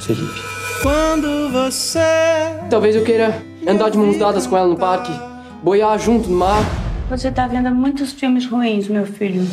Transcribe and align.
Felipe. 0.00 0.40
Quando 0.82 1.50
você. 1.52 1.98
Talvez 2.70 2.96
eu 2.96 3.04
queira 3.04 3.42
andar 3.66 3.90
de 3.90 3.98
mãos 3.98 4.16
dadas 4.16 4.46
com 4.46 4.56
ela 4.56 4.68
no 4.68 4.76
parque, 4.76 5.12
boiar 5.62 5.98
junto 5.98 6.28
no 6.28 6.38
mar. 6.38 6.64
Você 7.10 7.30
tá 7.30 7.46
vendo 7.46 7.70
muitos 7.74 8.12
filmes 8.12 8.46
ruins, 8.46 8.88
meu 8.88 9.04
filho. 9.04 9.46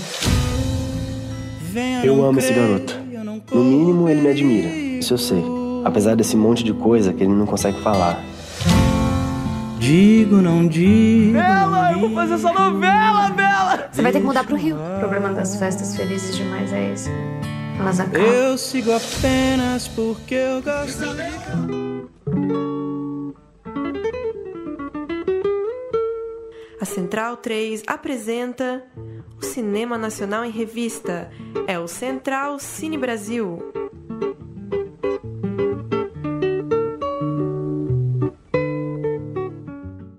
Eu 2.04 2.24
amo 2.26 2.40
esse 2.40 2.54
garoto. 2.54 2.96
No 3.52 3.64
mínimo, 3.64 4.10
ele 4.10 4.22
me 4.22 4.30
admira. 4.30 4.68
Isso 4.68 5.14
eu 5.14 5.18
sei. 5.18 5.44
Apesar 5.84 6.16
desse 6.16 6.36
monte 6.36 6.64
de 6.64 6.74
coisa 6.74 7.14
que 7.14 7.24
ele 7.24 7.34
não 7.34 7.46
consegue 7.46 7.82
falar. 7.82 8.20
Digo, 9.80 10.38
não 10.38 10.68
digo. 10.68 11.34
Bela, 11.34 11.92
eu 11.94 12.00
vou 12.00 12.12
fazer 12.12 12.34
essa 12.34 12.52
novela, 12.52 13.30
Bela! 13.30 13.90
Você 13.92 14.02
vai 14.02 14.12
ter 14.12 14.20
que 14.20 14.26
mudar 14.26 14.44
pro 14.44 14.56
Rio. 14.56 14.76
O 14.76 15.00
problema 15.00 15.30
das 15.30 15.56
festas 15.56 15.96
felizes 15.96 16.36
demais 16.36 16.74
é 16.74 16.94
esse. 16.94 17.12
Elas 17.80 18.00
acabam. 18.00 18.22
Eu 18.22 18.58
sigo 18.58 18.92
apenas 18.92 19.88
porque 19.88 20.34
eu 20.34 20.62
gosto. 20.62 21.04
A 26.82 26.86
Central 26.86 27.38
3 27.38 27.84
apresenta 27.86 28.84
o 29.40 29.46
Cinema 29.46 29.98
Nacional 29.98 30.44
em 30.44 30.50
Revista. 30.50 31.30
É 31.68 31.78
o 31.78 31.88
Central 31.88 32.60
Cine 32.60 32.98
Brasil. 32.98 33.60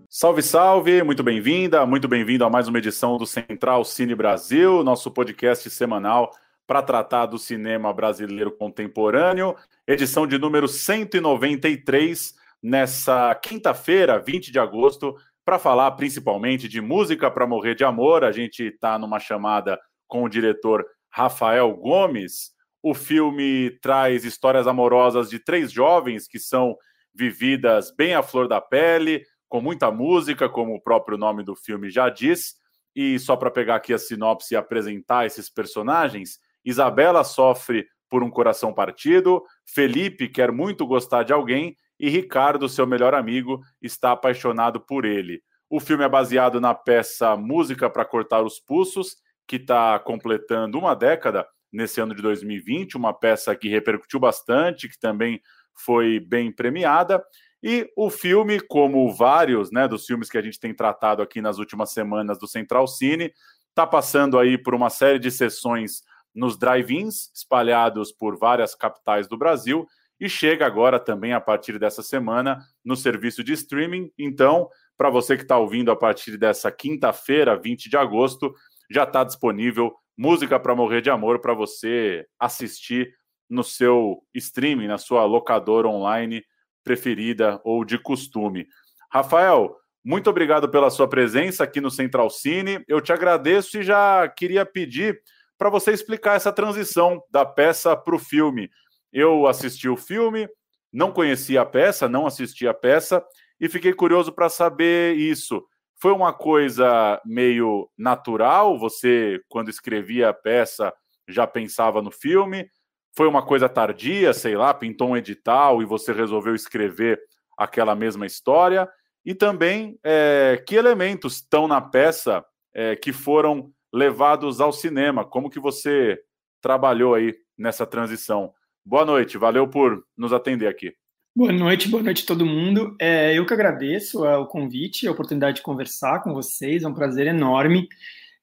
Salve, 0.09 0.43
salve! 0.43 1.03
Muito 1.03 1.23
bem-vinda, 1.23 1.87
muito 1.87 2.09
bem-vindo 2.09 2.45
a 2.45 2.51
mais 2.51 2.67
uma 2.67 2.79
edição 2.79 3.17
do 3.17 3.27
Central 3.27 3.85
Cine 3.85 4.17
Brasil, 4.17 4.83
nosso 4.83 5.11
podcast 5.13 5.71
semanal 5.71 6.33
para 6.69 6.83
tratar 6.83 7.25
do 7.25 7.39
cinema 7.39 7.95
brasileiro 7.95 8.53
contemporâneo, 8.53 9.57
edição 9.87 10.27
de 10.27 10.37
número 10.37 10.69
193, 10.69 12.35
nessa 12.63 13.35
quinta-feira, 13.37 14.19
20 14.19 14.53
de 14.53 14.59
agosto, 14.59 15.17
para 15.47 15.59
falar 15.59 15.91
principalmente 15.93 16.69
de 16.69 16.83
música 16.83 17.31
para 17.31 17.47
morrer 17.47 17.75
de 17.75 17.85
amor. 17.85 18.23
A 18.23 18.33
gente 18.33 18.65
está 18.65 18.99
numa 18.99 19.19
chamada 19.19 19.81
com 20.07 20.25
o 20.25 20.29
diretor 20.29 20.85
Rafael 21.11 21.75
Gomes. 21.75 22.51
O 22.83 22.93
filme 22.93 23.71
traz 23.81 24.27
histórias 24.27 24.67
amorosas 24.67 25.31
de 25.31 25.39
três 25.39 25.73
jovens 25.73 26.29
que 26.29 26.39
são 26.39 26.77
vividas 27.15 27.91
bem 27.97 28.15
à 28.15 28.23
flor 28.23 28.47
da 28.47 28.61
pele, 28.61 29.25
com 29.49 29.63
muita 29.63 29.91
música, 29.91 30.51
como 30.51 30.75
o 30.75 30.83
próprio 30.83 31.17
nome 31.17 31.43
do 31.43 31.57
filme 31.57 31.89
já 31.89 32.11
diz. 32.11 32.57
E 32.95 33.19
só 33.19 33.37
para 33.37 33.51
pegar 33.51 33.77
aqui 33.77 33.95
a 33.95 33.99
sinopse 33.99 34.53
e 34.53 34.57
apresentar 34.57 35.25
esses 35.25 35.49
personagens, 35.49 36.39
Isabela 36.69 37.25
sofre 37.25 37.87
por 38.11 38.23
um 38.23 38.31
coração 38.31 38.73
partido, 38.73 39.43
Felipe 39.67 40.29
quer 40.29 40.51
muito 40.51 40.87
gostar 40.87 41.23
de 41.23 41.33
alguém 41.33 41.77
e 42.01 42.09
Ricardo, 42.09 42.69
seu 42.69 42.87
melhor 42.87 43.15
amigo, 43.15 43.61
está 43.83 44.13
apaixonado 44.13 44.81
por 44.81 45.05
ele. 45.05 45.43
O 45.69 45.81
filme 45.81 46.05
é 46.05 46.09
baseado 46.09 46.61
na 46.61 46.75
peça 46.75 47.37
Música 47.37 47.91
para 47.91 48.05
Cortar 48.05 48.43
os 48.43 48.59
Pulsos, 48.59 49.17
que 49.47 49.57
está 49.57 49.99
completando 49.99 50.79
uma 50.79 50.95
década 50.95 51.47
nesse 51.73 52.01
ano 52.01 52.15
de 52.15 52.23
2020, 52.23 52.97
uma 52.97 53.13
peça 53.13 53.55
que 53.55 53.69
repercutiu 53.69 54.21
bastante, 54.21 54.89
que 54.89 54.99
também 54.99 55.41
foi 55.75 56.21
bem 56.21 56.53
premiada. 56.53 57.23
E 57.63 57.91
o 57.97 58.09
filme, 58.09 58.61
como 58.61 59.13
vários 59.13 59.71
né, 59.71 59.89
dos 59.89 60.07
filmes 60.07 60.31
que 60.31 60.39
a 60.39 60.43
gente 60.43 60.61
tem 60.61 60.73
tratado 60.73 61.21
aqui 61.21 61.41
nas 61.41 61.59
últimas 61.59 61.93
semanas 61.93 62.39
do 62.39 62.47
Central 62.47 62.87
Cine, 62.87 63.33
está 63.71 63.87
passando 63.87 64.39
aí 64.39 64.57
por 64.57 64.75
uma 64.75 64.91
série 64.91 65.19
de 65.19 65.31
sessões 65.31 66.03
nos 66.39 66.57
drive-ins, 66.57 67.33
espalhados 67.35 68.13
por 68.13 68.39
várias 68.39 68.73
capitais 68.73 69.27
do 69.27 69.37
Brasil, 69.37 69.85
e 70.21 70.29
chega 70.29 70.65
agora 70.65 70.99
também 71.01 71.33
a 71.33 71.41
partir 71.41 71.79
dessa 71.79 72.01
semana 72.01 72.61
no 72.85 72.95
serviço 72.95 73.43
de 73.43 73.53
streaming. 73.53 74.11
Então, 74.17 74.69
para 74.97 75.11
você 75.11 75.37
que 75.37 75.43
está 75.43 75.59
ouvindo 75.59 75.91
a 75.91 75.97
partir 75.97 76.37
dessa 76.37 76.71
quinta-feira, 76.71 77.57
20 77.57 77.91
de 77.91 77.97
agosto, 77.97 78.55
já 78.89 79.03
está 79.03 79.25
disponível 79.25 79.93
Música 80.17 80.59
para 80.59 80.75
Morrer 80.75 81.01
de 81.01 81.11
Amor 81.11 81.41
para 81.41 81.55
você 81.55 82.25
assistir 82.39 83.13
no 83.51 83.65
seu 83.65 84.23
streaming, 84.33 84.87
na 84.87 84.99
sua 84.99 85.25
locadora 85.25 85.89
online 85.89 86.45
preferida 86.85 87.61
ou 87.65 87.85
de 87.85 87.99
costume. 87.99 88.67
Rafael, 89.13 89.77
muito 90.05 90.31
obrigado 90.31 90.69
pela 90.69 90.91
sua 90.91 91.09
presença 91.09 91.65
aqui 91.65 91.81
no 91.81 91.91
Central 91.91 92.31
Cine. 92.31 92.83
Eu 92.87 93.01
te 93.01 93.13
agradeço 93.13 93.79
e 93.79 93.83
já 93.83 94.29
queria 94.29 94.65
pedir 94.65 95.21
para 95.59 95.69
você 95.69 95.91
explicar 95.91 96.37
essa 96.37 96.53
transição 96.53 97.23
da 97.31 97.45
peça 97.45 97.97
para 97.97 98.15
o 98.15 98.19
filme. 98.19 98.71
Eu 99.13 99.47
assisti 99.47 99.89
o 99.89 99.97
filme, 99.97 100.49
não 100.93 101.13
conhecia 101.13 101.63
a 101.63 101.67
peça, 101.67 102.09
não 102.09 102.27
assisti 102.27 102.67
a 102.69 102.73
peça 102.73 103.25
e 103.61 103.69
fiquei 103.69 103.93
curioso 103.93 104.33
para 104.33 104.49
saber 104.49 105.17
isso. 105.17 105.63
Foi 106.01 106.13
uma 106.13 106.33
coisa 106.33 107.21
meio 107.27 107.91
natural? 107.99 108.79
Você, 108.79 109.41
quando 109.49 109.69
escrevia 109.69 110.29
a 110.29 110.35
peça, 110.35 110.95
já 111.27 111.47
pensava 111.47 112.01
no 112.01 112.13
filme? 112.13 112.71
Foi 113.17 113.27
uma 113.27 113.45
coisa 113.45 113.69
tardia, 113.69 114.33
sei 114.33 114.57
lá, 114.57 114.73
pintou 114.73 115.11
um 115.11 115.17
edital 115.17 115.83
e 115.83 115.85
você 115.85 116.13
resolveu 116.13 116.55
escrever 116.55 117.21
aquela 117.59 117.97
mesma 117.97 118.25
história? 118.27 118.89
E 119.25 119.35
também, 119.35 119.99
é, 120.05 120.63
que 120.67 120.77
elementos 120.77 121.35
estão 121.35 121.67
na 121.67 121.81
peça 121.81 122.45
é, 122.73 122.95
que 122.95 123.13
foram 123.13 123.73
levados 123.99 124.61
ao 124.61 124.73
cinema? 124.73 125.25
Como 125.25 125.51
que 125.51 125.59
você 125.59 126.19
trabalhou 126.63 127.15
aí 127.15 127.35
nessa 127.59 127.85
transição? 127.85 128.53
Boa 128.87 129.05
noite, 129.05 129.37
valeu 129.37 129.69
por 129.69 130.05
nos 130.17 130.33
atender 130.33 130.69
aqui. 130.69 130.95
Boa 131.35 131.53
noite, 131.53 131.89
boa 131.89 132.03
noite 132.03 132.23
a 132.23 132.27
todo 132.27 132.47
mundo. 132.47 132.97
É, 133.01 133.37
eu 133.37 133.45
que 133.45 133.53
agradeço 133.53 134.25
o 134.25 134.47
convite, 134.47 135.07
a 135.07 135.11
oportunidade 135.11 135.57
de 135.57 135.63
conversar 135.63 136.23
com 136.23 136.33
vocês, 136.33 136.85
é 136.85 136.89
um 136.89 136.95
prazer 136.95 137.27
enorme. 137.27 137.89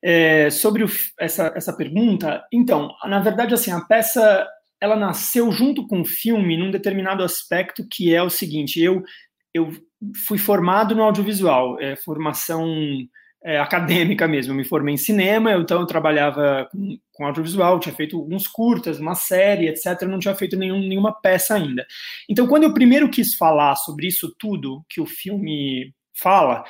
É, 0.04 0.50
sobre 0.50 0.84
o, 0.84 0.88
essa, 1.20 1.52
essa 1.56 1.76
pergunta, 1.76 2.46
então, 2.52 2.94
na 3.06 3.20
verdade, 3.20 3.54
assim, 3.54 3.72
a 3.72 3.82
peça 3.82 4.48
ela 4.80 4.96
nasceu 4.96 5.52
junto 5.52 5.88
com 5.88 6.02
o 6.02 6.06
filme 6.06 6.58
num 6.58 6.70
determinado 6.70 7.24
aspecto 7.24 7.88
que 7.90 8.14
é 8.14 8.22
o 8.22 8.30
seguinte: 8.30 8.80
eu, 8.80 9.02
eu 9.54 9.72
fui 10.28 10.38
formado 10.38 10.94
no 10.94 11.04
audiovisual, 11.04 11.80
é, 11.80 11.96
formação 11.96 12.68
é, 13.46 13.60
acadêmica 13.60 14.28
mesmo. 14.28 14.52
Eu 14.52 14.58
me 14.58 14.66
formei 14.66 14.96
em 14.96 14.98
cinema, 14.98 15.54
então 15.54 15.80
eu 15.80 15.86
trabalhava 15.86 16.68
com, 16.72 16.98
com, 17.14 17.26
audiovisual, 17.28 17.80
tinha 17.80 17.94
feito 17.94 18.18
alguns 18.18 18.48
curtas, 18.48 19.00
uma 19.00 19.14
série, 19.14 19.68
etc. 19.68 20.02
Não 20.02 20.18
tinha 20.18 20.34
feito 20.34 20.58
nenhum, 20.58 20.80
nenhuma 20.80 21.14
peça 21.14 21.54
ainda. 21.54 21.86
Então, 22.28 22.48
quando 22.48 22.64
eu 22.64 22.74
primeiro 22.74 23.08
quis 23.08 23.36
falar 23.36 23.76
sobre 23.76 24.08
isso 24.08 24.34
tudo 24.40 24.84
que 24.90 25.00
o 25.00 25.06
filme 25.06 25.94
fala, 26.12 26.64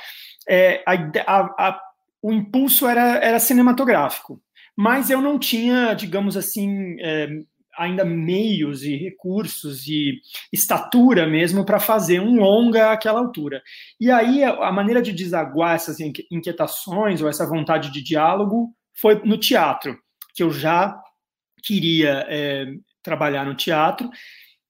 é, 0.50 0.84
a, 0.86 0.94
a, 1.26 1.70
a, 1.70 1.82
o 2.22 2.34
impulso 2.34 2.88
era, 2.88 3.20
era 3.20 3.40
cinematográfico. 3.40 4.42
Mas 4.76 5.10
eu 5.10 5.22
não 5.22 5.40
tinha, 5.40 5.94
digamos 5.94 6.36
assim, 6.36 6.98
é, 7.00 7.30
ainda 7.78 8.06
meios 8.06 8.84
e 8.84 8.96
recursos 8.96 9.88
e 9.88 10.22
estatura 10.52 11.28
mesmo 11.28 11.66
para 11.66 11.80
fazer 11.80 12.20
um 12.20 12.40
longa 12.40 12.92
àquela 12.92 13.20
altura. 13.20 13.62
E 14.00 14.10
aí 14.12 14.44
a 14.44 14.72
maneira 14.72 15.02
de 15.02 15.12
desaguar 15.12 15.76
essas 15.76 16.00
inquietações 16.00 17.22
ou 17.22 17.30
essa 17.30 17.46
vontade 17.46 17.92
de 17.92 18.02
diálogo 18.02 18.74
foi 18.94 19.22
no 19.24 19.38
teatro, 19.38 19.98
que 20.34 20.44
eu 20.44 20.52
já 20.52 20.98
queria 21.64 22.26
é, 22.30 22.66
trabalhar 23.04 23.46
no 23.46 23.56
teatro. 23.56 24.10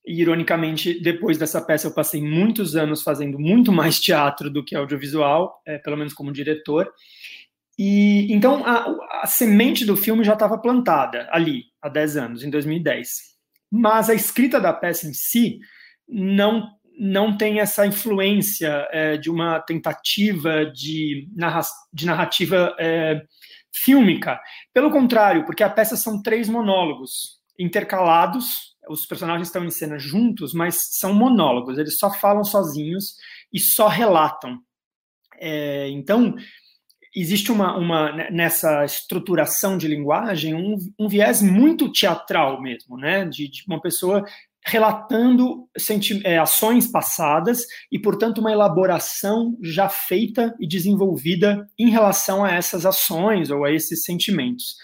E, 0.05 0.21
ironicamente, 0.21 0.99
depois 1.01 1.37
dessa 1.37 1.61
peça, 1.61 1.87
eu 1.87 1.93
passei 1.93 2.21
muitos 2.21 2.75
anos 2.75 3.01
fazendo 3.01 3.39
muito 3.39 3.71
mais 3.71 3.99
teatro 3.99 4.49
do 4.49 4.63
que 4.63 4.75
audiovisual, 4.75 5.61
é, 5.65 5.77
pelo 5.77 5.97
menos 5.97 6.13
como 6.13 6.31
diretor. 6.31 6.91
E 7.77 8.31
então 8.33 8.65
a, 8.65 8.85
a 9.21 9.27
semente 9.27 9.85
do 9.85 9.97
filme 9.97 10.23
já 10.23 10.33
estava 10.33 10.57
plantada 10.57 11.27
ali 11.29 11.65
há 11.85 11.89
10 11.89 12.17
anos, 12.17 12.43
em 12.43 12.49
2010. 12.49 13.35
Mas 13.71 14.09
a 14.09 14.13
escrita 14.13 14.59
da 14.59 14.73
peça 14.73 15.07
em 15.07 15.13
si 15.13 15.59
não 16.07 16.67
não 16.97 17.35
tem 17.35 17.59
essa 17.59 17.85
influência 17.85 18.87
é, 18.89 19.17
de 19.17 19.29
uma 19.29 19.59
tentativa 19.59 20.65
de, 20.65 21.27
narra 21.35 21.59
de 21.91 22.05
narrativa 22.05 22.73
é, 22.79 23.21
fílmica. 23.83 24.39
Pelo 24.73 24.89
contrário, 24.89 25.45
porque 25.45 25.61
a 25.61 25.69
peça 25.69 25.97
são 25.97 26.21
três 26.21 26.47
monólogos 26.47 27.41
intercalados, 27.59 28.77
os 28.87 29.05
personagens 29.05 29.49
estão 29.49 29.65
em 29.65 29.71
cena 29.71 29.99
juntos, 29.99 30.53
mas 30.53 30.97
são 30.97 31.13
monólogos, 31.13 31.77
eles 31.77 31.97
só 31.97 32.09
falam 32.09 32.45
sozinhos 32.45 33.15
e 33.51 33.59
só 33.59 33.89
relatam. 33.89 34.57
É, 35.37 35.89
então, 35.89 36.33
existe 37.15 37.51
uma, 37.51 37.77
uma 37.77 38.11
né, 38.11 38.29
nessa 38.31 38.83
estruturação 38.83 39.77
de 39.77 39.87
linguagem 39.87 40.53
um, 40.53 40.77
um 40.99 41.07
viés 41.07 41.41
muito 41.41 41.91
teatral 41.91 42.61
mesmo, 42.61 42.97
né? 42.97 43.25
De, 43.25 43.49
de 43.49 43.63
uma 43.67 43.81
pessoa 43.81 44.25
relatando 44.67 45.67
é, 46.23 46.39
ações 46.39 46.87
passadas 46.87 47.65
e, 47.91 47.99
portanto, 47.99 48.39
uma 48.39 48.51
elaboração 48.51 49.55
já 49.61 49.87
feita 49.87 50.55
e 50.59 50.67
desenvolvida 50.67 51.67
em 51.77 51.91
relação 51.91 52.43
a 52.43 52.51
essas 52.51 52.83
ações 52.83 53.51
ou 53.51 53.63
a 53.63 53.71
esses 53.71 54.03
sentimentos. 54.03 54.75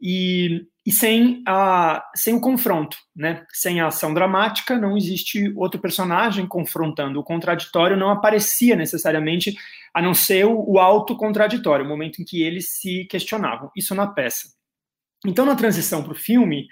E, 0.00 0.62
e 0.88 0.90
sem, 0.90 1.42
a, 1.46 2.02
sem 2.14 2.34
o 2.34 2.40
confronto, 2.40 2.96
né? 3.14 3.44
Sem 3.52 3.78
a 3.78 3.88
ação 3.88 4.14
dramática, 4.14 4.78
não 4.78 4.96
existe 4.96 5.52
outro 5.54 5.78
personagem 5.78 6.46
confrontando. 6.46 7.20
O 7.20 7.22
contraditório 7.22 7.94
não 7.94 8.08
aparecia 8.08 8.74
necessariamente, 8.74 9.54
a 9.92 10.00
não 10.00 10.14
ser 10.14 10.46
o, 10.46 10.64
o 10.66 10.78
auto-contraditório, 10.78 11.84
o 11.84 11.88
momento 11.88 12.22
em 12.22 12.24
que 12.24 12.42
eles 12.42 12.70
se 12.70 13.04
questionavam. 13.04 13.70
Isso 13.76 13.94
na 13.94 14.06
peça. 14.06 14.48
Então, 15.26 15.44
na 15.44 15.54
transição 15.54 16.02
para 16.02 16.14
o 16.14 16.18
filme, 16.18 16.66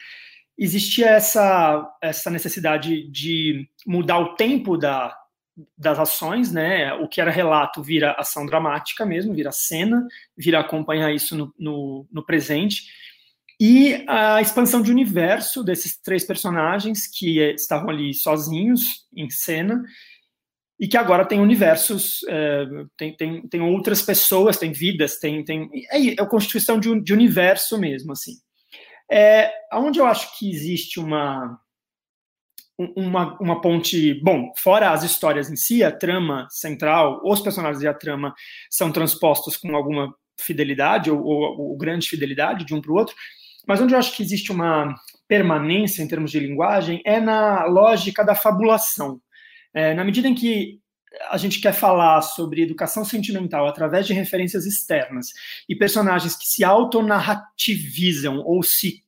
existia 0.57 1.09
essa, 1.11 1.87
essa 2.01 2.31
necessidade 2.31 3.11
de 3.11 3.69
mudar 3.87 4.19
o 4.19 4.35
tempo 4.35 4.79
da, 4.79 5.15
das 5.77 5.99
ações, 5.99 6.51
né? 6.51 6.95
O 6.95 7.07
que 7.07 7.21
era 7.21 7.31
relato 7.31 7.83
vira 7.83 8.13
ação 8.13 8.47
dramática 8.47 9.05
mesmo, 9.05 9.35
vira 9.35 9.53
cena, 9.53 10.07
vira 10.35 10.59
acompanhar 10.59 11.13
isso 11.13 11.37
no, 11.37 11.55
no, 11.59 12.09
no 12.11 12.25
presente 12.25 12.85
e 13.59 14.05
a 14.07 14.41
expansão 14.41 14.83
de 14.83 14.91
universo 14.91 15.65
desses 15.65 15.99
três 15.99 16.25
personagens 16.25 17.07
que 17.07 17.41
estavam 17.55 17.89
ali 17.89 18.13
sozinhos 18.13 19.07
em 19.15 19.31
cena 19.31 19.83
e 20.79 20.87
que 20.87 20.97
agora 20.99 21.25
tem 21.25 21.41
universos, 21.41 22.21
é, 22.29 22.65
tem, 22.99 23.17
tem, 23.17 23.49
tem 23.49 23.61
outras 23.63 24.03
pessoas, 24.03 24.59
tem 24.59 24.73
vidas, 24.73 25.19
tem, 25.19 25.43
tem 25.43 25.71
é, 25.91 26.09
é 26.09 26.23
a 26.23 26.27
constituição 26.27 26.79
de, 26.79 27.01
de 27.01 27.15
universo 27.15 27.79
mesmo, 27.79 28.13
assim. 28.13 28.33
É, 29.11 29.51
onde 29.73 29.99
eu 29.99 30.05
acho 30.05 30.39
que 30.39 30.51
existe 30.51 31.01
uma, 31.01 31.59
uma, 32.79 33.39
uma 33.41 33.61
ponte, 33.63 34.13
bom, 34.23 34.53
fora 34.55 34.91
as 34.91 35.03
histórias 35.03 35.51
em 35.51 35.57
si, 35.57 35.83
a 35.83 35.91
trama 35.91 36.47
central, 36.51 37.23
os 37.25 37.41
personagens 37.41 37.83
e 37.83 37.89
a 37.89 37.95
trama 37.95 38.35
são 38.69 38.93
transpostos 38.93 39.57
com 39.57 39.75
alguma 39.75 40.15
fidelidade 40.39 41.11
ou, 41.11 41.23
ou, 41.25 41.71
ou 41.71 41.77
grande 41.79 42.07
fidelidade 42.07 42.67
de 42.67 42.75
um 42.75 42.83
para 42.83 42.93
o 42.93 42.97
outro, 42.97 43.15
mas 43.67 43.81
onde 43.81 43.95
eu 43.95 43.99
acho 43.99 44.15
que 44.15 44.23
existe 44.23 44.53
uma 44.53 44.95
permanência 45.27 46.03
em 46.03 46.09
termos 46.09 46.31
de 46.31 46.39
linguagem 46.39 47.03
é 47.05 47.21
na 47.21 47.65
lógica 47.65 48.25
da 48.25 48.35
fabulação. 48.35 49.21
É, 49.75 49.93
na 49.93 50.05
medida 50.05 50.29
em 50.29 50.35
que 50.35 50.81
a 51.31 51.37
gente 51.37 51.61
quer 51.61 51.73
falar 51.73 52.21
sobre 52.23 52.63
educação 52.63 53.05
sentimental 53.05 53.67
através 53.67 54.07
de 54.07 54.13
referências 54.13 54.67
externas 54.67 55.29
e 55.69 55.75
personagens 55.75 56.37
que 56.37 56.47
se 56.47 56.63
autonarrativizam 56.65 58.39
ou 58.39 58.63
se 58.63 59.03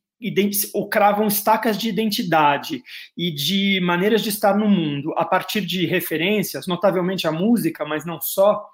ou 0.74 0.88
cravam 0.88 1.28
estacas 1.28 1.78
de 1.78 1.88
identidade 1.88 2.82
e 3.16 3.30
de 3.30 3.80
maneiras 3.80 4.20
de 4.20 4.30
estar 4.30 4.56
no 4.56 4.68
mundo 4.68 5.14
a 5.16 5.24
partir 5.24 5.60
de 5.60 5.86
referências, 5.86 6.66
notavelmente 6.66 7.28
a 7.28 7.30
música, 7.30 7.84
mas 7.84 8.04
não 8.04 8.20
só. 8.20 8.66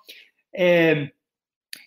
É, 0.54 1.10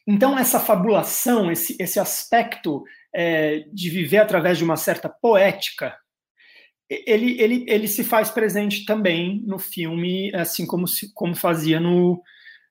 então, 0.05 0.38
essa 0.38 0.59
fabulação, 0.59 1.51
esse, 1.51 1.75
esse 1.79 2.00
aspecto 2.00 2.83
é, 3.19 3.65
de 3.73 3.89
viver 3.89 4.19
através 4.19 4.59
de 4.59 4.63
uma 4.63 4.77
certa 4.77 5.09
poética, 5.09 5.97
ele, 6.87 7.41
ele, 7.41 7.65
ele 7.67 7.87
se 7.87 8.03
faz 8.03 8.29
presente 8.29 8.85
também 8.85 9.41
no 9.43 9.57
filme, 9.57 10.31
assim 10.35 10.67
como, 10.67 10.87
se, 10.87 11.11
como 11.15 11.35
fazia 11.35 11.79
no, 11.79 12.21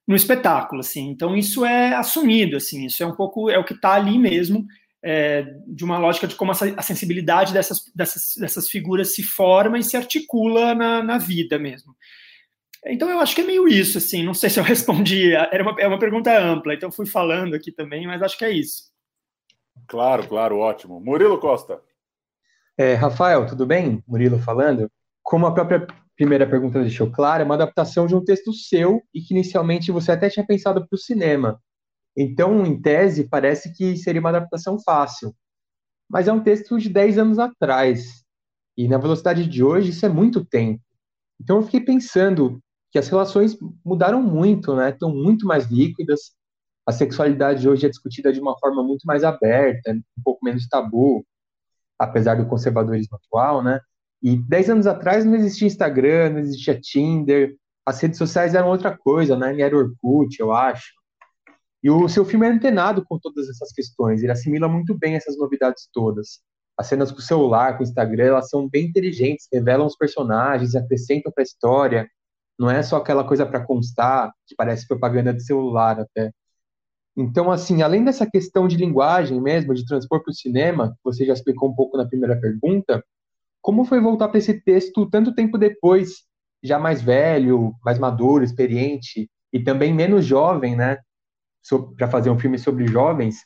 no 0.06 0.14
espetáculo, 0.14 0.82
assim. 0.82 1.08
Então 1.10 1.37
isso 1.37 1.64
é 1.64 1.96
assumido, 1.96 2.56
assim, 2.56 2.87
isso 2.87 3.02
é 3.02 3.06
um 3.06 3.16
pouco 3.16 3.50
é 3.50 3.58
o 3.58 3.64
que 3.64 3.75
está 3.75 3.94
ali 3.94 4.16
mesmo, 4.20 4.64
é, 5.04 5.44
de 5.66 5.84
uma 5.84 5.98
lógica 5.98 6.28
de 6.28 6.37
como 6.37 6.52
a, 6.52 6.82
sensibilidade 6.82 7.52
dessas, 7.52 7.81
dessas, 7.93 8.34
dessas 8.38 8.69
figuras 8.70 9.16
se 9.16 9.25
forma 9.25 9.81
e 9.81 9.82
se 9.82 9.96
articula 9.96 10.76
na, 10.76 11.02
na 11.02 11.19
vida 11.19 11.58
mesmo. 11.58 11.93
Então 12.87 13.10
eu 13.10 13.19
acho 13.19 13.34
que 13.34 13.40
é 13.40 13.44
meio 13.44 13.66
isso, 13.66 13.98
assim. 13.98 14.22
Não 14.22 14.32
sei 14.32 14.48
se 14.48 14.60
eu 14.60 14.62
respondi. 14.64 15.32
Era 15.32 15.64
uma, 15.64 15.81
é 15.81 15.88
uma 15.88 15.98
pergunta 15.98 16.38
ampla, 16.38 16.72
então 16.72 16.93
fui 16.93 17.04
falando 17.04 17.54
aqui 17.54 17.72
também, 17.72 18.06
mas 18.06 18.22
acho 18.22 18.38
que 18.38 18.44
é 18.44 18.52
isso. 18.52 18.94
Claro, 19.88 20.29
claro, 20.29 20.59
ótimo. 20.59 21.00
Murilo 21.00 21.38
Costa. 21.38 21.81
É, 22.79 22.94
Rafael, 22.94 23.47
tudo 23.47 23.67
bem? 23.67 24.03
Murilo 24.06 24.38
falando. 24.38 24.91
Como 25.23 25.47
a 25.47 25.55
própria 25.55 25.87
primeira 26.17 26.49
pergunta 26.49 26.81
deixou 26.81 27.11
claro, 27.11 27.43
é 27.43 27.44
uma 27.44 27.55
adaptação 27.55 28.06
de 28.06 28.15
um 28.15 28.25
texto 28.25 28.53
seu 28.53 29.03
e 29.15 29.21
que 29.21 29.35
inicialmente 29.35 29.93
você 29.93 30.12
até 30.12 30.29
tinha 30.29 30.47
pensado 30.47 30.87
para 30.87 30.94
o 30.97 30.99
cinema. 30.99 31.61
Então, 32.17 32.65
em 32.65 32.81
tese, 32.81 33.29
parece 33.29 33.73
que 33.75 33.97
seria 33.97 34.21
uma 34.21 34.31
adaptação 34.31 34.79
fácil. 34.83 35.35
Mas 36.09 36.29
é 36.29 36.32
um 36.32 36.43
texto 36.43 36.79
de 36.79 36.89
10 36.89 37.19
anos 37.19 37.39
atrás. 37.39 38.25
E 38.77 38.89
na 38.89 38.97
velocidade 38.97 39.47
de 39.47 39.62
hoje, 39.62 39.91
isso 39.91 40.06
é 40.06 40.09
muito 40.09 40.44
tempo. 40.44 40.82
Então, 41.41 41.56
eu 41.56 41.62
fiquei 41.62 41.81
pensando 41.81 42.61
que 42.91 42.99
as 42.99 43.09
relações 43.09 43.56
mudaram 43.85 44.23
muito, 44.23 44.75
né? 44.75 44.91
Estão 44.91 45.15
muito 45.15 45.47
mais 45.47 45.67
líquidas, 45.67 46.32
a 46.87 46.93
sexualidade 46.93 47.69
hoje 47.69 47.85
é 47.85 47.88
discutida 47.88 48.33
de 48.33 48.41
uma 48.41 48.56
forma 48.59 48.83
muito 48.83 49.05
mais 49.05 49.25
aberta, 49.25 49.93
um 49.93 50.23
pouco 50.25 50.44
menos 50.44 50.69
tabu, 50.69 51.27
apesar 51.99 52.37
do 52.37 52.47
conservadorismo 52.47 53.17
atual, 53.17 53.62
né? 53.62 53.81
E 54.23 54.37
dez 54.37 54.71
anos 54.71 54.87
atrás 54.87 55.25
não 55.25 55.35
existia 55.35 55.67
Instagram, 55.67 56.31
não 56.31 56.38
existia 56.38 56.81
Tinder, 56.81 57.56
as 57.85 58.00
redes 58.00 58.19
sociais 58.19 58.55
eram 58.55 58.69
outra 58.69 58.97
coisa, 58.97 59.37
né? 59.37 59.61
Era 59.61 59.77
Orkut, 59.77 60.38
eu 60.38 60.53
acho. 60.53 60.93
E 61.83 61.91
o 61.91 62.09
seu 62.09 62.25
filme 62.25 62.47
é 62.47 62.50
antenado 62.50 63.05
com 63.05 63.19
todas 63.19 63.49
essas 63.49 63.73
questões, 63.73 64.23
ele 64.23 64.32
assimila 64.32 64.69
muito 64.69 64.97
bem 64.97 65.15
essas 65.15 65.37
novidades 65.37 65.89
todas. 65.93 66.41
As 66.79 66.87
cenas 66.87 67.11
com 67.11 67.19
o 67.19 67.23
celular, 67.23 67.77
com 67.77 67.81
o 67.82 67.87
Instagram, 67.87 68.25
elas 68.27 68.49
são 68.50 68.69
bem 68.69 68.87
inteligentes, 68.87 69.49
revelam 69.53 69.87
os 69.87 69.97
personagens, 69.97 70.75
acrescentam 70.75 71.32
para 71.32 71.43
a 71.43 71.44
história. 71.44 72.09
Não 72.59 72.71
é 72.71 72.82
só 72.82 72.97
aquela 72.97 73.25
coisa 73.25 73.47
para 73.47 73.65
constar, 73.65 74.31
que 74.47 74.55
parece 74.55 74.87
propaganda 74.87 75.32
de 75.32 75.43
celular 75.43 76.00
até. 76.00 76.32
Então, 77.17 77.51
assim, 77.51 77.81
além 77.81 78.05
dessa 78.05 78.29
questão 78.29 78.69
de 78.69 78.77
linguagem 78.77 79.41
mesmo, 79.41 79.73
de 79.73 79.87
transpor 79.87 80.23
para 80.23 80.31
o 80.31 80.35
cinema, 80.35 80.91
que 80.91 81.01
você 81.03 81.25
já 81.25 81.33
explicou 81.33 81.71
um 81.71 81.75
pouco 81.75 81.97
na 81.97 82.07
primeira 82.07 82.39
pergunta, 82.39 83.03
como 83.63 83.85
foi 83.85 84.01
voltar 84.01 84.29
para 84.29 84.39
esse 84.39 84.61
texto 84.61 85.09
tanto 85.09 85.35
tempo 85.35 85.57
depois, 85.57 86.25
já 86.63 86.79
mais 86.79 87.01
velho, 87.01 87.75
mais 87.85 87.99
maduro, 87.99 88.45
experiente 88.45 89.31
e 89.53 89.61
também 89.61 89.95
menos 89.95 90.27
jovem, 90.27 90.77
né? 90.77 90.99
Para 91.97 92.09
fazer 92.09 92.31
um 92.31 92.39
filme 92.39 92.59
sobre 92.59 92.87
jovens 92.87 93.39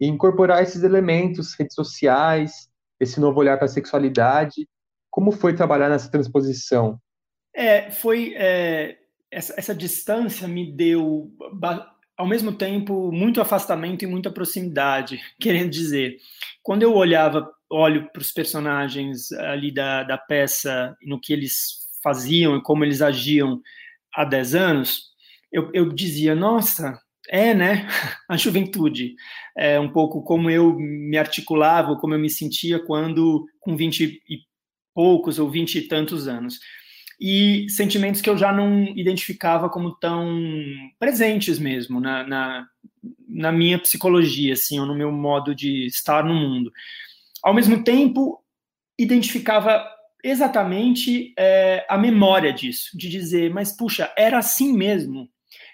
e 0.00 0.06
incorporar 0.06 0.62
esses 0.62 0.82
elementos, 0.82 1.54
redes 1.58 1.74
sociais, 1.74 2.68
esse 3.00 3.18
novo 3.18 3.40
olhar 3.40 3.56
para 3.56 3.64
a 3.64 3.68
sexualidade. 3.68 4.68
Como 5.10 5.32
foi 5.32 5.54
trabalhar 5.54 5.88
nessa 5.88 6.10
transposição? 6.10 7.00
É, 7.54 7.90
foi 7.90 8.34
é, 8.36 8.96
essa, 9.30 9.54
essa 9.56 9.74
distância 9.74 10.46
me 10.46 10.70
deu 10.72 11.32
ao 12.16 12.26
mesmo 12.26 12.52
tempo, 12.52 13.10
muito 13.12 13.40
afastamento 13.40 14.04
e 14.04 14.06
muita 14.06 14.30
proximidade. 14.30 15.20
Querendo 15.40 15.70
dizer, 15.70 16.18
quando 16.62 16.82
eu 16.82 16.94
olhava, 16.94 17.50
olho 17.70 18.08
para 18.12 18.22
os 18.22 18.32
personagens 18.32 19.32
ali 19.32 19.72
da, 19.72 20.02
da 20.04 20.18
peça, 20.18 20.96
no 21.02 21.20
que 21.20 21.32
eles 21.32 21.84
faziam 22.02 22.56
e 22.56 22.62
como 22.62 22.84
eles 22.84 23.02
agiam 23.02 23.60
há 24.14 24.24
10 24.24 24.54
anos, 24.54 25.10
eu, 25.50 25.70
eu 25.72 25.92
dizia, 25.92 26.34
nossa, 26.34 26.98
é, 27.28 27.54
né? 27.54 27.88
A 28.28 28.36
juventude. 28.36 29.14
É 29.56 29.78
um 29.80 29.90
pouco 29.90 30.22
como 30.22 30.50
eu 30.50 30.76
me 30.76 31.16
articulava, 31.16 31.96
como 31.96 32.14
eu 32.14 32.18
me 32.18 32.30
sentia 32.30 32.78
quando, 32.78 33.46
com 33.60 33.76
20 33.76 34.22
e 34.28 34.38
poucos 34.94 35.38
ou 35.38 35.50
20 35.50 35.78
e 35.78 35.88
tantos 35.88 36.28
anos 36.28 36.58
e 37.20 37.66
sentimentos 37.68 38.20
que 38.20 38.28
eu 38.28 38.36
já 38.36 38.52
não 38.52 38.84
identificava 38.96 39.68
como 39.68 39.94
tão 39.96 40.40
presentes 40.98 41.58
mesmo 41.58 42.00
na, 42.00 42.26
na, 42.26 42.66
na, 43.28 43.52
minha 43.52 43.78
psicologia, 43.78 44.54
assim, 44.54 44.80
ou 44.80 44.86
no 44.86 44.94
meu 44.94 45.12
modo 45.12 45.54
de 45.54 45.86
estar 45.86 46.24
no 46.24 46.34
mundo. 46.34 46.72
Ao 47.42 47.54
mesmo 47.54 47.82
tempo, 47.84 48.42
identificava 48.98 49.84
exatamente 50.22 51.34
é, 51.38 51.86
a 51.88 51.98
memória 51.98 52.52
disso, 52.52 52.96
de 52.96 53.08
dizer, 53.08 53.52
mas 53.52 53.76
puxa, 53.76 54.12
era 54.16 54.38
assim 54.38 54.72
mesmo. 54.72 55.28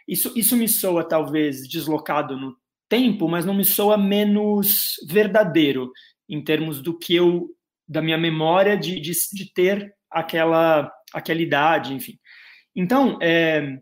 Isso, 0.06 0.32
isso 0.36 0.56
me 0.56 0.68
soa 0.68 1.08
talvez 1.08 1.68
deslocado 1.68 2.36
no 2.36 2.56
tempo, 2.88 3.28
mas 3.28 3.44
não 3.44 3.54
me 3.54 3.64
soa 3.64 3.96
menos 3.96 4.96
verdadeiro 5.06 5.92
em 6.28 6.42
termos 6.42 6.82
do 6.82 6.98
que 6.98 7.14
eu, 7.14 7.48
da 7.88 8.02
minha 8.02 8.18
memória 8.18 8.76
de, 8.76 9.00
de, 9.00 9.12
de 9.32 9.52
ter 9.52 9.94
aquela 10.10 10.90
aquela 11.12 11.40
idade, 11.40 11.94
enfim. 11.94 12.18
Então, 12.74 13.18
é, 13.20 13.78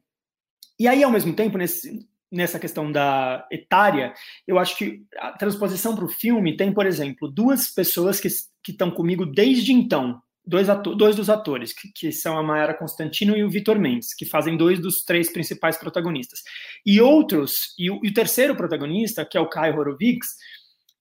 e 0.78 0.86
aí, 0.86 1.02
ao 1.02 1.10
mesmo 1.10 1.34
tempo, 1.34 1.58
nesse, 1.58 2.06
nessa 2.30 2.58
questão 2.58 2.90
da 2.90 3.46
etária, 3.50 4.12
eu 4.46 4.58
acho 4.58 4.76
que 4.76 5.02
a 5.16 5.32
transposição 5.32 5.94
para 5.94 6.04
o 6.04 6.08
filme 6.08 6.56
tem, 6.56 6.72
por 6.72 6.86
exemplo, 6.86 7.28
duas 7.28 7.68
pessoas 7.68 8.20
que 8.20 8.28
estão 8.68 8.90
comigo 8.90 9.26
desde 9.26 9.72
então, 9.72 10.20
dois, 10.46 10.68
ator, 10.68 10.94
dois 10.94 11.16
dos 11.16 11.28
atores, 11.28 11.72
que, 11.72 11.92
que, 11.92 12.12
são 12.12 12.38
a 12.38 12.42
Mayara 12.42 12.74
Constantino 12.74 13.36
e 13.36 13.44
o 13.44 13.50
Vitor 13.50 13.78
Mendes, 13.78 14.14
que 14.14 14.24
fazem 14.24 14.56
dois 14.56 14.80
dos 14.80 15.04
três 15.04 15.32
principais 15.32 15.76
protagonistas. 15.76 16.42
E 16.84 17.00
outros, 17.00 17.74
e 17.78 17.90
o, 17.90 18.00
e 18.02 18.08
o 18.08 18.14
terceiro 18.14 18.56
protagonista, 18.56 19.24
que 19.24 19.36
é 19.36 19.40
o 19.40 19.48
Kai 19.48 19.70
Horowitz, 19.70 20.26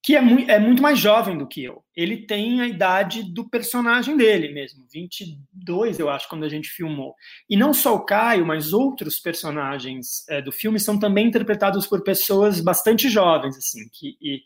que 0.08 0.16
é 0.16 0.22
muito, 0.22 0.50
é 0.50 0.58
muito 0.58 0.82
mais 0.82 0.98
jovem 0.98 1.38
do 1.38 1.46
que 1.46 1.62
eu. 1.62 1.84
Ele 1.94 2.26
tem 2.26 2.62
a 2.62 2.66
idade 2.66 3.24
do 3.24 3.50
personagem 3.50 4.16
dele 4.16 4.54
mesmo, 4.54 4.86
22, 4.90 6.00
eu 6.00 6.10
acho, 6.10 6.30
quando 6.30 6.46
a 6.46 6.50
gente 6.50 6.70
filmou. 6.70 7.14
E 7.50 7.58
não 7.58 7.74
só 7.74 7.94
o 7.94 8.06
Caio, 8.06 8.46
mas 8.46 8.72
outros 8.72 9.20
personagens 9.20 10.26
é, 10.30 10.42
do 10.42 10.50
filme 10.50 10.80
são 10.80 10.98
também 10.98 11.28
interpretados 11.28 11.86
por 11.86 12.06
pessoas 12.06 12.62
bastante 12.62 13.10
jovens, 13.10 13.58
assim, 13.58 13.82
que, 13.92 14.16
e, 14.22 14.44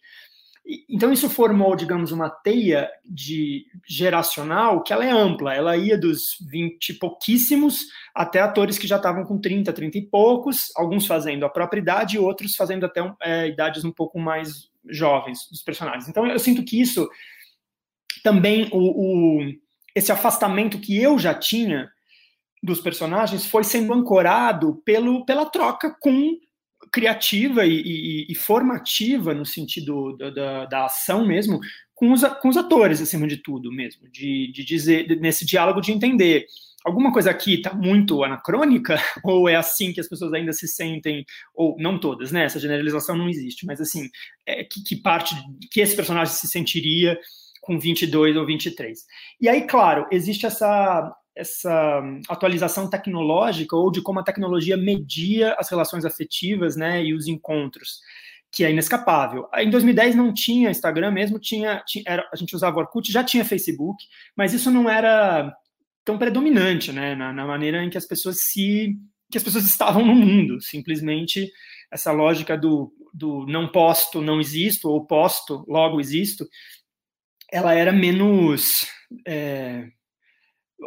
Então 0.90 1.14
isso 1.14 1.30
formou, 1.30 1.76
digamos, 1.76 2.12
uma 2.12 2.28
teia 2.28 2.90
de 3.06 3.68
geracional 3.88 4.82
que 4.82 4.92
ela 4.92 5.06
é 5.06 5.12
ampla. 5.12 5.54
Ela 5.54 5.78
ia 5.78 5.96
dos 5.96 6.38
20 6.50 6.90
e 6.90 6.94
pouquíssimos 6.96 7.82
até 8.16 8.40
atores 8.42 8.80
que 8.80 8.88
já 8.88 8.96
estavam 8.96 9.24
com 9.26 9.40
30, 9.40 9.72
30 9.72 10.00
e 10.00 10.02
poucos, 10.08 10.72
alguns 10.76 11.06
fazendo 11.06 11.46
a 11.46 11.50
própria 11.50 11.80
idade 11.80 12.16
e 12.16 12.20
outros 12.20 12.56
fazendo 12.56 12.84
até 12.84 13.02
é, 13.22 13.48
idades 13.48 13.86
um 13.86 13.92
pouco 13.92 14.18
mais 14.20 14.71
jovens 14.90 15.48
dos 15.50 15.62
personagens. 15.62 16.08
Então 16.08 16.26
eu 16.26 16.40
sinto 16.40 16.64
que 16.64 16.80
isso 16.80 17.10
também 18.24 18.70
o, 18.72 19.40
o 19.40 19.54
esse 19.96 20.12
afastamento 20.12 20.80
que 20.80 20.98
eu 20.98 21.20
já 21.20 21.34
tinha 21.34 21.90
dos 22.64 22.80
personagens 22.80 23.46
foi 23.46 23.64
sendo 23.64 23.94
ancorado 23.94 24.82
pelo, 24.86 25.26
pela 25.26 25.46
troca 25.46 25.96
com 26.00 26.38
criativa 26.92 27.66
e, 27.66 27.82
e, 27.82 28.26
e 28.30 28.36
formativa 28.36 29.34
no 29.34 29.46
sentido 29.46 30.16
da, 30.18 30.30
da, 30.30 30.66
da, 30.66 30.86
ação 30.86 31.26
mesmo 31.26 31.60
com 31.94 32.12
os, 32.12 32.24
com 32.42 32.50
os 32.50 32.58
atores 32.58 33.02
acima 33.02 33.28
de 33.28 33.38
tudo 33.38 33.72
mesmo 33.72 34.08
de, 34.10 34.52
de 34.52 34.64
dizer 34.64 35.08
nesse 35.20 35.46
diálogo 35.46 35.82
de 35.82 35.92
entender 35.92 36.46
alguma 36.86 37.12
coisa 37.12 37.32
aqui 37.32 37.56
está 37.56 37.74
muito 37.74 38.24
anacrônica? 38.24 38.96
Ou 39.24 39.48
é 39.48 39.56
assim 39.56 39.94
que 39.94 40.00
as 40.00 40.08
pessoas 40.08 40.34
ainda 40.34 40.54
se 40.54 40.68
sentem? 40.68 41.26
Ou 41.54 41.76
não 41.80 42.00
todas 42.00 42.32
né? 42.32 42.46
Essa 42.46 42.60
generalização 42.60 43.16
não 43.16 43.30
existe 43.30 43.66
mas 43.66 43.80
assim 43.82 44.10
é, 44.46 44.64
que, 44.64 44.84
que 44.84 44.96
parte 44.96 45.36
que 45.72 45.82
esse 45.82 45.96
personagem 45.96 46.34
se 46.34 46.48
sentiria 46.48 47.18
com 47.62 47.80
22 47.80 48.38
ou 48.38 48.46
23 48.46 49.06
e 49.40 49.48
aí 49.48 49.68
claro 49.68 50.08
existe 50.12 50.48
essa 50.48 51.16
essa 51.36 52.02
atualização 52.30 52.90
tecnológica 52.90 53.76
ou 53.76 53.92
de 53.92 54.02
como 54.02 54.20
a 54.20 54.24
tecnologia 54.24 54.76
media 54.76 55.56
as 55.58 55.70
relações 55.70 56.06
afetivas, 56.06 56.76
né, 56.76 57.04
e 57.04 57.14
os 57.14 57.28
encontros, 57.28 58.00
que 58.52 58.66
é 58.66 58.72
inescapável. 58.72 59.48
Em 59.56 59.70
2010 59.70 60.16
não 60.16 60.34
tinha 60.34 60.70
Instagram 60.70 61.12
mesmo, 61.12 61.40
tinha, 61.40 61.82
tinha 61.86 62.04
era, 62.06 62.28
a 62.32 62.36
gente 62.36 62.56
usava 62.56 62.80
Orkut, 62.80 63.12
já 63.12 63.24
tinha 63.24 63.46
Facebook, 63.46 64.04
mas 64.36 64.54
isso 64.54 64.70
não 64.70 64.90
era 64.90 65.56
tão 66.04 66.18
predominante, 66.18 66.92
né, 66.92 67.16
na, 67.16 67.32
na 67.32 67.46
maneira 67.46 67.84
em 67.84 67.90
que 67.90 67.98
as 67.98 68.06
pessoas 68.06 68.38
se 68.42 68.98
que 69.32 69.38
as 69.38 69.44
pessoas 69.44 69.66
estavam 69.66 70.06
no 70.06 70.14
mundo, 70.14 70.60
simplesmente 70.60 71.50
essa 71.90 72.12
lógica 72.12 72.58
do, 72.58 72.94
do 73.14 73.46
não 73.46 73.68
posto, 73.68 74.22
não 74.22 74.42
existo, 74.42 74.90
ou 74.90 75.06
posto, 75.06 75.64
logo 75.68 76.02
existo, 76.02 76.46
ela 77.52 77.74
era 77.74 77.92
menos 77.94 78.88
é, 79.26 79.88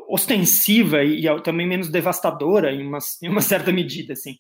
ostensiva 0.09 1.02
e, 1.02 1.26
e 1.26 1.42
também 1.42 1.66
menos 1.66 1.88
devastadora 1.88 2.73
em 2.73 2.87
uma, 2.87 2.99
em 3.23 3.28
uma 3.28 3.40
certa 3.40 3.73
medida, 3.73 4.12
assim. 4.12 4.37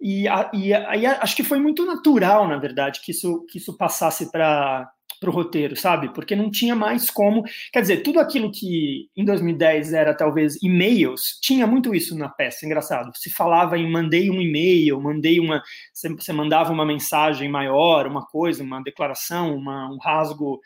E, 0.00 0.24
e 0.52 0.74
aí 0.74 1.06
acho 1.06 1.36
que 1.36 1.44
foi 1.44 1.58
muito 1.58 1.86
natural, 1.86 2.48
na 2.48 2.58
verdade, 2.58 3.00
que 3.02 3.12
isso, 3.12 3.44
que 3.48 3.58
isso 3.58 3.76
passasse 3.76 4.30
para 4.30 4.90
o 5.30 5.32
roteiro, 5.32 5.76
sabe? 5.76 6.12
Porque 6.12 6.36
não 6.36 6.50
tinha 6.50 6.74
mais 6.74 7.10
como. 7.10 7.42
Quer 7.72 7.80
dizer, 7.80 8.02
tudo 8.02 8.20
aquilo 8.20 8.50
que 8.50 9.08
em 9.16 9.24
2010 9.24 9.92
era 9.92 10.14
talvez 10.14 10.60
e-mails, 10.62 11.38
tinha 11.40 11.66
muito 11.66 11.94
isso 11.94 12.16
na 12.16 12.28
peça, 12.28 12.64
engraçado. 12.66 13.10
Se 13.16 13.30
falava 13.30 13.78
em 13.78 13.90
mandei 13.90 14.30
um 14.30 14.40
e-mail, 14.40 15.00
mandei 15.00 15.40
uma. 15.40 15.62
Você 15.92 16.32
mandava 16.32 16.72
uma 16.72 16.86
mensagem 16.86 17.48
maior, 17.48 18.06
uma 18.06 18.26
coisa, 18.26 18.62
uma 18.62 18.82
declaração, 18.82 19.56
uma, 19.56 19.90
um 19.90 19.98
rasgo 19.98 20.60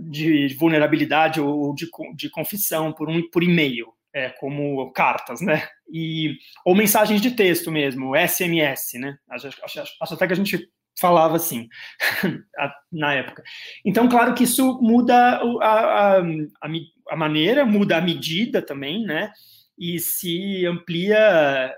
de 0.00 0.54
vulnerabilidade 0.58 1.40
ou 1.40 1.74
de, 1.74 1.88
de 2.14 2.30
confissão 2.30 2.92
por, 2.92 3.08
um, 3.08 3.28
por 3.30 3.42
e-mail, 3.42 3.86
é, 4.14 4.30
como 4.30 4.90
cartas, 4.92 5.40
né? 5.40 5.66
E, 5.90 6.36
ou 6.64 6.74
mensagens 6.74 7.20
de 7.20 7.30
texto 7.30 7.70
mesmo, 7.70 8.14
SMS, 8.16 8.94
né? 8.94 9.16
Acho, 9.30 9.48
acho, 9.62 9.82
acho 10.00 10.14
até 10.14 10.26
que 10.26 10.32
a 10.32 10.36
gente 10.36 10.68
falava 10.98 11.36
assim 11.36 11.68
na 12.92 13.14
época. 13.14 13.42
Então, 13.84 14.08
claro 14.08 14.34
que 14.34 14.44
isso 14.44 14.80
muda 14.82 15.40
a, 15.60 16.18
a, 16.18 16.22
a, 17.10 17.16
maneira, 17.16 17.64
muda 17.64 17.96
a 17.96 18.00
medida 18.00 18.60
também, 18.60 19.04
né? 19.04 19.30
E 19.78 19.98
se 19.98 20.66
amplia 20.66 21.74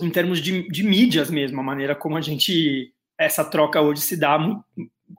em 0.00 0.10
termos 0.10 0.40
de, 0.40 0.68
de 0.68 0.82
mídias 0.82 1.30
mesmo, 1.30 1.60
a 1.60 1.64
maneira 1.64 1.94
como 1.94 2.16
a 2.16 2.20
gente 2.20 2.92
essa 3.18 3.42
troca 3.44 3.80
hoje 3.80 4.02
se 4.02 4.16
dá 4.16 4.38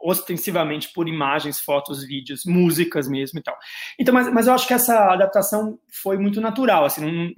ostensivamente 0.01 0.91
por 0.93 1.07
imagens, 1.07 1.59
fotos, 1.59 2.05
vídeos, 2.05 2.45
músicas 2.45 3.07
mesmo 3.07 3.39
e 3.39 3.41
tal. 3.41 3.57
Então, 3.97 4.13
mas, 4.13 4.31
mas 4.31 4.47
eu 4.47 4.53
acho 4.53 4.67
que 4.67 4.73
essa 4.73 5.13
adaptação 5.13 5.79
foi 5.91 6.17
muito 6.17 6.39
natural, 6.39 6.85
assim, 6.85 7.01
não, 7.01 7.33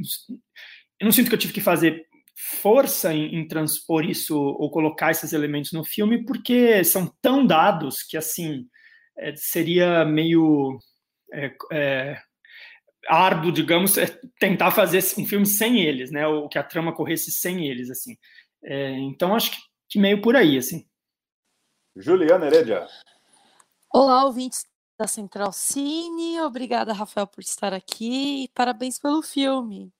eu 0.99 1.05
não 1.05 1.11
sinto 1.11 1.29
que 1.29 1.35
eu 1.35 1.39
tive 1.39 1.53
que 1.53 1.61
fazer 1.61 2.08
força 2.61 3.13
em, 3.13 3.35
em, 3.35 3.47
transpor 3.47 4.05
isso 4.05 4.37
ou 4.37 4.71
colocar 4.71 5.11
esses 5.11 5.33
elementos 5.33 5.73
no 5.73 5.83
filme, 5.83 6.23
porque 6.23 6.83
são 6.85 7.13
tão 7.21 7.45
dados 7.45 8.01
que, 8.03 8.15
assim, 8.15 8.65
é, 9.17 9.35
seria 9.35 10.05
meio 10.05 10.79
é, 11.33 11.53
é, 11.71 12.21
árduo, 13.09 13.51
digamos, 13.51 13.97
é, 13.97 14.05
tentar 14.39 14.71
fazer 14.71 15.03
um 15.17 15.25
filme 15.25 15.45
sem 15.45 15.81
eles, 15.81 16.11
né, 16.11 16.25
ou 16.27 16.47
que 16.47 16.57
a 16.57 16.63
trama 16.63 16.95
corresse 16.95 17.29
sem 17.29 17.67
eles, 17.67 17.89
assim. 17.89 18.15
É, 18.63 18.91
então, 18.91 19.35
acho 19.35 19.51
que, 19.51 19.57
que 19.89 19.99
meio 19.99 20.21
por 20.21 20.35
aí, 20.35 20.57
assim. 20.57 20.87
Juliana 21.95 22.45
Heredia. 22.45 22.87
Olá, 23.93 24.23
ouvintes 24.23 24.65
da 24.97 25.07
Central 25.07 25.51
Cine. 25.51 26.39
Obrigada, 26.41 26.93
Rafael, 26.93 27.27
por 27.27 27.41
estar 27.41 27.73
aqui 27.73 28.43
e 28.43 28.47
parabéns 28.49 28.97
pelo 28.97 29.21
filme. 29.21 29.91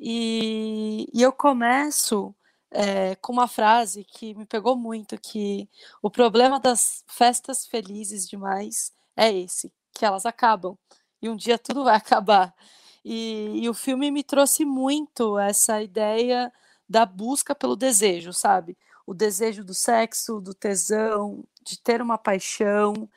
E, 0.00 1.08
e 1.12 1.22
eu 1.22 1.32
começo 1.32 2.34
é, 2.70 3.14
com 3.16 3.32
uma 3.32 3.48
frase 3.48 4.04
que 4.04 4.34
me 4.34 4.46
pegou 4.46 4.76
muito, 4.76 5.18
que 5.20 5.68
o 6.02 6.10
problema 6.10 6.58
das 6.58 7.04
festas 7.08 7.66
felizes 7.66 8.28
demais 8.28 8.92
é 9.16 9.32
esse, 9.32 9.72
que 9.92 10.04
elas 10.04 10.26
acabam. 10.26 10.76
E 11.22 11.28
um 11.28 11.36
dia 11.36 11.58
tudo 11.58 11.84
vai 11.84 11.96
acabar. 11.96 12.54
E, 13.04 13.62
e 13.62 13.68
o 13.68 13.74
filme 13.74 14.10
me 14.10 14.24
trouxe 14.24 14.64
muito 14.64 15.38
essa 15.38 15.82
ideia 15.82 16.52
da 16.88 17.06
busca 17.06 17.54
pelo 17.54 17.76
desejo, 17.76 18.32
sabe? 18.32 18.76
o 19.10 19.14
desejo 19.14 19.64
do 19.64 19.74
sexo, 19.74 20.40
do 20.40 20.54
tesão, 20.54 21.42
de 21.62 21.80
ter 21.80 22.00
uma 22.00 22.16
paixão, 22.16 23.08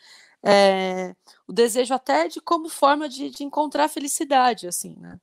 é, 0.41 1.15
o 1.47 1.53
desejo 1.53 1.93
até 1.93 2.27
de 2.27 2.41
como 2.41 2.67
forma 2.67 3.07
de, 3.07 3.29
de 3.29 3.43
encontrar 3.43 3.87
felicidade, 3.87 4.67
assim, 4.67 4.95
né? 4.99 5.19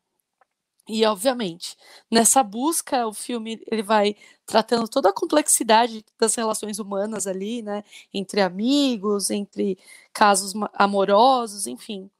E, 0.90 1.04
obviamente, 1.04 1.76
nessa 2.10 2.42
busca, 2.42 3.06
o 3.06 3.12
filme 3.14 3.62
ele 3.70 3.82
vai 3.82 4.16
tratando 4.46 4.88
toda 4.88 5.10
a 5.10 5.12
complexidade 5.12 6.04
das 6.18 6.34
relações 6.34 6.78
humanas 6.78 7.26
ali, 7.26 7.62
né? 7.62 7.84
Entre 8.12 8.40
amigos, 8.40 9.30
entre 9.30 9.78
casos 10.12 10.52
amorosos, 10.74 11.66
enfim. 11.66 12.10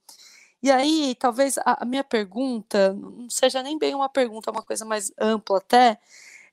E 0.63 0.71
aí, 0.71 1.15
talvez 1.19 1.57
a, 1.65 1.85
minha 1.85 2.03
pergunta 2.03 2.93
não 2.93 3.29
seja 3.29 3.63
nem 3.63 3.77
bem 3.79 3.95
uma 3.95 4.09
pergunta, 4.09 4.49
é 4.51 4.53
uma 4.53 4.63
coisa 4.63 4.85
mais 4.85 5.11
ampla 5.19 5.57
até, 5.57 5.99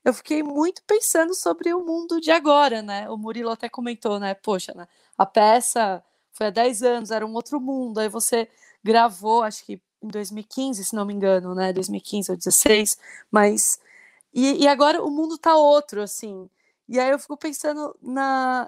eu 0.03 0.13
fiquei 0.13 0.43
muito 0.43 0.83
pensando 0.85 1.33
sobre 1.35 1.73
o 1.73 1.85
mundo 1.85 2.19
de 2.21 2.31
agora, 2.31 2.81
né? 2.81 3.09
O 3.09 3.17
Murilo 3.17 3.51
até 3.51 3.69
comentou, 3.69 4.19
né? 4.19 4.33
Poxa, 4.33 4.73
né? 4.75 4.87
a 5.19 5.25
peça 5.25 6.03
foi 6.31 6.47
há 6.47 6.49
10 6.49 6.81
anos, 6.83 7.11
era 7.11 7.25
um 7.25 7.33
outro 7.33 7.59
mundo. 7.59 7.99
Aí 7.99 8.07
você 8.07 8.49
gravou, 8.83 9.43
acho 9.43 9.65
que 9.65 9.81
em 10.01 10.07
2015, 10.07 10.85
se 10.85 10.95
não 10.95 11.05
me 11.05 11.13
engano, 11.13 11.55
né? 11.55 11.73
2015 11.73 12.31
ou 12.31 12.37
2016, 12.37 12.97
mas. 13.31 13.79
E, 14.33 14.63
e 14.63 14.67
agora 14.67 15.03
o 15.03 15.09
mundo 15.09 15.37
tá 15.37 15.55
outro, 15.55 16.01
assim. 16.01 16.49
E 16.87 16.99
aí 16.99 17.11
eu 17.11 17.19
fico 17.19 17.37
pensando 17.37 17.95
na, 18.01 18.67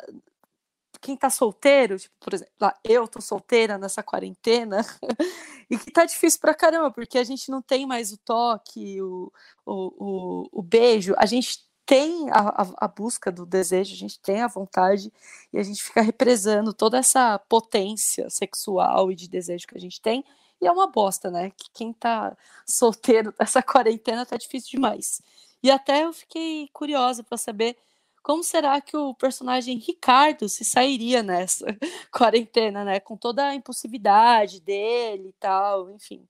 quem 1.02 1.18
tá 1.18 1.30
solteiro, 1.30 1.98
tipo, 1.98 2.16
por 2.20 2.34
exemplo, 2.34 2.54
lá, 2.62 2.78
eu 2.84 3.08
tô 3.08 3.20
solteira 3.20 3.78
nessa 3.78 4.04
quarentena, 4.04 4.86
e 5.70 5.78
que 5.78 5.92
tá 5.92 6.06
difícil 6.06 6.40
pra 6.40 6.54
caramba, 6.54 6.92
porque 6.92 7.18
a 7.18 7.24
gente 7.24 7.50
não 7.50 7.62
tem 7.62 7.88
mais 7.88 8.14
o 8.14 8.18
toque, 8.18 9.02
o, 9.02 9.32
o, 9.66 10.44
o, 10.54 10.60
o 10.60 10.62
beijo, 10.62 11.16
a 11.18 11.26
gente 11.26 11.66
tem 11.88 12.30
a, 12.30 12.62
a, 12.62 12.86
a, 12.86 12.88
busca 12.88 13.32
do 13.32 13.46
desejo, 13.46 13.94
a 13.94 13.98
gente 13.98 14.20
tem 14.20 14.42
a 14.42 14.48
vontade, 14.48 15.12
e 15.52 15.58
a 15.58 15.64
gente 15.64 15.82
fica 15.84 16.02
represando 16.02 16.72
toda 16.72 17.00
essa 17.00 17.40
potência 17.50 18.30
sexual 18.30 19.12
e 19.12 19.16
de 19.16 19.28
desejo 19.28 19.68
que 19.68 19.78
a 19.78 19.82
gente 19.82 20.00
tem, 20.00 20.24
e 20.62 20.68
é 20.68 20.72
uma 20.72 20.88
bosta, 20.88 21.32
né? 21.32 21.52
Que 21.52 21.70
quem 21.74 21.94
tá 21.94 22.36
solteiro 22.66 23.34
nessa 23.40 23.64
quarentena 23.64 24.26
tá 24.26 24.38
difícil 24.38 24.72
demais. 24.72 25.22
E 25.64 25.72
até 25.72 26.06
eu 26.06 26.14
fiquei 26.14 26.70
curiosa 26.74 27.24
para 27.24 27.38
saber 27.38 27.78
como 28.24 28.44
será 28.44 28.80
que 28.80 28.96
o 28.96 29.16
personagem 29.16 29.78
Ricardo 29.78 30.48
se 30.48 30.64
sairia 30.64 31.24
nessa 31.24 31.66
quarentena, 32.14 32.86
né? 32.86 33.00
Com 33.00 33.18
toda 33.18 33.48
a 33.48 33.56
impulsividade 33.56 34.62
dele 34.62 35.30
e 35.30 35.34
tal, 35.34 35.90
enfim. 35.92 36.28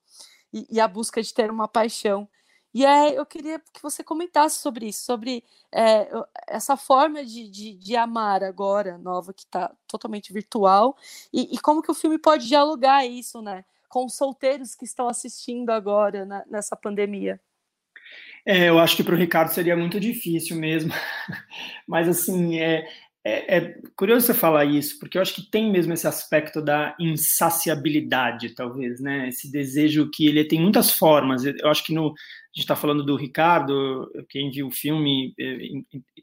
E, 0.53 0.65
e 0.69 0.79
a 0.79 0.87
busca 0.87 1.21
de 1.21 1.33
ter 1.33 1.51
uma 1.51 1.67
paixão. 1.67 2.27
E 2.73 2.85
é, 2.85 3.17
eu 3.19 3.25
queria 3.25 3.59
que 3.59 3.81
você 3.81 4.03
comentasse 4.03 4.59
sobre 4.59 4.87
isso, 4.87 5.03
sobre 5.03 5.43
é, 5.73 6.09
essa 6.47 6.77
forma 6.77 7.23
de, 7.25 7.49
de, 7.49 7.73
de, 7.73 7.95
amar 7.97 8.43
agora, 8.43 8.97
nova, 8.97 9.33
que 9.33 9.43
está 9.43 9.75
totalmente 9.85 10.31
virtual, 10.31 10.95
e, 11.33 11.53
e, 11.53 11.59
como 11.59 11.81
que 11.81 11.91
o 11.91 11.93
filme 11.93 12.17
pode 12.17 12.47
dialogar 12.47 13.05
isso, 13.05 13.41
né? 13.41 13.65
Com 13.91 14.05
os 14.05 14.15
solteiros 14.15 14.73
que 14.73 14.85
estão 14.85 15.07
assistindo 15.09 15.69
agora 15.69 16.25
né, 16.25 16.43
nessa 16.49 16.75
pandemia. 16.75 17.39
É, 18.45 18.69
eu 18.69 18.79
acho 18.79 18.95
que 18.95 19.03
para 19.03 19.13
o 19.13 19.17
Ricardo 19.17 19.49
seria 19.49 19.75
muito 19.75 19.99
difícil 19.99 20.57
mesmo. 20.57 20.91
Mas, 21.87 22.07
assim, 22.07 22.59
é, 22.59 22.87
É, 23.23 23.57
é, 23.57 23.75
curioso 23.95 24.25
você 24.25 24.33
falar 24.33 24.65
isso, 24.65 24.97
porque 24.97 25.15
eu 25.15 25.21
acho 25.21 25.35
que 25.35 25.43
tem 25.51 25.71
mesmo 25.71 25.93
esse 25.93 26.07
aspecto 26.07 26.59
da 26.59 26.95
insaciabilidade, 26.99 28.55
talvez, 28.55 28.99
né? 28.99 29.29
Esse 29.29 29.51
desejo 29.51 30.09
que 30.11 30.25
ele 30.25 30.43
tem 30.43 30.59
muitas 30.59 30.91
formas. 30.91 31.45
Eu 31.45 31.69
acho 31.69 31.83
que 31.85 31.93
no, 31.93 32.07
a 32.07 32.53
gente 32.53 32.63
está 32.63 32.75
falando 32.75 33.05
do 33.05 33.15
Ricardo, 33.15 34.11
quem 34.27 34.49
viu 34.49 34.67
o 34.67 34.71
filme, 34.71 35.35
é, 35.39 35.55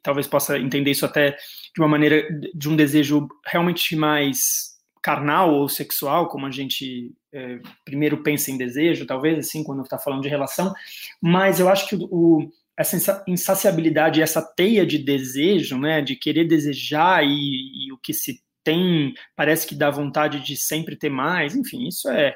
talvez 0.03 0.27
possa 0.27 0.59
entender 0.59 0.91
isso 0.91 1.07
até 1.07 1.37
de 1.73 1.81
uma 1.81 1.89
maneira 1.89 2.27
de 2.53 2.69
um 2.69 2.75
desejo 2.75 3.29
realmente 3.47 3.95
mais 3.95 4.77
carnal 5.01 5.55
ou 5.55 5.69
sexual, 5.69 6.29
como 6.29 6.47
a 6.47 6.51
gente 6.51 7.13
é, 7.33 7.59
primeiro 7.85 8.23
pensa 8.23 8.51
em 8.51 8.59
desejo, 8.59 9.07
talvez 9.07 9.39
assim, 9.39 9.63
quando 9.63 9.83
está 9.83 9.99
falando 9.99 10.23
de 10.23 10.29
relação. 10.29 10.73
Mas 11.21 11.61
eu 11.61 11.69
acho 11.69 11.89
que 11.89 11.97
o, 11.97 12.51
essa 12.79 13.25
insaciabilidade, 13.27 14.23
essa 14.23 14.41
teia 14.41 14.87
de 14.87 14.99
desejo, 14.99 15.79
né, 15.79 16.01
de 16.01 16.15
querer 16.15 16.45
desejar 16.45 17.25
e, 17.25 17.87
e, 17.89 17.93
o 17.93 17.99
que 17.99 18.15
se 18.15 18.41
tem 18.63 19.15
parece 19.35 19.67
que 19.67 19.75
dá 19.75 19.91
vontade 19.91 20.41
de 20.41 20.57
sempre 20.57 20.97
ter 20.97 21.11
mais, 21.11 21.57
enfim, 21.57 21.89
isso 21.89 22.09
é. 22.09 22.35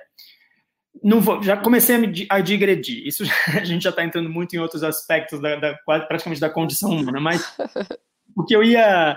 Não 1.03 1.21
vou, 1.21 1.43
já 1.43 1.57
comecei 1.57 1.95
a, 1.95 1.99
me, 1.99 2.27
a 2.29 2.41
digredir. 2.41 3.07
Isso 3.07 3.25
a 3.55 3.65
gente 3.65 3.83
já 3.83 3.91
está 3.91 4.05
entrando 4.05 4.29
muito 4.29 4.55
em 4.55 4.59
outros 4.59 4.83
aspectos 4.83 5.41
da, 5.41 5.57
da, 5.57 5.75
praticamente 5.85 6.41
da 6.41 6.51
condição 6.51 6.91
humana, 6.91 7.21
mas 7.21 7.57
o 8.37 8.45
que 8.45 8.55
eu 8.55 8.63
ia 8.63 9.17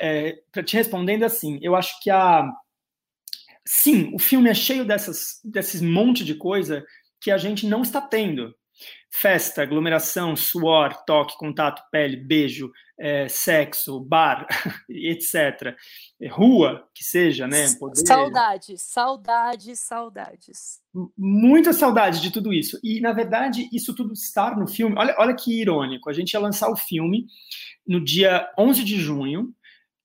é, 0.00 0.38
te 0.64 0.76
respondendo 0.76 1.24
assim, 1.24 1.58
eu 1.62 1.76
acho 1.76 2.00
que 2.02 2.10
a 2.10 2.48
sim, 3.66 4.10
o 4.14 4.18
filme 4.18 4.50
é 4.50 4.54
cheio 4.54 4.84
dessas 4.84 5.40
desses 5.44 5.80
monte 5.80 6.24
de 6.24 6.34
coisa 6.34 6.84
que 7.20 7.30
a 7.30 7.38
gente 7.38 7.66
não 7.66 7.82
está 7.82 8.00
tendo 8.00 8.54
festa, 9.10 9.62
aglomeração, 9.62 10.34
suor, 10.34 10.92
toque, 11.06 11.38
contato, 11.38 11.82
pele, 11.90 12.16
beijo, 12.16 12.70
é, 12.98 13.28
sexo, 13.28 14.00
bar, 14.00 14.46
etc. 14.90 15.74
É, 16.20 16.28
rua, 16.28 16.88
que 16.92 17.04
seja, 17.04 17.46
né? 17.46 17.66
Poder... 17.78 18.04
Saudades, 18.06 18.82
saudades, 18.82 19.78
saudades. 19.80 20.80
Muita 21.16 21.72
saudade 21.72 22.20
de 22.20 22.32
tudo 22.32 22.52
isso. 22.52 22.78
E, 22.82 23.00
na 23.00 23.12
verdade, 23.12 23.68
isso 23.72 23.94
tudo 23.94 24.12
estar 24.12 24.56
no 24.56 24.66
filme. 24.66 24.96
Olha, 24.98 25.14
olha 25.18 25.34
que 25.34 25.60
irônico. 25.60 26.10
A 26.10 26.12
gente 26.12 26.32
ia 26.32 26.40
lançar 26.40 26.68
o 26.68 26.76
filme 26.76 27.26
no 27.86 28.02
dia 28.02 28.48
11 28.58 28.82
de 28.82 28.96
junho, 28.96 29.54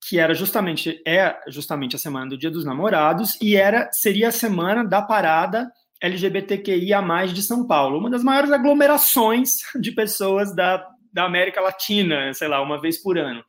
que 0.08 0.20
era 0.20 0.34
justamente 0.34 1.02
é 1.06 1.38
justamente 1.48 1.96
a 1.96 2.00
semana 2.00 2.30
do 2.30 2.38
Dia 2.38 2.50
dos 2.50 2.66
Namorados 2.66 3.38
e 3.42 3.56
era 3.56 3.90
seria 3.92 4.30
a 4.30 4.32
semana 4.32 4.84
da 4.84 5.02
parada 5.02 5.70
LGBTQIA+, 6.02 7.02
de 7.28 7.42
São 7.44 7.68
Paulo, 7.68 8.00
uma 8.00 8.10
das 8.10 8.24
maiores 8.24 8.52
aglomerações 8.52 9.50
de 9.80 9.92
pessoas 9.92 10.56
da, 10.56 10.86
da 11.12 11.26
América 11.26 11.62
Latina, 11.62 12.34
sei 12.34 12.48
lá, 12.48 12.62
uma 12.62 12.80
vez 12.80 13.02
por 13.02 13.18
ano. 13.18 13.44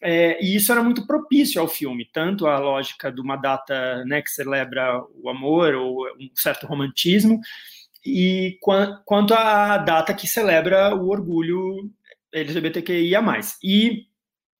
É, 0.00 0.42
e 0.44 0.56
isso 0.56 0.72
era 0.72 0.82
muito 0.82 1.06
propício 1.06 1.60
ao 1.60 1.68
filme, 1.68 2.08
tanto 2.12 2.46
a 2.46 2.58
lógica 2.58 3.10
de 3.10 3.20
uma 3.20 3.36
data 3.36 4.04
né, 4.04 4.20
que 4.20 4.30
celebra 4.30 5.00
o 5.14 5.28
amor 5.28 5.74
ou 5.74 6.06
um 6.18 6.28
certo 6.34 6.66
romantismo, 6.66 7.40
e 8.04 8.58
quanto 9.04 9.32
a 9.32 9.78
data 9.78 10.12
que 10.12 10.26
celebra 10.26 10.92
o 10.94 11.08
orgulho 11.08 11.88
LGBTQIA+. 12.32 13.22
E 13.62 14.06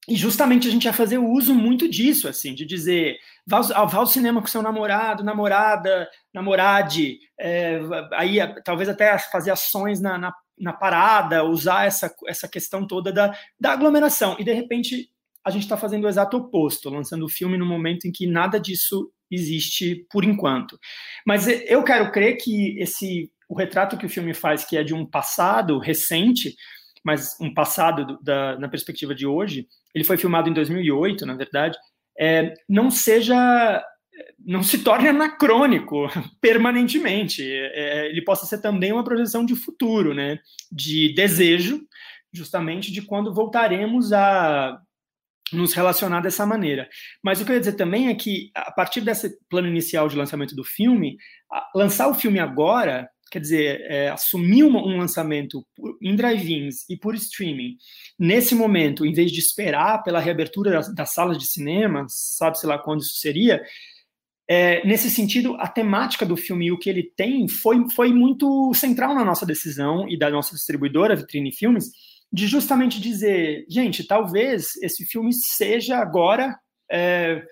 e 0.09 0.17
justamente 0.17 0.67
a 0.67 0.71
gente 0.71 0.85
ia 0.85 0.93
fazer 0.93 1.19
uso 1.19 1.55
muito 1.55 1.89
disso, 1.89 2.27
assim, 2.27 2.55
de 2.55 2.65
dizer, 2.65 3.19
vá, 3.47 3.61
vá 3.61 3.99
ao 3.99 4.07
cinema 4.07 4.41
com 4.41 4.49
seu 4.49 4.61
namorado, 4.61 5.23
namorada, 5.23 6.09
namorade, 6.35 7.21
é, 7.39 7.81
aí 8.15 8.39
talvez 8.65 8.89
até 8.89 9.17
fazer 9.19 9.53
ações 9.53 10.01
na, 10.01 10.19
na, 10.19 10.35
na, 10.59 10.73
parada, 10.73 11.45
usar 11.45 11.87
essa, 11.87 12.13
essa 12.27 12.49
questão 12.49 12.85
toda 12.85 13.13
da, 13.13 13.33
da 13.61 13.73
aglomeração. 13.73 14.37
E 14.41 14.45
de 14.45 14.53
repente 14.53 15.09
a 15.45 15.51
gente 15.51 15.63
está 15.63 15.77
fazendo 15.77 16.05
o 16.05 16.09
exato 16.09 16.37
oposto, 16.37 16.91
lançando 16.91 17.25
o 17.25 17.29
filme 17.29 17.57
no 17.57 17.67
momento 17.67 18.07
em 18.07 18.13
que 18.13 18.27
nada 18.27 18.59
disso 18.59 19.09
existe 19.31 20.07
por 20.11 20.25
enquanto. 20.25 20.79
Mas 21.25 21.47
eu 21.47 21.83
quero 21.85 22.11
crer 22.11 22.37
que 22.39 22.77
esse 22.81 23.31
o 23.49 23.55
retrato 23.55 23.99
que 23.99 24.07
o 24.07 24.09
filme 24.09 24.33
faz, 24.33 24.65
que 24.65 24.79
é 24.79 24.83
de 24.83 24.95
um 24.95 25.05
passado 25.05 25.79
recente, 25.79 26.57
mas 27.05 27.37
um 27.39 27.53
passado 27.53 28.19
da, 28.23 28.59
na 28.59 28.67
perspectiva 28.67 29.15
de 29.15 29.27
hoje, 29.27 29.69
ele 29.95 30.05
foi 30.05 30.17
filmado 30.17 30.49
em 30.49 30.53
2008, 30.53 31.27
na 31.27 31.35
verdade, 31.35 31.77
é, 32.19 32.55
não 32.69 32.91
seja, 32.91 33.85
não 34.39 34.63
se 34.63 34.79
torne 34.83 35.09
anacrônico 35.09 36.09
permanentemente. 36.41 37.43
É, 37.43 38.09
ele 38.09 38.23
possa 38.23 38.47
ser 38.47 38.59
também 38.61 38.93
uma 38.93 39.05
projeção 39.05 39.45
de 39.45 39.55
futuro, 39.55 40.15
né? 40.15 40.39
De 40.71 41.15
desejo, 41.15 41.81
justamente 42.33 42.93
de 42.93 43.03
quando 43.03 43.35
voltaremos 43.35 44.13
a 44.13 44.79
nos 45.53 45.75
relacionar 45.75 46.21
dessa 46.21 46.47
maneira. 46.47 46.89
Mas 47.23 47.41
o 47.41 47.45
que 47.45 47.51
eu 47.51 47.55
ia 47.55 47.61
dizer 47.61 47.75
também 47.75 48.09
é 48.09 48.15
que, 48.15 48.51
a 48.55 48.73
partir 48.73 49.03
desse 49.03 49.39
plano 49.51 49.69
inicial 49.69 50.09
de 50.09 50.17
lançamento 50.17 50.57
do 50.57 50.65
filme, 50.65 51.17
lançar 51.75 52.09
o 52.09 52.15
filme 52.15 52.41
agora 52.41 53.09
quer 53.33 53.41
dizer, 53.41 53.81
é, 53.89 54.11
assumir 54.11 54.63
um, 54.63 54.77
um 54.77 54.99
lançamento 54.99 55.67
em 56.03 56.15
drive-ins 56.15 56.89
e 56.89 56.99
por 56.99 57.15
streaming, 57.15 57.77
nesse 58.19 58.55
momento, 58.55 59.07
em 59.07 59.13
vez 59.13 59.33
de 59.33 59.41
esperar 59.41 60.03
pela 60.03 60.21
reabertura 60.21 60.71
das, 60.71 60.95
das 60.95 61.15
salas 61.15 61.39
de 61.39 61.47
cinema, 61.47 62.05
sabe-se 62.09 62.67
lá 62.67 62.79
quando 62.79 63.01
isso 63.01 63.17
seria, 63.17 63.63
é, 64.47 64.87
nesse 64.87 65.09
sentido, 65.09 65.57
a 65.59 65.67
temática 65.67 66.27
do 66.27 66.37
filme 66.37 66.67
e 66.67 66.73
o 66.73 66.79
que 66.79 66.91
ele 66.91 67.11
tem 67.17 67.49
foi, 67.49 67.89
foi 67.89 68.13
muito 68.13 68.75
central 68.75 69.15
na 69.15 69.25
nossa 69.25 69.47
decisão 69.47 70.07
e 70.07 70.19
da 70.19 70.29
nossa 70.29 70.55
distribuidora, 70.55 71.17
Vitrine 71.17 71.53
Filmes, 71.53 71.87
de 72.31 72.47
justamente 72.47 73.01
dizer, 73.01 73.65
gente, 73.67 74.07
talvez 74.07 74.77
esse 74.83 75.07
filme 75.07 75.33
seja 75.33 75.97
agora 75.97 76.55
é, 76.91 77.43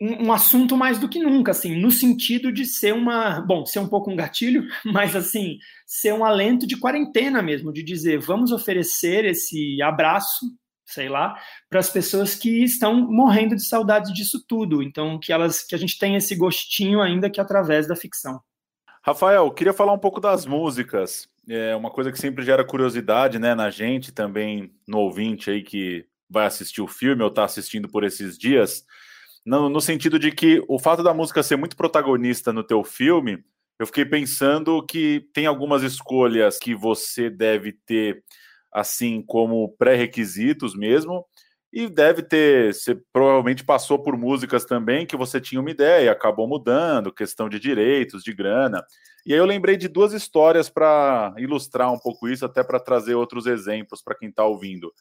um, 0.00 0.26
um, 0.26 0.32
assunto 0.32 0.76
mais 0.76 0.98
do 0.98 1.08
que 1.08 1.20
nunca, 1.20 1.52
assim, 1.52 1.76
no 1.80 1.90
sentido 1.90 2.52
de 2.52 2.64
ser 2.64 2.92
uma, 2.92 3.40
bom, 3.40 3.64
ser 3.64 3.78
um 3.78 3.88
pouco 3.88 4.10
um 4.10 4.16
gatilho, 4.16 4.66
mas 4.84 5.14
assim, 5.14 5.58
ser 5.86 6.12
um 6.12 6.24
alento 6.24 6.66
de 6.66 6.76
quarentena 6.76 7.42
mesmo, 7.42 7.72
de 7.72 7.82
dizer, 7.82 8.18
vamos 8.18 8.52
oferecer 8.52 9.24
esse 9.24 9.80
abraço, 9.82 10.46
sei 10.84 11.08
lá, 11.08 11.34
para 11.70 11.80
as 11.80 11.88
pessoas 11.88 12.34
que 12.34 12.62
estão 12.62 12.94
morrendo 13.10 13.54
de 13.54 13.66
saudade 13.66 14.12
disso 14.12 14.44
tudo. 14.46 14.82
Então, 14.82 15.18
que 15.18 15.32
elas, 15.32 15.62
que 15.62 15.74
a 15.74 15.78
gente 15.78 15.98
tenha 15.98 16.18
esse 16.18 16.34
gostinho 16.34 17.00
ainda 17.00 17.30
que 17.30 17.40
através 17.40 17.86
da 17.86 17.96
ficção. 17.96 18.40
Rafael, 19.02 19.50
queria 19.50 19.72
falar 19.72 19.92
um 19.92 19.98
pouco 19.98 20.20
das 20.20 20.46
músicas. 20.46 21.28
É 21.48 21.76
uma 21.76 21.90
coisa 21.90 22.10
que 22.10 22.18
sempre 22.18 22.44
gera 22.44 22.64
curiosidade, 22.64 23.38
né, 23.38 23.54
na 23.54 23.68
gente, 23.70 24.12
também 24.12 24.72
no 24.88 24.98
ouvinte 24.98 25.50
aí 25.50 25.62
que 25.62 26.06
vai 26.28 26.46
assistir 26.46 26.80
o 26.80 26.88
filme 26.88 27.22
ou 27.22 27.28
está 27.28 27.44
assistindo 27.44 27.86
por 27.86 28.02
esses 28.02 28.38
dias 28.38 28.82
no, 29.44 29.68
no 29.68 29.80
sentido 29.80 30.18
de 30.18 30.32
que 30.32 30.62
o 30.68 30.78
fato 30.78 31.02
da 31.02 31.12
música 31.14 31.42
ser 31.42 31.56
muito 31.56 31.76
protagonista 31.76 32.52
no 32.52 32.64
teu 32.64 32.82
filme, 32.82 33.44
eu 33.78 33.86
fiquei 33.86 34.04
pensando 34.04 34.84
que 34.84 35.28
tem 35.32 35.46
algumas 35.46 35.82
escolhas 35.82 36.58
que 36.58 36.74
você 36.74 37.28
deve 37.28 37.72
ter 37.72 38.22
assim 38.72 39.22
como 39.22 39.74
pré-requisitos 39.76 40.74
mesmo, 40.74 41.24
e 41.72 41.88
deve 41.88 42.22
ter, 42.22 42.72
você 42.72 42.96
provavelmente 43.12 43.64
passou 43.64 44.00
por 44.00 44.16
músicas 44.16 44.64
também 44.64 45.04
que 45.04 45.16
você 45.16 45.40
tinha 45.40 45.60
uma 45.60 45.72
ideia, 45.72 46.12
acabou 46.12 46.46
mudando, 46.46 47.12
questão 47.12 47.48
de 47.48 47.58
direitos, 47.58 48.22
de 48.22 48.32
grana. 48.32 48.84
E 49.26 49.32
aí 49.32 49.38
eu 49.40 49.44
lembrei 49.44 49.76
de 49.76 49.88
duas 49.88 50.12
histórias 50.12 50.68
para 50.68 51.34
ilustrar 51.36 51.92
um 51.92 51.98
pouco 51.98 52.28
isso, 52.28 52.44
até 52.44 52.62
para 52.62 52.78
trazer 52.78 53.16
outros 53.16 53.46
exemplos 53.46 54.00
para 54.00 54.14
quem 54.14 54.28
está 54.28 54.44
ouvindo. 54.44 54.92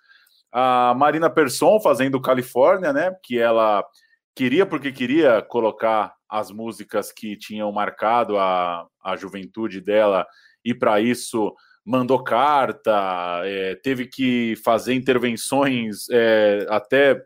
A 0.52 0.96
Marina 0.98 1.30
Persson 1.30 1.80
fazendo 1.80 2.20
Califórnia, 2.20 2.92
né? 2.92 3.16
Que 3.22 3.38
ela 3.38 3.86
queria 4.36 4.66
porque 4.66 4.92
queria 4.92 5.42
colocar 5.42 6.14
as 6.30 6.52
músicas 6.52 7.12
que 7.12 7.38
tinham 7.38 7.72
marcado 7.72 8.38
a, 8.38 8.88
a 9.04 9.16
juventude 9.16 9.80
dela 9.80 10.26
e 10.64 10.74
para 10.74 11.00
isso 11.00 11.54
mandou 11.86 12.24
carta, 12.24 13.42
é, 13.44 13.76
teve 13.76 14.08
que 14.08 14.56
fazer 14.64 14.94
intervenções 14.94 16.10
é, 16.10 16.66
até 16.70 17.22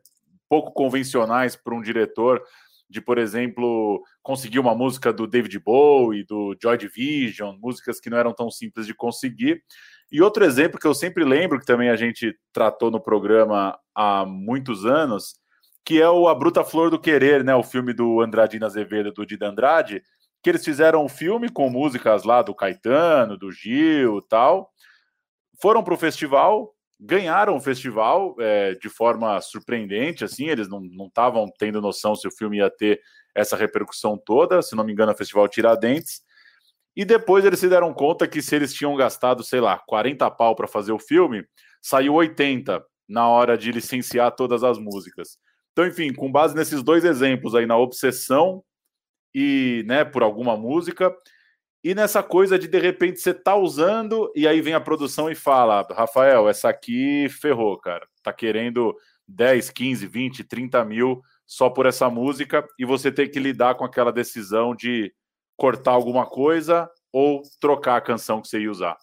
pouco 0.49 0.71
convencionais 0.71 1.55
para 1.55 1.75
um 1.75 1.81
diretor 1.81 2.41
de, 2.89 3.01
por 3.01 3.17
exemplo, 3.17 4.01
conseguir 4.23 4.59
uma 4.59 4.73
música 4.73 5.11
do 5.11 5.27
David 5.27 5.59
Bowie, 5.59 6.23
do 6.23 6.55
Joy 6.61 6.77
Division, 6.77 7.57
músicas 7.59 7.99
que 7.99 8.09
não 8.09 8.17
eram 8.17 8.33
tão 8.33 8.49
simples 8.49 8.87
de 8.87 8.93
conseguir. 8.93 9.61
E 10.11 10.21
outro 10.21 10.45
exemplo 10.45 10.79
que 10.79 10.87
eu 10.87 10.93
sempre 10.93 11.25
lembro, 11.25 11.59
que 11.59 11.65
também 11.65 11.89
a 11.89 11.97
gente 11.97 12.33
tratou 12.53 12.89
no 12.89 12.99
programa 12.99 13.77
há 13.93 14.25
muitos 14.25 14.85
anos, 14.85 15.35
que 15.87 16.01
é 16.01 16.09
o 16.09 16.27
A 16.27 16.35
Bruta 16.35 16.65
Flor 16.65 16.89
do 16.89 16.99
Querer, 16.99 17.45
né? 17.45 17.55
O 17.55 17.63
filme 17.63 17.93
do 17.93 18.19
Andradina 18.19 18.65
Azevedo, 18.65 19.13
do 19.13 19.25
Dida 19.25 19.47
Andrade, 19.47 20.03
que 20.43 20.49
eles 20.49 20.65
fizeram 20.65 21.05
um 21.05 21.07
filme 21.07 21.47
com 21.49 21.69
músicas 21.69 22.25
lá 22.25 22.41
do 22.41 22.53
Caetano, 22.53 23.37
do 23.37 23.49
Gil 23.53 24.21
tal. 24.23 24.69
Foram 25.61 25.81
para 25.81 25.93
o 25.93 25.97
festival, 25.97 26.75
ganharam 26.99 27.55
o 27.55 27.61
festival 27.61 28.35
é, 28.37 28.73
de 28.73 28.89
forma 28.89 29.39
surpreendente, 29.39 30.25
assim, 30.25 30.49
eles 30.49 30.67
não 30.67 30.81
estavam 31.07 31.45
tendo 31.57 31.79
noção 31.79 32.15
se 32.15 32.27
o 32.27 32.31
filme 32.31 32.57
ia 32.57 32.69
ter 32.69 32.99
essa 33.33 33.55
repercussão 33.55 34.17
toda, 34.17 34.61
se 34.61 34.75
não 34.75 34.83
me 34.83 34.91
engano, 34.91 35.13
o 35.13 35.17
Festival 35.17 35.47
Tiradentes. 35.47 36.21
E 36.97 37.05
depois 37.05 37.45
eles 37.45 37.61
se 37.61 37.69
deram 37.69 37.93
conta 37.93 38.27
que 38.27 38.41
se 38.41 38.53
eles 38.53 38.73
tinham 38.73 38.93
gastado, 38.97 39.41
sei 39.41 39.61
lá, 39.61 39.81
40 39.87 40.29
pau 40.31 40.53
para 40.53 40.67
fazer 40.67 40.91
o 40.91 40.99
filme, 40.99 41.45
saiu 41.81 42.15
80 42.15 42.83
na 43.07 43.29
hora 43.29 43.57
de 43.57 43.71
licenciar 43.71 44.35
todas 44.35 44.65
as 44.65 44.77
músicas. 44.77 45.37
Então, 45.77 45.85
enfim, 45.85 46.11
com 46.11 46.31
base 46.31 46.55
nesses 46.55 46.81
dois 46.81 47.05
exemplos 47.05 47.53
aí, 47.53 47.67
na 47.67 47.77
obsessão 47.77 48.63
e, 49.31 49.83
né, 49.85 50.03
por 50.03 50.23
alguma 50.23 50.57
música, 50.57 51.15
e 51.83 51.93
nessa 51.93 52.23
coisa 52.23 52.57
de 52.57 52.67
de 52.67 52.79
repente 52.79 53.19
você 53.19 53.31
tá 53.31 53.55
usando 53.55 54.31
e 54.35 54.47
aí 54.47 54.59
vem 54.59 54.73
a 54.73 54.81
produção 54.81 55.29
e 55.29 55.35
fala: 55.35 55.85
Rafael, 55.91 56.49
essa 56.49 56.67
aqui 56.67 57.29
ferrou, 57.29 57.77
cara. 57.77 58.07
Tá 58.23 58.33
querendo 58.33 58.97
10, 59.27 59.69
15, 59.69 60.07
20, 60.07 60.43
30 60.45 60.83
mil 60.83 61.21
só 61.45 61.69
por 61.69 61.85
essa 61.85 62.09
música 62.09 62.65
e 62.79 62.83
você 62.83 63.11
tem 63.11 63.29
que 63.29 63.39
lidar 63.39 63.75
com 63.75 63.85
aquela 63.85 64.11
decisão 64.11 64.75
de 64.75 65.13
cortar 65.55 65.91
alguma 65.91 66.25
coisa 66.25 66.89
ou 67.13 67.43
trocar 67.61 67.97
a 67.97 68.01
canção 68.01 68.41
que 68.41 68.47
você 68.47 68.61
ia 68.61 68.71
usar. 68.71 68.97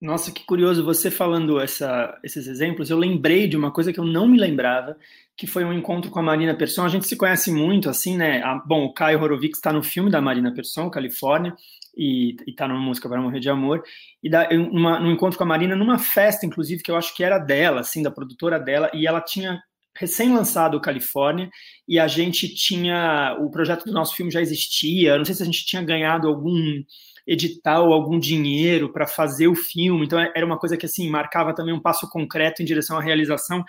Nossa, 0.00 0.30
que 0.30 0.44
curioso 0.44 0.84
você 0.84 1.10
falando 1.10 1.58
essa, 1.58 2.18
esses 2.22 2.46
exemplos. 2.46 2.90
Eu 2.90 2.98
lembrei 2.98 3.48
de 3.48 3.56
uma 3.56 3.70
coisa 3.70 3.92
que 3.92 3.98
eu 3.98 4.04
não 4.04 4.28
me 4.28 4.38
lembrava, 4.38 4.96
que 5.34 5.46
foi 5.46 5.64
um 5.64 5.72
encontro 5.72 6.10
com 6.10 6.18
a 6.18 6.22
Marina 6.22 6.54
Persson. 6.54 6.84
A 6.84 6.88
gente 6.88 7.06
se 7.06 7.16
conhece 7.16 7.50
muito, 7.50 7.88
assim, 7.88 8.16
né? 8.16 8.42
A, 8.42 8.56
bom, 8.56 8.84
o 8.84 8.92
Caio 8.92 9.22
Horowitz 9.22 9.56
está 9.56 9.72
no 9.72 9.82
filme 9.82 10.10
da 10.10 10.20
Marina 10.20 10.52
Persson, 10.52 10.90
Califórnia, 10.90 11.54
e, 11.96 12.36
está 12.46 12.68
numa 12.68 12.80
música 12.80 13.08
para 13.08 13.22
morrer 13.22 13.40
de 13.40 13.48
amor. 13.48 13.82
E 14.22 14.28
da, 14.28 14.46
uma, 14.50 15.00
num 15.00 15.12
encontro 15.12 15.38
com 15.38 15.44
a 15.44 15.46
Marina, 15.46 15.74
numa 15.74 15.98
festa, 15.98 16.44
inclusive, 16.44 16.82
que 16.82 16.90
eu 16.90 16.96
acho 16.96 17.14
que 17.16 17.24
era 17.24 17.38
dela, 17.38 17.80
assim, 17.80 18.02
da 18.02 18.10
produtora 18.10 18.60
dela, 18.60 18.90
e 18.92 19.06
ela 19.06 19.22
tinha 19.22 19.62
recém-lançado 19.98 20.76
o 20.76 20.80
Califórnia 20.80 21.48
e 21.88 21.98
a 21.98 22.06
gente 22.06 22.54
tinha 22.54 23.34
o 23.40 23.50
projeto 23.50 23.86
do 23.86 23.92
nosso 23.92 24.14
filme 24.14 24.30
já 24.30 24.42
existia. 24.42 25.16
Não 25.16 25.24
sei 25.24 25.34
se 25.34 25.42
a 25.42 25.46
gente 25.46 25.64
tinha 25.64 25.82
ganhado 25.82 26.28
algum 26.28 26.82
edital, 27.26 27.92
algum 27.92 28.18
dinheiro 28.18 28.92
para 28.92 29.06
fazer 29.06 29.48
o 29.48 29.54
filme. 29.54 30.06
Então 30.06 30.18
era 30.18 30.46
uma 30.46 30.58
coisa 30.58 30.76
que 30.76 30.86
assim 30.86 31.10
marcava 31.10 31.54
também 31.54 31.74
um 31.74 31.80
passo 31.80 32.08
concreto 32.10 32.62
em 32.62 32.64
direção 32.64 32.98
à 32.98 33.02
realização. 33.02 33.64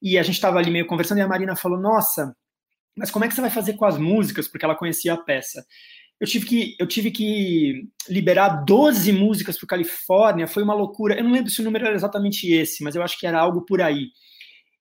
E 0.00 0.18
a 0.18 0.22
gente 0.22 0.34
estava 0.34 0.58
ali 0.58 0.70
meio 0.70 0.86
conversando 0.86 1.18
e 1.18 1.22
a 1.22 1.28
Marina 1.28 1.56
falou: 1.56 1.78
"Nossa, 1.78 2.34
mas 2.96 3.10
como 3.10 3.24
é 3.24 3.28
que 3.28 3.34
você 3.34 3.40
vai 3.40 3.50
fazer 3.50 3.74
com 3.74 3.84
as 3.84 3.98
músicas?" 3.98 4.48
Porque 4.48 4.64
ela 4.64 4.76
conhecia 4.76 5.14
a 5.14 5.18
peça 5.18 5.64
eu 6.22 6.26
tive 6.28 6.46
que, 6.46 6.76
eu 6.78 6.86
tive 6.86 7.10
que 7.10 7.88
liberar 8.08 8.64
12 8.64 9.12
músicas 9.12 9.58
para 9.58 9.66
Califórnia, 9.66 10.46
foi 10.46 10.62
uma 10.62 10.72
loucura. 10.72 11.18
Eu 11.18 11.24
não 11.24 11.32
lembro 11.32 11.50
se 11.50 11.60
o 11.60 11.64
número 11.64 11.84
era 11.84 11.96
exatamente 11.96 12.46
esse, 12.52 12.84
mas 12.84 12.94
eu 12.94 13.02
acho 13.02 13.18
que 13.18 13.26
era 13.26 13.40
algo 13.40 13.64
por 13.64 13.82
aí. 13.82 14.06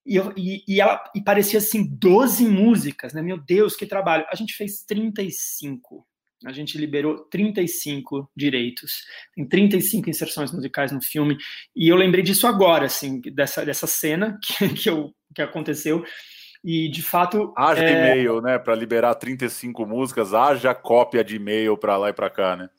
E, 0.06 0.18
eu, 0.18 0.32
e, 0.38 0.64
e, 0.68 0.80
ela, 0.80 1.04
e 1.16 1.24
parecia 1.24 1.58
assim, 1.58 1.84
12 1.98 2.48
músicas, 2.48 3.12
né? 3.12 3.24
Meu 3.24 3.44
Deus, 3.44 3.76
que 3.76 3.88
trabalho. 3.88 4.24
A 4.32 4.36
gente 4.36 4.54
fez 4.54 4.84
35. 4.84 6.06
A 6.46 6.52
gente 6.52 6.78
liberou 6.78 7.20
35 7.30 8.30
direitos. 8.36 9.04
Tem 9.36 9.48
35 9.48 10.10
inserções 10.10 10.52
musicais 10.52 10.92
no 10.92 11.02
filme. 11.02 11.38
E 11.76 11.88
eu 11.88 11.96
lembrei 11.96 12.24
disso 12.24 12.48
agora, 12.48 12.86
assim, 12.86 13.22
dessa, 13.22 13.64
dessa 13.64 13.86
cena 13.86 14.40
que, 14.44 14.70
que, 14.70 14.90
eu, 14.90 15.14
que 15.36 15.42
aconteceu. 15.42 16.04
E 16.64 16.90
de 16.90 17.02
fato. 17.02 17.54
Haja 17.58 17.84
é... 17.84 17.92
e-mail, 17.92 18.42
né? 18.42 18.58
Para 18.58 18.76
liberar 18.76 19.16
35 19.16 19.86
músicas, 19.86 20.34
haja 20.34 20.74
cópia 20.74 21.24
de 21.24 21.36
e-mail 21.36 21.78
para 21.78 21.98
lá 21.98 22.10
e 22.10 22.14
para 22.14 22.30
cá, 22.30 22.56
né? 22.56 22.70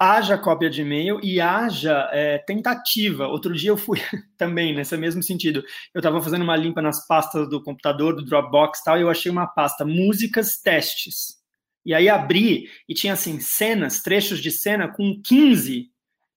Haja 0.00 0.38
cópia 0.38 0.70
de 0.70 0.82
e-mail 0.82 1.18
e 1.24 1.40
haja 1.40 2.08
é, 2.12 2.38
tentativa. 2.38 3.26
Outro 3.26 3.52
dia 3.52 3.70
eu 3.70 3.76
fui 3.76 3.98
também 4.38 4.72
nesse 4.72 4.96
mesmo 4.96 5.22
sentido. 5.24 5.64
Eu 5.92 5.98
estava 5.98 6.22
fazendo 6.22 6.42
uma 6.42 6.54
limpa 6.54 6.80
nas 6.80 7.04
pastas 7.04 7.48
do 7.48 7.60
computador, 7.60 8.14
do 8.14 8.24
Dropbox 8.24 8.78
e 8.78 8.84
tal, 8.84 8.96
e 8.96 9.02
eu 9.02 9.10
achei 9.10 9.30
uma 9.30 9.48
pasta 9.48 9.84
músicas 9.84 10.56
testes. 10.60 11.37
E 11.84 11.94
aí 11.94 12.08
abri 12.08 12.68
e 12.88 12.94
tinha 12.94 13.12
assim 13.12 13.40
cenas, 13.40 14.02
trechos 14.02 14.40
de 14.40 14.50
cena 14.50 14.88
com 14.88 15.20
15 15.22 15.90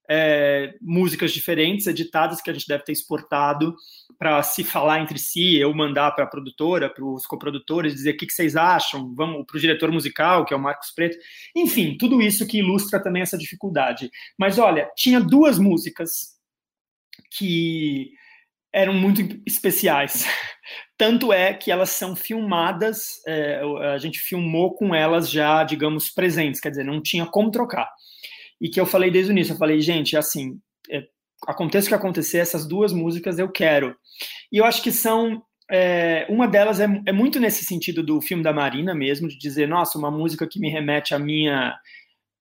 é, 0.08 0.74
músicas 0.80 1.32
diferentes 1.32 1.86
editadas 1.86 2.40
que 2.40 2.50
a 2.50 2.52
gente 2.52 2.68
deve 2.68 2.84
ter 2.84 2.92
exportado 2.92 3.74
para 4.18 4.42
se 4.42 4.62
falar 4.62 5.00
entre 5.00 5.18
si, 5.18 5.56
eu 5.56 5.72
mandar 5.74 6.10
para 6.12 6.24
a 6.24 6.28
produtora, 6.28 6.90
para 6.90 7.04
os 7.04 7.26
coprodutores, 7.26 7.94
dizer 7.94 8.10
o 8.10 8.16
que, 8.16 8.26
que 8.26 8.32
vocês 8.32 8.54
acham, 8.54 9.14
vamos 9.14 9.44
para 9.46 9.56
o 9.56 9.60
diretor 9.60 9.90
musical, 9.90 10.44
que 10.44 10.52
é 10.52 10.56
o 10.56 10.60
Marcos 10.60 10.90
Preto, 10.90 11.16
enfim, 11.56 11.96
tudo 11.96 12.20
isso 12.20 12.46
que 12.46 12.58
ilustra 12.58 13.02
também 13.02 13.22
essa 13.22 13.38
dificuldade. 13.38 14.10
Mas 14.38 14.58
olha, 14.58 14.90
tinha 14.96 15.20
duas 15.20 15.58
músicas 15.58 16.32
que 17.30 18.12
eram 18.72 18.94
muito 18.94 19.40
especiais. 19.46 20.24
Tanto 20.96 21.32
é 21.32 21.52
que 21.52 21.70
elas 21.70 21.90
são 21.90 22.14
filmadas, 22.14 23.20
é, 23.26 23.60
a 23.92 23.98
gente 23.98 24.20
filmou 24.20 24.74
com 24.74 24.94
elas 24.94 25.28
já, 25.28 25.64
digamos, 25.64 26.08
presentes, 26.08 26.60
quer 26.60 26.70
dizer, 26.70 26.84
não 26.84 27.02
tinha 27.02 27.26
como 27.26 27.50
trocar 27.50 27.88
e 28.62 28.68
que 28.68 28.80
eu 28.80 28.86
falei 28.86 29.10
desde 29.10 29.32
o 29.32 29.34
início, 29.34 29.54
eu 29.54 29.58
falei, 29.58 29.80
gente, 29.80 30.16
assim, 30.16 30.56
é, 30.88 31.02
aconteça 31.48 31.86
o 31.86 31.88
que 31.88 31.94
acontecer, 31.96 32.38
essas 32.38 32.64
duas 32.64 32.92
músicas 32.92 33.40
eu 33.40 33.50
quero. 33.50 33.96
E 34.52 34.58
eu 34.58 34.64
acho 34.64 34.80
que 34.80 34.92
são 34.92 35.42
é, 35.68 36.24
uma 36.30 36.46
delas 36.46 36.78
é, 36.78 36.86
é, 37.04 37.10
muito 37.10 37.40
nesse 37.40 37.64
sentido 37.64 38.04
do 38.04 38.20
filme 38.22 38.40
da 38.40 38.52
Marina 38.52 38.94
mesmo, 38.94 39.26
de 39.26 39.36
dizer, 39.36 39.66
nossa, 39.66 39.98
uma 39.98 40.12
música 40.12 40.46
que 40.48 40.60
me 40.60 40.70
remete 40.70 41.12
a 41.12 41.18
minha 41.18 41.76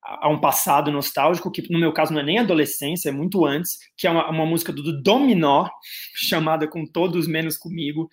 a 0.03 0.27
um 0.29 0.39
passado 0.39 0.91
nostálgico, 0.91 1.51
que 1.51 1.71
no 1.71 1.79
meu 1.79 1.93
caso 1.93 2.11
não 2.13 2.21
é 2.21 2.23
nem 2.23 2.39
adolescência, 2.39 3.09
é 3.09 3.11
muito 3.11 3.45
antes, 3.45 3.77
que 3.95 4.07
é 4.07 4.09
uma, 4.11 4.29
uma 4.29 4.45
música 4.45 4.73
do 4.73 5.01
Dominó, 5.01 5.67
chamada 6.15 6.67
Com 6.67 6.85
Todos 6.85 7.27
Menos 7.27 7.57
Comigo, 7.57 8.09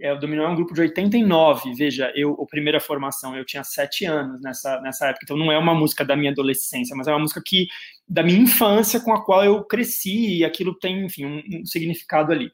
é, 0.00 0.12
o 0.12 0.18
Dominó 0.18 0.44
é 0.44 0.48
um 0.48 0.56
grupo 0.56 0.74
de 0.74 0.80
89, 0.80 1.72
veja, 1.74 2.12
eu, 2.16 2.32
a 2.40 2.46
primeira 2.46 2.80
formação, 2.80 3.36
eu 3.36 3.44
tinha 3.44 3.62
sete 3.62 4.04
anos 4.04 4.40
nessa, 4.40 4.80
nessa 4.80 5.06
época, 5.06 5.24
então 5.24 5.36
não 5.36 5.52
é 5.52 5.58
uma 5.58 5.74
música 5.74 6.04
da 6.04 6.16
minha 6.16 6.32
adolescência, 6.32 6.96
mas 6.96 7.06
é 7.06 7.12
uma 7.12 7.20
música 7.20 7.40
que 7.44 7.68
da 8.08 8.22
minha 8.22 8.38
infância 8.38 9.00
com 9.00 9.12
a 9.12 9.24
qual 9.24 9.44
eu 9.44 9.64
cresci, 9.64 10.38
e 10.38 10.44
aquilo 10.44 10.74
tem, 10.74 11.04
enfim, 11.04 11.24
um, 11.26 11.42
um 11.60 11.66
significado 11.66 12.32
ali. 12.32 12.50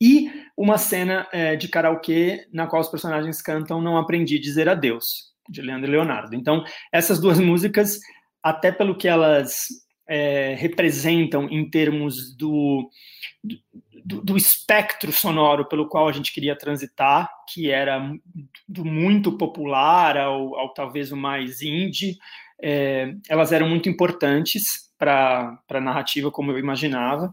E 0.00 0.30
uma 0.56 0.78
cena 0.78 1.26
é, 1.32 1.56
de 1.56 1.68
karaokê 1.68 2.46
na 2.52 2.66
qual 2.66 2.80
os 2.80 2.88
personagens 2.88 3.42
cantam 3.42 3.82
Não 3.82 3.96
Aprendi 3.96 4.36
a 4.36 4.40
Dizer 4.40 4.68
Adeus, 4.68 5.34
de 5.48 5.62
Leandro 5.62 5.90
Leonardo. 5.90 6.34
Então, 6.34 6.64
essas 6.92 7.20
duas 7.20 7.38
músicas, 7.40 7.98
até 8.42 8.70
pelo 8.70 8.96
que 8.96 9.08
elas 9.08 9.66
é, 10.08 10.54
representam 10.58 11.48
em 11.50 11.68
termos 11.68 12.34
do, 12.36 12.88
do, 14.04 14.22
do, 14.22 14.36
espectro 14.36 15.12
sonoro 15.12 15.68
pelo 15.68 15.88
qual 15.88 16.08
a 16.08 16.12
gente 16.12 16.32
queria 16.32 16.56
transitar, 16.56 17.28
que 17.52 17.70
era 17.70 18.10
do 18.66 18.84
muito 18.84 19.36
popular 19.36 20.16
ao, 20.16 20.56
ao 20.56 20.72
talvez 20.72 21.12
o 21.12 21.16
mais 21.16 21.60
indie, 21.60 22.16
é, 22.60 23.12
elas 23.28 23.52
eram 23.52 23.68
muito 23.68 23.88
importantes 23.88 24.88
para 24.98 25.60
a 25.70 25.80
narrativa, 25.80 26.30
como 26.30 26.50
eu 26.50 26.58
imaginava. 26.58 27.32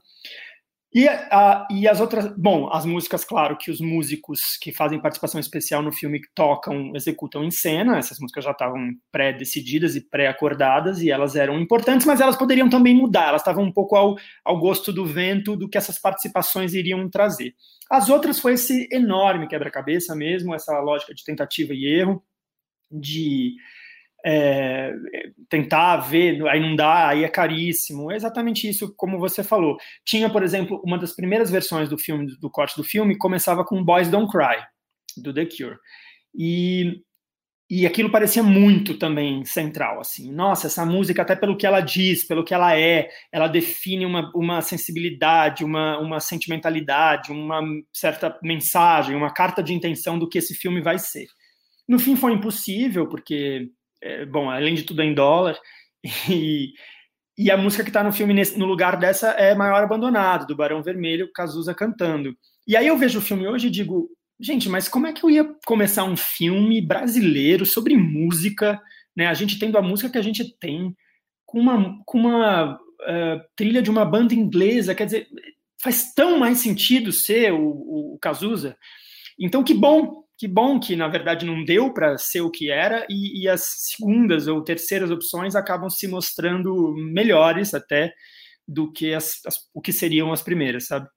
E, 0.96 1.10
a, 1.10 1.68
e 1.70 1.90
as 1.90 2.00
outras, 2.00 2.34
bom, 2.38 2.70
as 2.72 2.86
músicas, 2.86 3.26
claro, 3.26 3.58
que 3.58 3.70
os 3.70 3.82
músicos 3.82 4.58
que 4.62 4.72
fazem 4.72 5.02
participação 5.02 5.42
especial 5.42 5.84
no 5.84 5.92
filme 5.92 6.22
tocam, 6.34 6.94
executam 6.96 7.44
em 7.44 7.52
cena, 7.52 7.98
essas 7.98 8.18
músicas 8.18 8.46
já 8.46 8.52
estavam 8.52 8.94
pré-decididas 9.12 9.98
e 9.98 10.10
pré-acordadas, 10.10 11.02
e 11.02 11.12
elas 11.12 11.36
eram 11.36 11.60
importantes, 11.60 12.08
mas 12.08 12.22
elas 12.22 12.38
poderiam 12.38 12.70
também 12.70 12.96
mudar, 12.96 13.28
elas 13.28 13.42
estavam 13.42 13.66
um 13.66 13.74
pouco 13.74 13.98
ao, 13.98 14.16
ao 14.46 14.58
gosto 14.58 14.94
do 14.94 15.06
vento 15.06 15.58
do 15.58 15.68
que 15.68 15.78
essas 15.78 16.00
participações 16.00 16.74
iriam 16.74 17.10
trazer. 17.10 17.54
As 17.92 18.08
outras 18.08 18.40
foi 18.40 18.54
esse 18.54 18.88
enorme 18.90 19.50
quebra-cabeça 19.50 20.16
mesmo, 20.16 20.56
essa 20.56 20.80
lógica 20.80 21.14
de 21.14 21.26
tentativa 21.26 21.74
e 21.74 21.88
erro, 21.88 22.24
de 22.90 23.54
é, 24.28 24.92
tentar 25.48 25.98
ver, 25.98 26.44
aí 26.48 26.60
não 26.60 26.76
dá, 26.76 27.10
aí 27.10 27.24
é 27.24 27.30
caríssimo. 27.30 28.12
É 28.12 28.16
exatamente 28.16 28.68
isso, 28.68 28.92
como 28.98 29.20
você 29.20 29.44
falou. 29.44 29.78
Tinha, 30.04 30.28
por 30.32 30.42
exemplo, 30.42 30.82
uma 30.84 30.98
das 30.98 31.16
primeiras 31.16 31.52
versões 31.52 31.88
do 31.88 31.98
filme, 31.98 32.36
do 32.40 32.50
corte 32.50 32.76
do 32.76 32.84
filme, 32.84 33.18
começava 33.18 33.64
com 33.64 33.84
Boys 33.84 34.10
Don't 34.10 34.32
Cry, 34.32 34.66
do 35.16 35.32
The 35.32 35.46
Cure. 35.46 35.78
E, 36.34 37.04
e 37.70 37.86
aquilo 37.86 38.12
parecia 38.12 38.42
muito 38.42 38.98
também 38.98 39.46
central, 39.46 40.00
assim. 40.00 40.34
Nossa, 40.34 40.66
essa 40.66 40.84
música, 40.84 41.22
até 41.22 41.36
pelo 41.36 41.56
que 41.56 41.68
ela 41.68 41.80
diz, 41.80 42.26
pelo 42.26 42.44
que 42.44 42.54
ela 42.54 42.76
é, 42.76 43.10
ela 43.32 43.48
define 43.48 44.08
uma, 44.08 44.32
uma 44.34 44.60
sensibilidade, 44.64 45.64
uma, 45.64 46.00
uma 46.00 46.20
sentimentalidade, 46.20 47.32
uma 47.32 47.62
certa 47.94 48.40
mensagem, 48.42 49.16
uma 49.16 49.32
carta 49.32 49.62
de 49.62 49.72
intenção 49.72 50.18
do 50.18 50.28
que 50.28 50.40
esse 50.40 50.56
filme 50.56 50.82
vai 50.82 50.98
ser. 50.98 51.28
No 51.88 52.00
fim 52.00 52.16
foi 52.16 52.34
impossível, 52.34 53.08
porque 53.08 53.70
é, 54.06 54.24
bom, 54.24 54.52
além 54.52 54.76
de 54.76 54.84
tudo 54.84 55.02
é 55.02 55.06
em 55.06 55.16
dólar, 55.16 55.60
e, 56.30 56.74
e 57.36 57.50
a 57.50 57.58
música 57.58 57.84
que 57.84 57.90
está 57.90 58.04
no 58.04 58.14
filme 58.14 58.34
nesse, 58.34 58.58
no 58.58 58.66
lugar 58.66 58.98
dessa 58.98 59.32
é 59.32 59.56
Maior 59.56 59.84
Abandonado, 59.84 60.46
do 60.46 60.56
Barão 60.56 60.84
Vermelho, 60.84 61.32
Cazuza 61.34 61.74
cantando. 61.74 62.38
E 62.68 62.78
aí 62.78 62.88
eu 62.88 62.98
vejo 62.98 63.18
o 63.18 63.22
filme 63.22 63.48
hoje 63.48 63.68
e 63.68 63.72
digo, 63.72 64.10
gente, 64.40 64.70
mas 64.70 64.88
como 64.88 65.08
é 65.08 65.14
que 65.14 65.24
eu 65.24 65.30
ia 65.30 65.56
começar 65.66 66.04
um 66.04 66.16
filme 66.16 66.82
brasileiro 66.82 67.66
sobre 67.66 67.98
música, 67.98 68.80
né? 69.16 69.28
A 69.28 69.34
gente 69.34 69.58
tendo 69.58 69.78
a 69.78 69.82
música 69.82 70.10
que 70.10 70.18
a 70.18 70.22
gente 70.22 70.56
tem, 70.60 70.96
com 71.46 71.60
uma, 71.60 71.98
com 72.06 72.20
uma 72.20 72.76
uh, 72.76 73.42
trilha 73.56 73.82
de 73.82 73.90
uma 73.90 74.06
banda 74.06 74.34
inglesa, 74.34 74.94
quer 74.94 75.06
dizer, 75.06 75.28
faz 75.82 76.14
tão 76.14 76.38
mais 76.38 76.60
sentido 76.60 77.12
ser 77.12 77.54
o, 77.54 77.60
o, 77.60 78.16
o 78.16 78.20
Cazuza. 78.20 78.78
Então, 79.40 79.64
que 79.64 79.74
bom 79.74 80.25
que 80.38 80.48
bom 80.48 80.80
que, 80.80 80.96
na 80.96 81.08
verdade, 81.08 81.46
não 81.46 81.64
deu 81.64 81.94
para 81.94 82.18
ser 82.18 82.42
o 82.42 82.52
que 82.52 82.70
era, 82.70 83.06
e, 83.10 83.44
e, 83.44 83.50
as 83.50 83.62
segundas 83.64 84.48
ou 84.48 84.64
terceiras 84.64 85.10
opções 85.10 85.56
acabam 85.56 85.90
se 85.90 86.08
mostrando 86.08 86.94
melhores 86.96 87.74
até 87.74 88.14
do 88.68 88.92
que 88.92 89.14
as, 89.14 89.40
as, 89.46 89.60
o 89.74 89.82
que 89.82 89.94
seriam 89.94 90.34
as 90.34 90.42
primeiras, 90.42 90.88
sabe? 90.88 91.08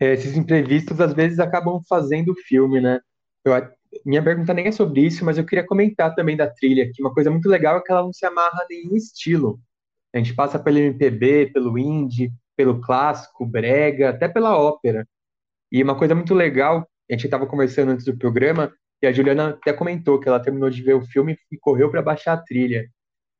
É, 0.00 0.12
esses 0.12 0.36
imprevistos 0.36 1.00
às 1.00 1.12
vezes 1.14 1.38
acabam 1.38 1.80
fazendo 1.88 2.32
o 2.32 2.36
filme, 2.46 2.80
né? 2.80 3.00
Eu, 3.44 3.52
minha 4.04 4.22
pergunta 4.22 4.52
nem 4.52 4.66
é 4.66 4.72
sobre 4.72 5.02
isso, 5.02 5.24
mas 5.24 5.38
eu 5.38 5.46
queria 5.46 5.66
comentar 5.66 6.14
também 6.14 6.36
da 6.36 6.50
trilha, 6.50 6.90
que 6.92 7.02
uma 7.02 7.14
coisa 7.14 7.30
muito 7.30 7.48
legal 7.48 7.78
é 7.78 7.82
que 7.82 7.92
ela 7.92 8.02
não 8.02 8.12
se 8.12 8.26
amarra 8.26 8.62
a 8.62 8.66
nenhum 8.68 8.96
estilo. 8.96 9.60
A 10.12 10.18
gente 10.18 10.34
passa 10.34 10.58
pelo 10.58 10.78
MPB, 10.78 11.50
pelo 11.52 11.78
indie, 11.78 12.32
pelo 12.56 12.80
clássico, 12.80 13.46
brega, 13.46 14.10
até 14.10 14.28
pela 14.28 14.56
ópera. 14.56 15.06
E 15.70 15.82
uma 15.82 15.96
coisa 15.96 16.14
muito 16.14 16.34
legal, 16.34 16.88
a 17.10 17.12
gente 17.12 17.26
estava 17.26 17.46
conversando 17.46 17.92
antes 17.92 18.04
do 18.04 18.16
programa, 18.16 18.72
e 19.02 19.06
a 19.06 19.12
Juliana 19.12 19.50
até 19.50 19.72
comentou 19.72 20.18
que 20.18 20.28
ela 20.28 20.40
terminou 20.40 20.70
de 20.70 20.82
ver 20.82 20.94
o 20.94 21.04
filme 21.04 21.36
e 21.50 21.58
correu 21.58 21.90
para 21.90 22.02
baixar 22.02 22.32
a 22.34 22.42
trilha. 22.42 22.88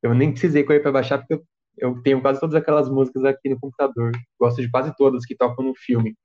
Eu 0.03 0.13
nem 0.13 0.31
precisei 0.31 0.63
correr 0.63 0.79
para 0.79 0.91
baixar, 0.91 1.17
porque 1.17 1.41
eu, 1.77 2.01
tenho 2.03 2.21
quase 2.21 2.39
todas 2.39 2.55
aquelas 2.55 2.89
músicas 2.89 3.25
aqui 3.25 3.49
no 3.49 3.59
computador. 3.59 4.11
Gosto 4.39 4.61
de 4.61 4.69
quase 4.69 4.95
todas 4.95 5.25
que 5.25 5.35
tocam 5.35 5.65
no 5.65 5.73
filme. 5.75 6.15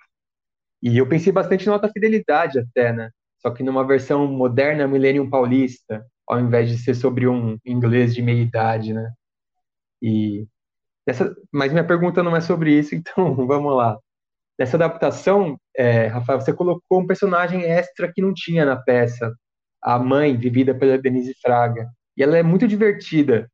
E 0.83 0.99
eu 0.99 1.09
pensei 1.09 1.33
bastante 1.33 1.67
em 1.67 1.73
alta 1.73 1.89
fidelidade 1.89 2.59
até, 2.59 2.93
né? 2.93 3.11
Só 3.39 3.51
que 3.51 3.63
numa 3.63 3.87
versão 3.87 4.27
moderna 4.27 4.87
Millennium 4.87 5.29
Paulista, 5.31 6.05
ao 6.29 6.39
invés 6.41 6.69
de 6.69 6.79
ser 6.79 6.95
sobre 6.95 7.27
um 7.27 7.59
inglês 7.65 8.15
de 8.15 8.23
meia 8.23 8.43
idade, 8.43 8.93
né? 8.93 9.11
E 10.03 10.47
essa, 11.07 11.35
mas 11.53 11.73
minha 11.73 11.87
pergunta 11.87 12.23
não 12.23 12.37
é 12.37 12.41
sobre 12.41 12.79
isso, 12.79 12.95
então 12.97 13.35
vamos 13.35 13.75
lá. 13.77 13.99
Nessa 14.61 14.77
adaptação, 14.77 15.59
é, 15.75 16.09
Rafael, 16.09 16.39
você 16.39 16.53
colocou 16.53 17.01
um 17.01 17.07
personagem 17.07 17.63
extra 17.63 18.13
que 18.13 18.21
não 18.21 18.35
tinha 18.35 18.67
na 18.67 18.77
peça, 18.77 19.35
a 19.83 19.99
mãe, 19.99 20.37
vivida 20.37 20.75
pela 20.75 20.99
Denise 20.99 21.35
Fraga. 21.41 21.89
E 22.15 22.23
ela 22.23 22.37
é 22.37 22.43
muito 22.43 22.69
divertida. 22.69 23.51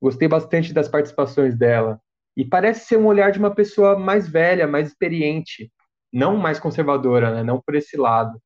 Gostei 0.00 0.28
bastante 0.28 0.72
das 0.72 0.88
participações 0.88 1.56
dela. 1.58 1.98
E 2.36 2.44
parece 2.44 2.86
ser 2.86 2.96
um 2.98 3.06
olhar 3.06 3.32
de 3.32 3.38
uma 3.40 3.52
pessoa 3.52 3.98
mais 3.98 4.28
velha, 4.28 4.68
mais 4.68 4.86
experiente, 4.86 5.72
não 6.12 6.36
mais 6.36 6.60
conservadora, 6.60 7.34
né? 7.34 7.42
não 7.42 7.60
por 7.60 7.74
esse 7.74 7.96
lado. 7.96 8.40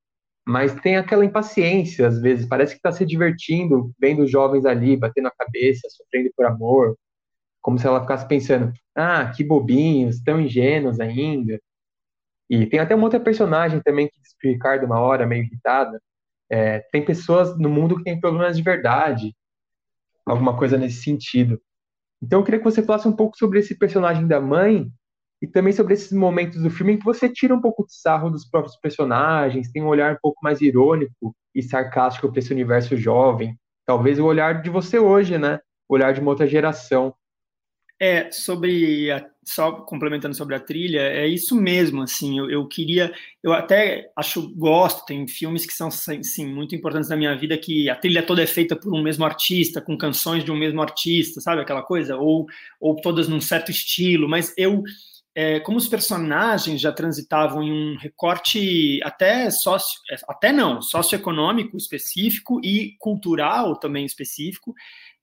Mas 0.47 0.75
tem 0.81 0.97
aquela 0.97 1.27
impaciência, 1.27 2.09
às 2.09 2.19
vezes, 2.23 2.47
parece 2.49 2.73
que 2.73 2.79
está 2.79 2.91
se 2.91 3.05
divertindo, 3.05 3.93
vendo 4.01 4.23
os 4.23 4.31
jovens 4.31 4.65
ali, 4.65 4.97
batendo 4.97 5.29
a 5.29 5.35
cabeça, 5.39 5.87
sofrendo 5.91 6.31
por 6.35 6.47
amor, 6.47 6.97
como 7.61 7.79
se 7.79 7.87
ela 7.87 8.01
ficasse 8.01 8.27
pensando: 8.27 8.73
ah, 8.95 9.31
que 9.31 9.45
bobinhos, 9.45 10.23
tão 10.23 10.41
ingênuos 10.41 11.01
ainda. 11.01 11.61
E 12.49 12.67
tem 12.67 12.81
até 12.81 12.95
uma 12.95 13.05
outra 13.05 13.21
personagem 13.21 13.81
também 13.81 14.09
que 14.09 14.21
diz 14.21 14.35
pro 14.39 14.51
Ricardo 14.51 14.87
uma 14.87 15.01
hora, 15.01 15.27
meio 15.27 15.45
irritada. 15.45 16.01
É, 16.51 16.81
tem 16.91 17.05
pessoas 17.05 17.59
no 17.59 17.69
mundo 17.69 17.97
que 17.97 18.05
têm 18.05 18.19
problemas 18.19 18.57
de 18.57 18.63
verdade, 18.63 19.35
alguma 20.25 20.57
coisa 20.57 20.79
nesse 20.79 21.03
sentido. 21.03 21.61
Então 22.23 22.41
eu 22.41 22.45
queria 22.45 22.59
que 22.59 22.65
você 22.65 22.83
falasse 22.83 23.07
um 23.07 23.15
pouco 23.15 23.37
sobre 23.37 23.59
esse 23.61 23.77
personagem 23.77 24.27
da 24.27 24.41
mãe 24.41 24.91
e 25.41 25.47
também 25.47 25.73
sobre 25.73 25.95
esses 25.95 26.13
momentos 26.13 26.61
do 26.63 26.71
filme 26.71 26.95
em 26.95 26.99
que 26.99 27.05
você 27.05 27.29
tira 27.29 27.55
um 27.55 27.61
pouco 27.61 27.87
de 27.87 27.95
sarro 27.95 28.31
dos 28.31 28.49
próprios 28.49 28.77
personagens, 28.77 29.71
tem 29.71 29.83
um 29.83 29.87
olhar 29.89 30.15
um 30.15 30.19
pouco 30.21 30.39
mais 30.43 30.61
irônico 30.61 31.35
e 31.55 31.63
sarcástico 31.63 32.29
para 32.31 32.41
esse 32.41 32.53
universo 32.53 32.97
jovem. 32.97 33.57
Talvez 33.87 34.19
o 34.19 34.25
olhar 34.25 34.61
de 34.61 34.69
você 34.69 34.99
hoje, 34.99 35.39
né? 35.39 35.61
O 35.89 35.95
olhar 35.95 36.13
de 36.13 36.21
uma 36.21 36.31
outra 36.31 36.47
geração. 36.47 37.15
É, 38.01 38.31
sobre 38.31 39.11
a, 39.11 39.29
só 39.49 39.73
complementando 39.73 40.35
sobre 40.35 40.55
a 40.55 40.61
trilha, 40.61 41.01
é 41.01 41.27
isso 41.27 41.57
mesmo, 41.57 42.03
assim, 42.03 42.39
eu, 42.39 42.51
eu, 42.51 42.67
queria, 42.67 43.13
eu 43.43 43.53
até 43.53 44.11
acho, 44.15 44.55
gosto, 44.55 45.07
tem 45.07 45.27
filmes 45.27 45.65
que 45.65 45.73
são, 45.73 45.91
sim, 45.91 46.47
muito 46.47 46.75
importantes 46.75 47.09
na 47.09 47.17
minha 47.17 47.35
vida, 47.35 47.57
que 47.57 47.89
a 47.89 47.97
trilha 47.97 48.23
toda 48.23 48.43
é 48.43 48.47
feita 48.47 48.77
por 48.77 48.93
um 48.95 49.03
mesmo 49.03 49.25
artista, 49.25 49.81
com 49.81 49.97
canções 49.97 50.45
de 50.45 50.53
um 50.53 50.57
mesmo 50.57 50.83
artista, 50.83 51.41
sabe, 51.41 51.63
aquela 51.63 51.83
coisa, 51.83 52.17
ou, 52.17 52.47
ou 52.79 52.97
todas 52.97 53.27
num 53.27 53.41
certo 53.41 53.71
estilo, 53.71 54.29
mas 54.29 54.53
eu, 54.57 54.83
é, 55.35 55.61
como 55.61 55.79
os 55.79 55.89
personagens 55.89 56.79
já 56.79 56.93
transitavam 56.93 57.63
em 57.63 57.73
um 57.73 57.97
recorte 57.97 59.01
até 59.03 59.51
sócio, 59.51 59.99
é, 60.11 60.17
até 60.29 60.53
não, 60.53 60.83
socioeconômico 60.83 61.77
específico 61.77 62.61
e 62.63 62.97
cultural 62.99 63.79
também 63.79 64.05
específico, 64.05 64.75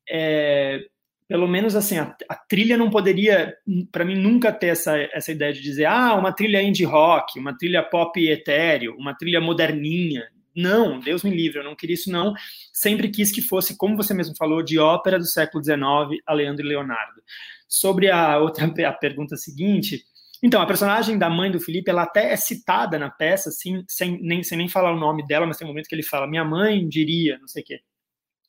é, 0.09 0.79
pelo 1.27 1.47
menos 1.47 1.75
assim, 1.75 1.97
a, 1.97 2.15
a 2.29 2.35
trilha 2.35 2.77
não 2.77 2.89
poderia, 2.89 3.55
para 3.91 4.05
mim, 4.05 4.15
nunca 4.15 4.51
ter 4.51 4.67
essa, 4.67 4.97
essa 5.13 5.31
ideia 5.31 5.51
de 5.51 5.61
dizer, 5.61 5.85
ah, 5.85 6.15
uma 6.15 6.31
trilha 6.31 6.61
indie 6.61 6.85
rock, 6.85 7.39
uma 7.39 7.57
trilha 7.57 7.81
pop 7.83 8.19
etéreo, 8.23 8.95
uma 8.97 9.15
trilha 9.15 9.41
moderninha. 9.41 10.23
Não, 10.55 10.99
Deus 10.99 11.23
me 11.23 11.31
livre, 11.31 11.59
eu 11.59 11.63
não 11.63 11.75
queria 11.75 11.95
isso 11.95 12.11
não. 12.11 12.33
Sempre 12.71 13.09
quis 13.09 13.31
que 13.31 13.41
fosse, 13.41 13.75
como 13.77 13.97
você 13.97 14.13
mesmo 14.13 14.35
falou, 14.37 14.63
de 14.63 14.79
ópera 14.79 15.17
do 15.17 15.25
século 15.25 15.63
XIX, 15.63 16.21
a 16.25 16.33
Leandro 16.33 16.65
e 16.65 16.69
Leonardo. 16.69 17.21
Sobre 17.67 18.09
a 18.09 18.37
outra 18.37 18.65
a 18.87 18.93
pergunta 18.93 19.35
seguinte, 19.35 20.03
então, 20.43 20.61
a 20.61 20.65
personagem 20.65 21.17
da 21.17 21.29
mãe 21.29 21.49
do 21.49 21.59
Felipe, 21.59 21.89
ela 21.89 22.03
até 22.03 22.31
é 22.31 22.35
citada 22.35 22.99
na 22.99 23.09
peça, 23.09 23.49
assim, 23.49 23.83
sem 23.87 24.21
nem, 24.21 24.43
sem 24.43 24.57
nem 24.57 24.69
falar 24.69 24.93
o 24.93 24.99
nome 24.99 25.25
dela, 25.25 25.47
mas 25.47 25.57
tem 25.57 25.65
um 25.65 25.69
momento 25.69 25.87
que 25.87 25.95
ele 25.95 26.03
fala, 26.03 26.27
minha 26.27 26.45
mãe 26.45 26.87
diria, 26.87 27.39
não 27.39 27.47
sei 27.47 27.63
o 27.63 27.65
quê. 27.65 27.79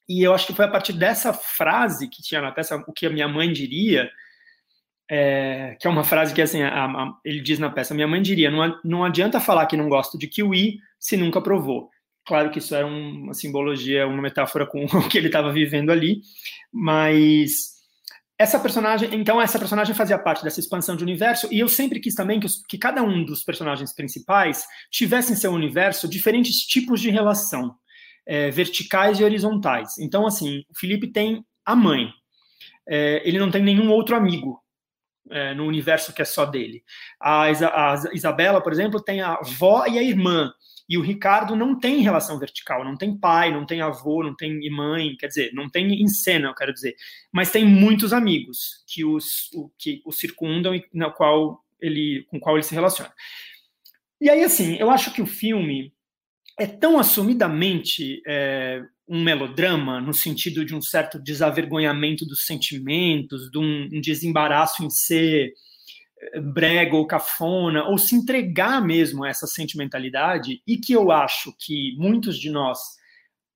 E 0.08 0.22
eu 0.22 0.32
acho 0.32 0.46
que 0.46 0.54
foi 0.54 0.64
a 0.64 0.70
partir 0.70 0.92
dessa 0.92 1.32
frase 1.32 2.08
que 2.08 2.22
tinha 2.22 2.40
na 2.40 2.52
peça, 2.52 2.76
o 2.86 2.92
que 2.92 3.06
a 3.06 3.10
minha 3.10 3.26
mãe 3.26 3.52
diria, 3.52 4.08
é, 5.10 5.76
que 5.80 5.86
é 5.86 5.90
uma 5.90 6.04
frase 6.04 6.34
que 6.34 6.42
assim, 6.42 6.62
a, 6.62 6.84
a, 6.84 7.12
ele 7.24 7.40
diz 7.40 7.58
na 7.58 7.70
peça, 7.70 7.94
minha 7.94 8.08
mãe 8.08 8.22
diria, 8.22 8.50
não, 8.50 8.78
não 8.84 9.04
adianta 9.04 9.40
falar 9.40 9.66
que 9.66 9.76
não 9.76 9.88
gosta 9.88 10.16
de 10.16 10.28
kiwi 10.28 10.78
se 10.98 11.16
nunca 11.16 11.40
provou. 11.40 11.90
Claro 12.24 12.50
que 12.50 12.58
isso 12.58 12.74
era 12.74 12.86
uma 12.86 13.34
simbologia, 13.34 14.06
uma 14.06 14.22
metáfora 14.22 14.66
com 14.66 14.84
o 14.86 15.08
que 15.08 15.18
ele 15.18 15.28
estava 15.28 15.52
vivendo 15.52 15.90
ali, 15.90 16.20
mas 16.72 17.76
essa 18.38 18.60
personagem, 18.60 19.08
então 19.14 19.40
essa 19.40 19.58
personagem 19.58 19.94
fazia 19.94 20.18
parte 20.18 20.44
dessa 20.44 20.60
expansão 20.60 20.94
de 20.94 21.02
universo 21.02 21.48
e 21.50 21.58
eu 21.58 21.68
sempre 21.68 22.00
quis 22.00 22.14
também 22.14 22.38
que, 22.38 22.46
os, 22.46 22.62
que 22.66 22.76
cada 22.76 23.02
um 23.02 23.24
dos 23.24 23.42
personagens 23.42 23.94
principais 23.94 24.64
tivesse 24.90 25.32
em 25.32 25.36
seu 25.36 25.52
universo 25.52 26.08
diferentes 26.08 26.58
tipos 26.58 27.00
de 27.00 27.10
relação 27.10 27.74
é, 28.26 28.50
verticais 28.50 29.20
e 29.20 29.24
horizontais. 29.24 29.96
Então, 29.98 30.26
assim, 30.26 30.64
o 30.68 30.78
Felipe 30.78 31.12
tem 31.12 31.44
a 31.64 31.76
mãe, 31.76 32.10
é, 32.88 33.22
ele 33.24 33.38
não 33.38 33.50
tem 33.50 33.62
nenhum 33.62 33.90
outro 33.90 34.16
amigo 34.16 34.62
é, 35.30 35.54
no 35.54 35.66
universo 35.66 36.12
que 36.12 36.22
é 36.22 36.24
só 36.24 36.44
dele. 36.44 36.82
A, 37.20 37.50
Isa, 37.50 37.68
a, 37.68 37.94
Isabela, 38.12 38.60
por 38.60 38.72
exemplo, 38.72 39.02
tem 39.02 39.20
a 39.20 39.34
avó 39.34 39.86
e 39.86 39.98
a 39.98 40.02
irmã. 40.02 40.52
E 40.88 40.96
o 40.96 41.02
Ricardo 41.02 41.56
não 41.56 41.76
tem 41.78 42.00
relação 42.00 42.38
vertical, 42.38 42.84
não 42.84 42.96
tem 42.96 43.18
pai, 43.18 43.50
não 43.52 43.66
tem 43.66 43.80
avô, 43.80 44.22
não 44.22 44.36
tem 44.36 44.70
mãe, 44.70 45.16
quer 45.16 45.26
dizer, 45.26 45.52
não 45.52 45.68
tem 45.68 46.00
em 46.00 46.06
cena, 46.06 46.46
eu 46.46 46.54
quero 46.54 46.72
dizer, 46.72 46.94
mas 47.32 47.50
tem 47.50 47.64
muitos 47.64 48.12
amigos 48.12 48.84
que 48.86 49.04
os, 49.04 49.50
o, 49.52 49.68
que 49.76 50.00
o 50.04 50.12
circundam 50.12 50.76
e 50.76 50.84
na 50.94 51.10
qual 51.10 51.60
ele, 51.80 52.24
com 52.30 52.38
qual 52.38 52.54
ele 52.54 52.62
se 52.62 52.74
relaciona. 52.74 53.12
E 54.20 54.30
aí, 54.30 54.44
assim, 54.44 54.76
eu 54.76 54.88
acho 54.88 55.12
que 55.12 55.20
o 55.20 55.26
filme 55.26 55.92
é 56.58 56.66
tão 56.66 56.98
assumidamente 56.98 58.22
é, 58.26 58.82
um 59.06 59.22
melodrama, 59.22 60.00
no 60.00 60.14
sentido 60.14 60.64
de 60.64 60.74
um 60.74 60.80
certo 60.80 61.18
desavergonhamento 61.18 62.24
dos 62.24 62.46
sentimentos, 62.46 63.50
de 63.50 63.58
um, 63.58 63.88
um 63.92 64.00
desembaraço 64.00 64.82
em 64.82 64.90
ser 64.90 65.52
é, 66.18 66.40
brega 66.40 66.96
ou 66.96 67.06
cafona, 67.06 67.84
ou 67.84 67.98
se 67.98 68.16
entregar 68.16 68.80
mesmo 68.80 69.24
a 69.24 69.28
essa 69.28 69.46
sentimentalidade, 69.46 70.62
e 70.66 70.78
que 70.78 70.94
eu 70.94 71.12
acho 71.12 71.54
que 71.58 71.94
muitos 71.98 72.38
de 72.38 72.50
nós, 72.50 72.78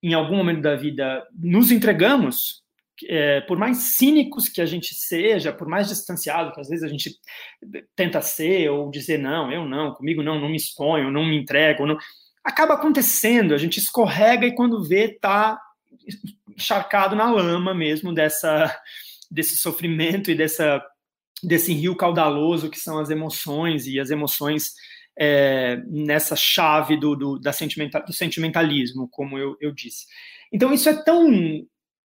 em 0.03 0.13
algum 0.13 0.37
momento 0.37 0.61
da 0.61 0.77
vida, 0.77 1.27
nos 1.35 1.71
entregamos, 1.71 2.63
é, 3.09 3.41
por 3.41 3.57
mais 3.57 3.97
cínicos 3.97 4.47
que 4.47 4.61
a 4.61 4.67
gente 4.67 4.95
seja, 4.95 5.55
por 5.55 5.67
mais 5.67 5.89
distanciado 5.89 6.53
que 6.53 6.61
às 6.61 6.69
vezes 6.69 6.85
a 6.85 6.89
gente 6.89 7.11
tenta 7.97 8.21
ser, 8.21 8.69
ou 8.69 8.91
dizer, 8.91 9.19
não, 9.19 9.51
eu 9.51 9.65
não, 9.67 9.95
comigo 9.95 10.23
não, 10.23 10.39
não 10.39 10.51
me 10.51 10.57
exponho, 10.57 11.11
não 11.11 11.25
me 11.25 11.39
entrego, 11.39 11.87
não 11.87 11.97
acaba 12.45 12.75
acontecendo, 12.75 13.55
a 13.55 13.59
gente 13.59 13.79
escorrega 13.79 14.47
e 14.47 14.55
quando 14.55 14.85
vê, 14.85 15.09
tá 15.21 15.59
encharcado 16.49 17.15
na 17.15 17.31
lama 17.31 17.75
mesmo 17.75 18.13
dessa, 18.15 18.75
desse 19.31 19.57
sofrimento 19.57 20.31
e 20.31 20.35
dessa, 20.35 20.83
desse 21.43 21.73
rio 21.73 21.97
caudaloso 21.97 22.71
que 22.71 22.79
são 22.79 22.99
as 22.99 23.11
emoções 23.11 23.87
e 23.87 24.01
as 24.01 24.11
emoções 24.11 24.73
é, 25.19 25.83
nessa 25.87 26.35
chave 26.37 26.97
do, 26.97 27.15
do, 27.15 27.39
da 27.39 27.53
sentimental, 27.53 28.05
do 28.05 28.13
sentimentalismo, 28.13 29.09
como 29.11 29.39
eu, 29.39 29.57
eu 29.61 29.73
disse. 29.73 30.07
Então, 30.53 30.73
isso 30.73 30.89
é 30.89 31.03
tão 31.03 31.31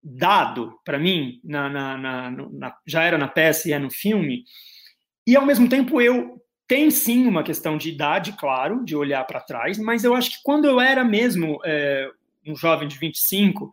dado 0.04 0.78
para 0.86 1.00
mim, 1.00 1.40
na, 1.44 1.70
na, 1.70 1.98
na, 2.32 2.78
já 2.86 3.04
era 3.04 3.18
na 3.18 3.28
peça 3.28 3.68
e 3.68 3.74
é 3.74 3.80
no 3.80 3.90
filme, 3.90 4.44
e 5.26 5.36
ao 5.36 5.46
mesmo 5.46 5.68
tempo 5.68 6.02
eu 6.02 6.42
tem 6.68 6.92
sim 6.92 7.26
uma 7.26 7.44
questão 7.44 7.78
de 7.78 7.90
idade, 7.90 8.34
claro, 8.34 8.84
de 8.84 8.96
olhar 8.96 9.24
para 9.26 9.40
trás, 9.40 9.78
mas 9.80 10.04
eu 10.04 10.14
acho 10.14 10.32
que 10.32 10.44
quando 10.44 10.66
eu 10.66 10.82
era 10.82 11.04
mesmo 11.04 11.60
é, 11.64 12.10
um 12.46 12.56
jovem 12.56 12.88
de 12.88 12.98
25, 12.98 13.72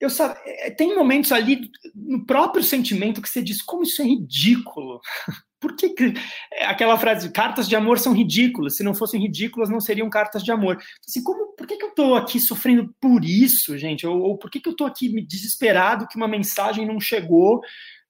eu 0.00 0.10
sabe, 0.10 0.38
é, 0.44 0.70
tem 0.70 0.96
momentos 0.96 1.30
ali 1.30 1.70
no 1.94 2.24
próprio 2.26 2.62
sentimento 2.62 3.22
que 3.22 3.28
você 3.28 3.42
diz 3.42 3.62
como 3.62 3.84
isso 3.84 4.02
é 4.02 4.04
ridículo. 4.04 5.00
Por 5.60 5.74
que, 5.74 5.88
que 5.88 6.14
é, 6.52 6.66
aquela 6.66 6.96
frase, 6.96 7.32
cartas 7.32 7.68
de 7.68 7.74
amor 7.74 7.98
são 7.98 8.12
ridículas, 8.12 8.76
se 8.76 8.84
não 8.84 8.94
fossem 8.94 9.20
ridículas 9.20 9.68
não 9.68 9.80
seriam 9.80 10.08
cartas 10.08 10.44
de 10.44 10.52
amor. 10.52 10.78
Assim, 11.04 11.20
como, 11.20 11.52
por 11.56 11.66
que, 11.66 11.76
que 11.76 11.84
eu 11.84 11.88
estou 11.88 12.14
aqui 12.14 12.38
sofrendo 12.38 12.94
por 13.00 13.24
isso, 13.24 13.76
gente? 13.76 14.06
Ou, 14.06 14.20
ou 14.20 14.38
por 14.38 14.52
que, 14.52 14.60
que 14.60 14.68
eu 14.68 14.72
estou 14.72 14.86
aqui 14.86 15.08
desesperado 15.26 16.06
que 16.06 16.16
uma 16.16 16.28
mensagem 16.28 16.86
não 16.86 17.00
chegou 17.00 17.60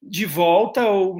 de 0.02 0.26
volta? 0.26 0.86
Ou 0.90 1.16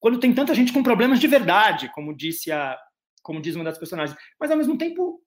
quando 0.00 0.18
tem 0.18 0.32
tanta 0.32 0.54
gente 0.54 0.72
com 0.72 0.82
problemas 0.82 1.20
de 1.20 1.28
verdade, 1.28 1.90
como 1.94 2.16
disse 2.16 2.50
a, 2.50 2.76
como 3.22 3.40
diz 3.40 3.54
uma 3.54 3.64
das 3.64 3.78
personagens. 3.78 4.18
Mas 4.40 4.50
ao 4.50 4.56
mesmo 4.56 4.76
tempo, 4.76 5.22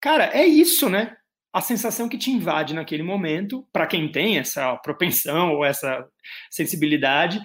cara, 0.00 0.26
é 0.26 0.46
isso, 0.46 0.88
né? 0.88 1.16
A 1.52 1.62
sensação 1.62 2.08
que 2.08 2.18
te 2.18 2.30
invade 2.30 2.74
naquele 2.74 3.02
momento, 3.02 3.66
para 3.72 3.86
quem 3.86 4.12
tem 4.12 4.38
essa 4.38 4.76
propensão 4.76 5.54
ou 5.54 5.64
essa 5.64 6.06
sensibilidade, 6.50 7.40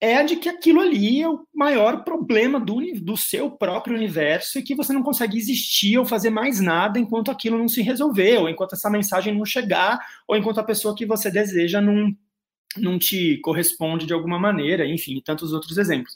é 0.00 0.18
a 0.18 0.22
de 0.22 0.36
que 0.36 0.48
aquilo 0.48 0.80
ali 0.80 1.22
é 1.22 1.28
o 1.28 1.44
maior 1.52 2.04
problema 2.04 2.60
do, 2.60 2.80
do 3.00 3.16
seu 3.16 3.50
próprio 3.50 3.96
universo 3.96 4.58
e 4.58 4.62
que 4.62 4.74
você 4.74 4.92
não 4.92 5.02
consegue 5.02 5.36
existir 5.36 5.98
ou 5.98 6.04
fazer 6.04 6.30
mais 6.30 6.60
nada 6.60 7.00
enquanto 7.00 7.30
aquilo 7.30 7.58
não 7.58 7.66
se 7.66 7.82
resolver, 7.82 8.38
ou 8.38 8.48
enquanto 8.48 8.74
essa 8.74 8.90
mensagem 8.90 9.34
não 9.34 9.44
chegar, 9.44 9.98
ou 10.28 10.36
enquanto 10.36 10.60
a 10.60 10.64
pessoa 10.64 10.94
que 10.94 11.06
você 11.06 11.30
deseja 11.30 11.80
não, 11.80 12.14
não 12.80 12.98
te 12.98 13.38
corresponde 13.38 14.06
de 14.06 14.12
alguma 14.12 14.38
maneira, 14.38 14.86
enfim, 14.86 15.16
e 15.16 15.22
tantos 15.22 15.52
outros 15.52 15.78
exemplos. 15.78 16.14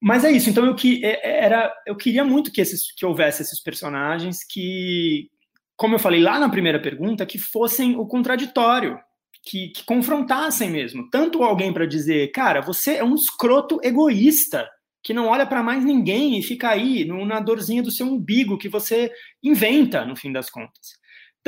Mas 0.00 0.24
é 0.24 0.30
isso, 0.30 0.48
então 0.48 0.64
eu, 0.64 0.74
que, 0.74 1.04
é, 1.04 1.28
é, 1.28 1.44
era, 1.44 1.74
eu 1.86 1.96
queria 1.96 2.24
muito 2.24 2.52
que, 2.52 2.60
esses, 2.60 2.92
que 2.92 3.04
houvesse 3.04 3.42
esses 3.42 3.60
personagens 3.60 4.44
que, 4.44 5.28
como 5.76 5.96
eu 5.96 5.98
falei 5.98 6.20
lá 6.20 6.38
na 6.38 6.48
primeira 6.48 6.80
pergunta, 6.80 7.26
que 7.26 7.38
fossem 7.38 7.96
o 7.96 8.06
contraditório, 8.06 8.98
que, 9.42 9.68
que 9.68 9.84
confrontassem 9.84 10.70
mesmo. 10.70 11.08
Tanto 11.10 11.42
alguém 11.42 11.72
para 11.72 11.86
dizer, 11.86 12.30
cara, 12.30 12.60
você 12.60 12.96
é 12.96 13.04
um 13.04 13.14
escroto 13.14 13.80
egoísta, 13.82 14.68
que 15.02 15.14
não 15.14 15.26
olha 15.26 15.46
para 15.46 15.62
mais 15.62 15.84
ninguém 15.84 16.38
e 16.38 16.42
fica 16.42 16.68
aí 16.68 17.04
no, 17.04 17.24
na 17.24 17.40
dorzinha 17.40 17.82
do 17.82 17.90
seu 17.90 18.06
umbigo 18.06 18.58
que 18.58 18.68
você 18.68 19.10
inventa, 19.42 20.04
no 20.04 20.14
fim 20.14 20.30
das 20.30 20.50
contas. 20.50 20.98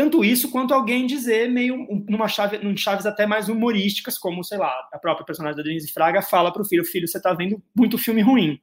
Tanto 0.01 0.25
isso 0.25 0.51
quanto 0.51 0.73
alguém 0.73 1.07
dizer 1.07 1.51
meio 1.51 1.77
numa 2.09 2.27
chave, 2.27 2.57
num 2.57 2.75
chaves 2.75 3.05
até 3.05 3.27
mais 3.27 3.51
humorísticas, 3.51 4.17
como, 4.17 4.43
sei 4.43 4.57
lá, 4.57 4.73
a 4.91 4.99
própria 4.99 5.27
personagem 5.27 5.59
da 5.59 5.63
Denise 5.63 5.93
Fraga 5.93 6.23
fala 6.23 6.51
para 6.51 6.63
o 6.63 6.65
filho, 6.65 6.83
filho, 6.87 7.07
você 7.07 7.19
está 7.19 7.35
vendo 7.35 7.63
muito 7.77 7.99
filme 7.99 8.23
ruim. 8.23 8.59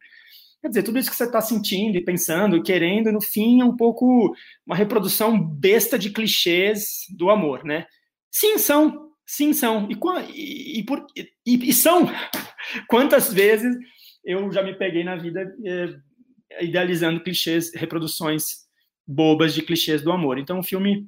Quer 0.59 0.69
dizer, 0.69 0.81
tudo 0.81 0.97
isso 0.97 1.11
que 1.11 1.15
você 1.15 1.25
está 1.25 1.39
sentindo 1.39 1.95
e 1.95 2.03
pensando, 2.03 2.63
querendo, 2.63 3.11
no 3.11 3.21
fim, 3.21 3.61
é 3.61 3.63
um 3.63 3.77
pouco 3.77 4.33
uma 4.65 4.75
reprodução 4.75 5.39
besta 5.39 5.99
de 5.99 6.09
clichês 6.09 7.05
do 7.15 7.29
amor, 7.29 7.63
né? 7.63 7.85
Sim, 8.31 8.57
são 8.57 9.05
Sim, 9.23 9.53
são. 9.53 9.87
E, 9.91 9.97
e, 10.33 10.79
e, 10.79 10.83
por, 10.83 11.05
e, 11.15 11.29
e, 11.45 11.71
são. 11.71 12.09
Quantas 12.89 13.31
vezes 13.31 13.77
eu 14.25 14.51
já 14.51 14.63
me 14.63 14.73
peguei 14.73 15.03
na 15.03 15.17
vida 15.17 15.53
é, 15.63 16.63
idealizando 16.65 17.21
clichês, 17.21 17.71
reproduções 17.75 18.65
bobas 19.05 19.53
de 19.53 19.61
clichês 19.61 20.01
do 20.01 20.11
amor. 20.11 20.39
Então, 20.39 20.57
o 20.57 20.63
filme 20.63 21.07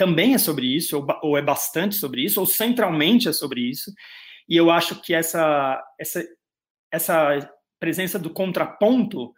também 0.00 0.32
é 0.32 0.38
sobre 0.38 0.66
isso, 0.66 0.96
ou, 0.96 1.06
ou 1.22 1.36
é 1.36 1.42
bastante 1.42 1.94
sobre 1.96 2.24
isso, 2.24 2.40
ou 2.40 2.46
centralmente 2.46 3.28
é 3.28 3.34
sobre 3.34 3.60
isso. 3.60 3.92
E 4.48 4.56
eu 4.56 4.70
acho 4.70 5.02
que 5.02 5.12
essa, 5.12 5.78
essa, 5.98 6.26
essa 6.90 7.52
presença 7.78 8.18
do 8.18 8.30
contraponto, 8.30 9.34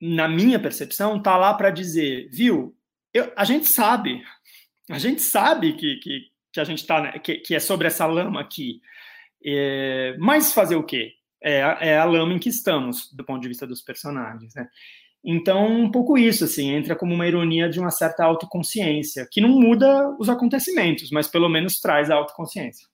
na 0.00 0.26
minha 0.26 0.58
percepção, 0.58 1.18
está 1.18 1.36
lá 1.36 1.52
para 1.52 1.68
dizer, 1.68 2.26
viu, 2.32 2.74
eu, 3.12 3.30
a 3.36 3.44
gente 3.44 3.66
sabe, 3.66 4.22
a 4.90 4.98
gente 4.98 5.20
sabe 5.20 5.74
que, 5.74 5.96
que, 5.96 6.20
que 6.54 6.60
a 6.60 6.64
gente 6.64 6.78
está, 6.78 7.02
né, 7.02 7.18
que, 7.18 7.36
que, 7.36 7.54
é 7.54 7.60
sobre 7.60 7.86
essa 7.86 8.06
lama 8.06 8.40
aqui. 8.40 8.80
É, 9.44 10.16
mas 10.18 10.54
fazer 10.54 10.76
o 10.76 10.84
quê? 10.84 11.12
É, 11.42 11.58
é, 11.80 11.98
a 11.98 12.04
lama 12.06 12.32
em 12.32 12.38
que 12.38 12.48
estamos, 12.48 13.12
do 13.12 13.24
ponto 13.24 13.42
de 13.42 13.48
vista 13.48 13.66
dos 13.66 13.82
personagens, 13.82 14.54
né? 14.54 14.68
Então, 15.30 15.66
um 15.66 15.90
pouco 15.90 16.16
isso, 16.16 16.44
assim, 16.44 16.70
entra 16.70 16.96
como 16.96 17.12
uma 17.12 17.26
ironia 17.26 17.68
de 17.68 17.78
uma 17.78 17.90
certa 17.90 18.24
autoconsciência, 18.24 19.28
que 19.30 19.42
não 19.42 19.50
muda 19.50 20.16
os 20.18 20.30
acontecimentos, 20.30 21.10
mas 21.10 21.28
pelo 21.28 21.50
menos 21.50 21.80
traz 21.80 22.10
a 22.10 22.14
autoconsciência. 22.14 22.88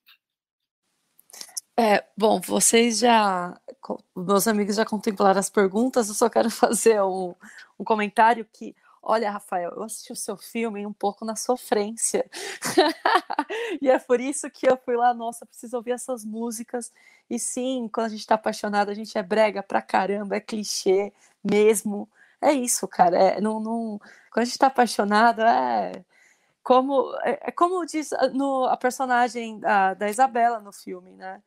É, 1.78 2.04
bom, 2.18 2.40
vocês 2.40 2.98
já, 2.98 3.56
meus 4.16 4.48
amigos 4.48 4.74
já 4.74 4.84
contemplaram 4.84 5.38
as 5.38 5.48
perguntas, 5.48 6.08
eu 6.08 6.14
só 6.16 6.28
quero 6.28 6.50
fazer 6.50 7.00
um, 7.02 7.36
um 7.78 7.84
comentário 7.84 8.44
que 8.52 8.74
Olha, 9.06 9.30
Rafael, 9.30 9.70
eu 9.76 9.82
assisti 9.82 10.12
o 10.12 10.16
seu 10.16 10.34
filme 10.34 10.86
um 10.86 10.92
pouco 10.92 11.26
na 11.26 11.36
sofrência. 11.36 12.24
e 13.82 13.90
é 13.90 13.98
por 13.98 14.18
isso 14.18 14.50
que 14.50 14.66
eu 14.66 14.78
fui 14.78 14.96
lá, 14.96 15.12
nossa, 15.12 15.44
preciso 15.44 15.76
ouvir 15.76 15.90
essas 15.90 16.24
músicas. 16.24 16.90
E 17.28 17.38
sim, 17.38 17.86
quando 17.92 18.06
a 18.06 18.08
gente 18.08 18.26
tá 18.26 18.36
apaixonado, 18.36 18.88
a 18.88 18.94
gente 18.94 19.18
é 19.18 19.22
brega 19.22 19.62
pra 19.62 19.82
caramba, 19.82 20.36
é 20.36 20.40
clichê 20.40 21.12
mesmo. 21.44 22.08
É 22.44 22.52
isso, 22.52 22.86
cara. 22.86 23.16
É, 23.16 23.40
não, 23.40 23.58
não... 23.60 23.98
Quando 24.30 24.42
a 24.42 24.44
gente 24.44 24.58
tá 24.58 24.66
apaixonado, 24.66 25.40
é 25.42 26.04
como, 26.62 27.14
é, 27.22 27.48
é 27.48 27.52
como 27.52 27.84
diz 27.86 28.10
no, 28.32 28.64
a 28.66 28.76
personagem 28.76 29.58
da, 29.60 29.94
da 29.94 30.08
Isabela 30.10 30.60
no 30.60 30.72
filme, 30.72 31.12
né? 31.12 31.42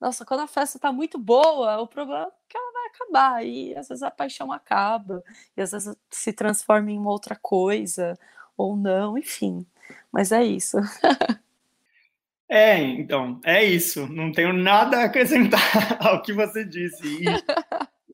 Nossa, 0.00 0.24
quando 0.24 0.40
a 0.40 0.46
festa 0.48 0.78
tá 0.78 0.92
muito 0.92 1.18
boa, 1.18 1.80
o 1.80 1.86
problema 1.86 2.26
é 2.26 2.30
que 2.48 2.56
ela 2.56 2.72
vai 2.72 2.86
acabar. 2.86 3.46
E 3.46 3.76
às 3.76 3.88
vezes 3.88 4.02
a 4.02 4.10
paixão 4.10 4.52
acaba, 4.52 5.22
e 5.56 5.62
às 5.62 5.72
vezes 5.72 5.96
se 6.10 6.32
transforma 6.32 6.90
em 6.90 6.98
uma 6.98 7.10
outra 7.10 7.36
coisa, 7.36 8.18
ou 8.56 8.76
não, 8.76 9.18
enfim. 9.18 9.66
Mas 10.12 10.32
é 10.32 10.44
isso. 10.44 10.78
É, 12.52 12.76
então, 12.80 13.40
é 13.44 13.62
isso. 13.64 14.08
Não 14.08 14.32
tenho 14.32 14.52
nada 14.52 14.98
a 14.98 15.04
acrescentar 15.04 15.62
ao 16.04 16.20
que 16.20 16.32
você 16.32 16.64
disse. 16.64 17.06
E, 17.06 17.24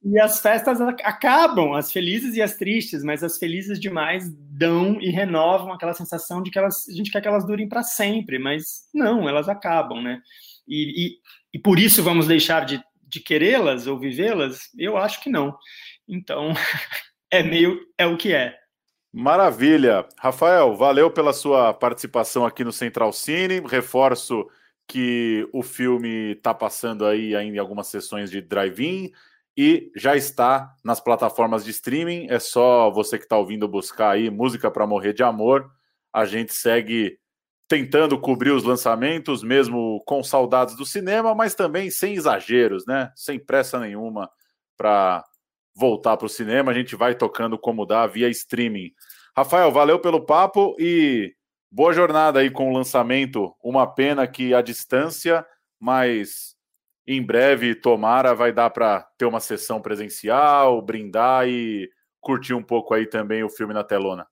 e, 0.06 0.20
as 0.20 0.40
festas 0.40 0.80
acabam, 0.80 1.74
as 1.74 1.90
felizes 1.90 2.36
e 2.36 2.42
as 2.42 2.54
tristes, 2.54 3.02
mas 3.02 3.24
as 3.24 3.38
felizes 3.38 3.80
demais 3.80 4.32
dão 4.32 5.00
e 5.00 5.10
renovam 5.10 5.72
aquela 5.72 5.94
sensação 5.94 6.42
de 6.42 6.50
que 6.50 6.58
elas, 6.58 6.88
a 6.88 6.92
gente 6.92 7.10
quer 7.10 7.20
que 7.20 7.26
elas 7.26 7.44
durem 7.44 7.68
para 7.68 7.82
sempre, 7.82 8.38
mas 8.38 8.88
não, 8.94 9.28
elas 9.28 9.48
acabam, 9.48 10.00
né? 10.00 10.20
E, 10.66 11.06
e, 11.06 11.18
e 11.54 11.58
por 11.58 11.78
isso 11.78 12.02
vamos 12.02 12.26
deixar 12.26 12.64
de, 12.64 12.80
de 13.08 13.20
querê-las 13.20 13.86
ou 13.86 13.98
vivê-las? 13.98 14.70
Eu 14.78 14.96
acho 14.96 15.20
que 15.20 15.28
não. 15.28 15.56
Então, 16.08 16.52
é 17.30 17.42
meio 17.42 17.80
é 17.98 18.06
o 18.06 18.16
que 18.16 18.32
é. 18.32 18.56
Maravilha. 19.12 20.06
Rafael, 20.18 20.76
valeu 20.76 21.10
pela 21.10 21.32
sua 21.32 21.72
participação 21.72 22.44
aqui 22.44 22.62
no 22.62 22.72
Central 22.72 23.12
Cine. 23.12 23.60
Reforço 23.60 24.46
que 24.86 25.48
o 25.52 25.62
filme 25.62 26.32
está 26.32 26.54
passando 26.54 27.04
aí 27.04 27.34
ainda 27.34 27.56
em 27.56 27.58
algumas 27.58 27.88
sessões 27.88 28.30
de 28.30 28.40
drive-in 28.40 29.10
e 29.56 29.90
já 29.96 30.14
está 30.14 30.74
nas 30.84 31.00
plataformas 31.00 31.64
de 31.64 31.70
streaming. 31.70 32.26
É 32.28 32.38
só 32.38 32.90
você 32.90 33.16
que 33.16 33.24
está 33.24 33.38
ouvindo 33.38 33.66
buscar 33.66 34.10
aí 34.10 34.28
Música 34.28 34.70
para 34.70 34.86
Morrer 34.86 35.14
de 35.14 35.22
Amor. 35.22 35.70
A 36.12 36.26
gente 36.26 36.52
segue 36.52 37.18
tentando 37.68 38.18
cobrir 38.18 38.50
os 38.50 38.64
lançamentos, 38.64 39.42
mesmo 39.42 40.02
com 40.06 40.22
saudades 40.22 40.76
do 40.76 40.84
cinema, 40.84 41.34
mas 41.34 41.54
também 41.54 41.90
sem 41.90 42.14
exageros, 42.14 42.84
né? 42.86 43.10
Sem 43.16 43.38
pressa 43.38 43.80
nenhuma 43.80 44.30
para 44.76 45.24
voltar 45.74 46.16
para 46.16 46.26
o 46.26 46.30
cinema. 46.30 46.70
A 46.70 46.74
gente 46.74 46.94
vai 46.94 47.14
tocando 47.14 47.58
como 47.58 47.86
dá 47.86 48.06
via 48.06 48.28
streaming. 48.28 48.92
Rafael, 49.36 49.72
valeu 49.72 49.98
pelo 49.98 50.24
papo 50.24 50.76
e 50.78 51.34
boa 51.70 51.92
jornada 51.92 52.40
aí 52.40 52.50
com 52.50 52.70
o 52.70 52.74
lançamento. 52.74 53.54
Uma 53.62 53.86
pena 53.86 54.26
que 54.26 54.54
a 54.54 54.62
distância, 54.62 55.44
mas 55.80 56.55
em 57.06 57.22
breve, 57.22 57.74
tomara, 57.74 58.34
vai 58.34 58.52
dar 58.52 58.70
para 58.70 59.00
ter 59.16 59.26
uma 59.26 59.40
sessão 59.40 59.80
presencial, 59.80 60.82
brindar 60.82 61.48
e 61.48 61.88
curtir 62.20 62.54
um 62.54 62.62
pouco 62.62 62.92
aí 62.92 63.06
também 63.06 63.44
o 63.44 63.48
filme 63.48 63.72
na 63.72 63.84
telona. 63.84 64.26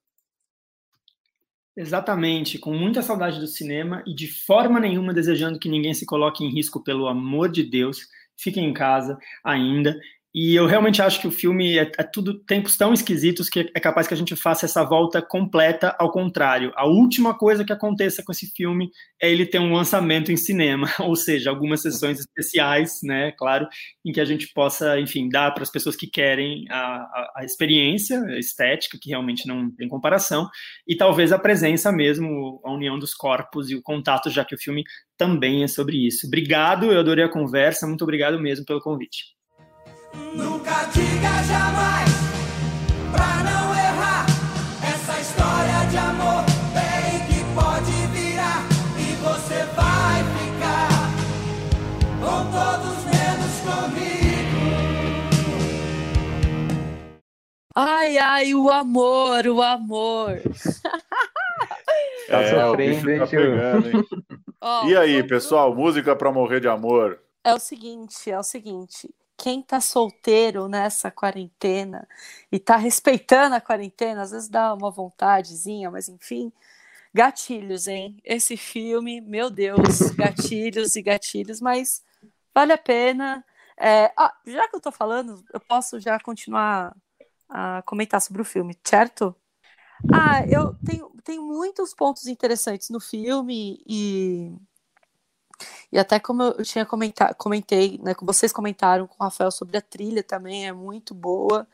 Exatamente, 1.77 2.59
com 2.59 2.73
muita 2.73 3.03
saudade 3.03 3.41
do 3.41 3.47
cinema 3.47 4.03
e 4.07 4.15
de 4.15 4.29
forma 4.29 4.79
nenhuma 4.79 5.13
desejando 5.13 5.59
que 5.59 5.69
ninguém 5.69 5.93
se 5.95 6.07
coloque 6.07 6.45
em 6.45 6.51
risco, 6.51 6.83
pelo 6.83 7.09
amor 7.09 7.49
de 7.49 7.65
Deus. 7.65 8.09
Fiquem 8.37 8.69
em 8.69 8.73
casa 8.73 9.19
ainda 9.43 9.97
e 10.35 10.57
eu 10.57 10.67
realmente 10.67 11.01
acho 11.01 11.21
que 11.21 11.29
o 11.29 11.31
filme 11.31 11.79
é, 11.79 11.93
é, 11.97 12.03
tudo 12.03 12.41
tempos 12.41 12.77
tão 12.77 12.93
esquisitos 12.93 13.49
que 13.49 13.71
é 13.73 13.79
capaz 13.79 14.09
que 14.09 14.15
a 14.15 14.17
gente 14.17 14.35
faça 14.35 14.67
essa 14.67 14.83
volta 14.83 15.23
completa 15.23 15.95
ao 15.97 16.11
contrário. 16.11 16.73
A 16.75 16.89
última 16.89 17.39
coisa 17.39 17.65
que 17.65 17.73
aconteça 17.73 18.21
com 18.21 18.33
esse 18.33 18.53
filme 18.53 18.91
é 19.23 19.31
ele 19.31 19.47
ter 19.47 19.61
um 19.61 19.73
lançamento 19.73 20.33
em 20.33 20.37
cinema, 20.37 20.89
ou 20.99 21.15
seja, 21.15 21.51
algumas 21.51 21.83
sessões 21.83 22.19
especiais, 22.19 22.99
né, 23.05 23.31
claro, 23.39 23.69
em 24.05 24.11
que 24.11 24.21
a 24.21 24.25
gente 24.25 24.53
possa, 24.53 24.99
enfim, 24.99 25.29
dar 25.29 25.53
para 25.53 25.63
as 25.63 25.71
pessoas 25.71 25.95
que 25.95 26.09
querem 26.09 26.65
a, 26.69 26.79
a, 26.79 27.33
a 27.37 27.45
experiência 27.45 28.21
estética, 28.37 28.99
que 29.01 29.11
realmente 29.11 29.47
não 29.47 29.71
tem 29.71 29.87
comparação, 29.87 30.49
e 30.85 30.97
talvez 30.97 31.31
a 31.31 31.39
presença 31.39 31.93
mesmo, 31.93 32.61
a 32.65 32.73
união 32.73 32.99
dos 32.99 33.15
corpos 33.15 33.71
e 33.71 33.77
o 33.77 33.83
contato, 33.83 34.29
já 34.31 34.45
que 34.45 34.57
o 34.57 34.59
filme 34.59 34.83
também 35.17 35.63
é 35.63 35.69
sobre 35.69 36.05
isso. 36.05 36.27
Obrigado, 36.27 36.91
eu 36.91 36.99
adorei 36.99 37.25
a 37.25 37.31
conversa, 37.31 37.87
muito 37.87 38.03
obrigado 38.03 38.41
mesmo 38.41 38.65
pelo 38.67 38.81
convite. 38.81 39.34
Nunca 40.35 40.85
diga 40.93 41.43
jamais, 41.45 42.11
pra 43.13 43.43
não 43.45 43.75
errar. 43.75 44.27
Essa 44.83 45.21
história 45.21 45.87
de 45.91 45.97
amor 45.97 46.45
bem 46.73 47.27
que 47.29 47.45
pode 47.55 48.07
virar 48.09 48.63
e 48.99 49.15
você 49.17 49.65
vai 49.75 50.25
ficar 50.35 50.89
com 52.21 52.51
todos 52.51 53.05
menos 53.05 53.55
comigo. 53.61 54.63
Ai, 57.77 58.19
ai, 58.19 58.55
o 58.55 58.71
amor, 58.71 59.47
o 59.47 59.63
amor. 59.63 60.41
Tá 62.27 62.41
é, 62.41 62.51
sofrendo, 62.51 63.11
hein, 63.11 63.21
pegando, 63.29 64.07
Oh, 64.59 64.87
e 64.87 64.97
aí, 64.97 65.23
pessoal, 65.23 65.75
música 65.75 66.17
para 66.17 66.33
morrer 66.33 66.59
de 66.59 66.67
amor. 66.67 67.21
É 67.45 67.53
o 67.53 67.59
seguinte, 67.59 68.31
é 68.31 68.39
o 68.39 68.43
seguinte 68.43 69.15
quem 69.37 69.63
tá 69.63 69.81
solteiro 69.81 70.69
nessa 70.69 71.11
quarentena 71.11 72.09
e 72.51 72.59
tá 72.59 72.77
respeitando 72.77 73.55
a 73.57 73.61
quarentena, 73.61 74.23
às 74.23 74.31
vezes 74.31 74.49
dá 74.49 74.73
uma 74.75 74.91
vontadezinha, 74.91 75.91
mas 75.91 76.09
enfim, 76.09 76.53
gatilhos, 77.13 77.87
hein? 77.89 78.17
Esse 78.25 78.57
filme, 78.57 79.21
meu 79.21 79.51
Deus, 79.51 80.11
gatilhos 80.17 80.97
e 80.97 81.03
gatilhos, 81.03 81.61
mas 81.61 82.03
vale 82.55 82.73
a 82.73 82.79
pena. 82.79 83.45
É, 83.77 84.13
ah, 84.17 84.35
já 84.47 84.69
que 84.69 84.77
eu 84.77 84.81
tô 84.81 84.93
falando, 84.93 85.45
eu 85.53 85.61
posso 85.61 86.01
já 86.01 86.19
continuar 86.21 86.95
a 87.49 87.83
comentar 87.83 88.21
sobre 88.21 88.43
o 88.43 88.45
filme, 88.45 88.79
certo? 88.85 89.35
Ah, 90.13 90.45
eu 90.49 90.75
tenho, 90.85 91.11
tenho 91.25 91.43
muitos 91.43 91.95
pontos 91.95 92.27
interessantes 92.27 92.91
no 92.91 93.01
filme 93.01 93.83
e 93.87 94.53
e 95.93 95.99
até 95.99 96.19
como 96.19 96.43
eu 96.43 96.65
tinha 96.65 96.85
comentado, 96.87 97.35
comentei, 97.37 97.99
né, 98.03 98.15
que 98.15 98.25
vocês 98.25 98.53
comentaram 98.53 99.07
com 99.07 99.17
o 99.19 99.25
Rafael 99.25 99.51
sobre 99.51 99.77
a 99.77 99.83
trilha 99.83 100.23
também, 100.23 100.67
é 100.67 100.73
muito 100.73 101.15
boa 101.15 101.67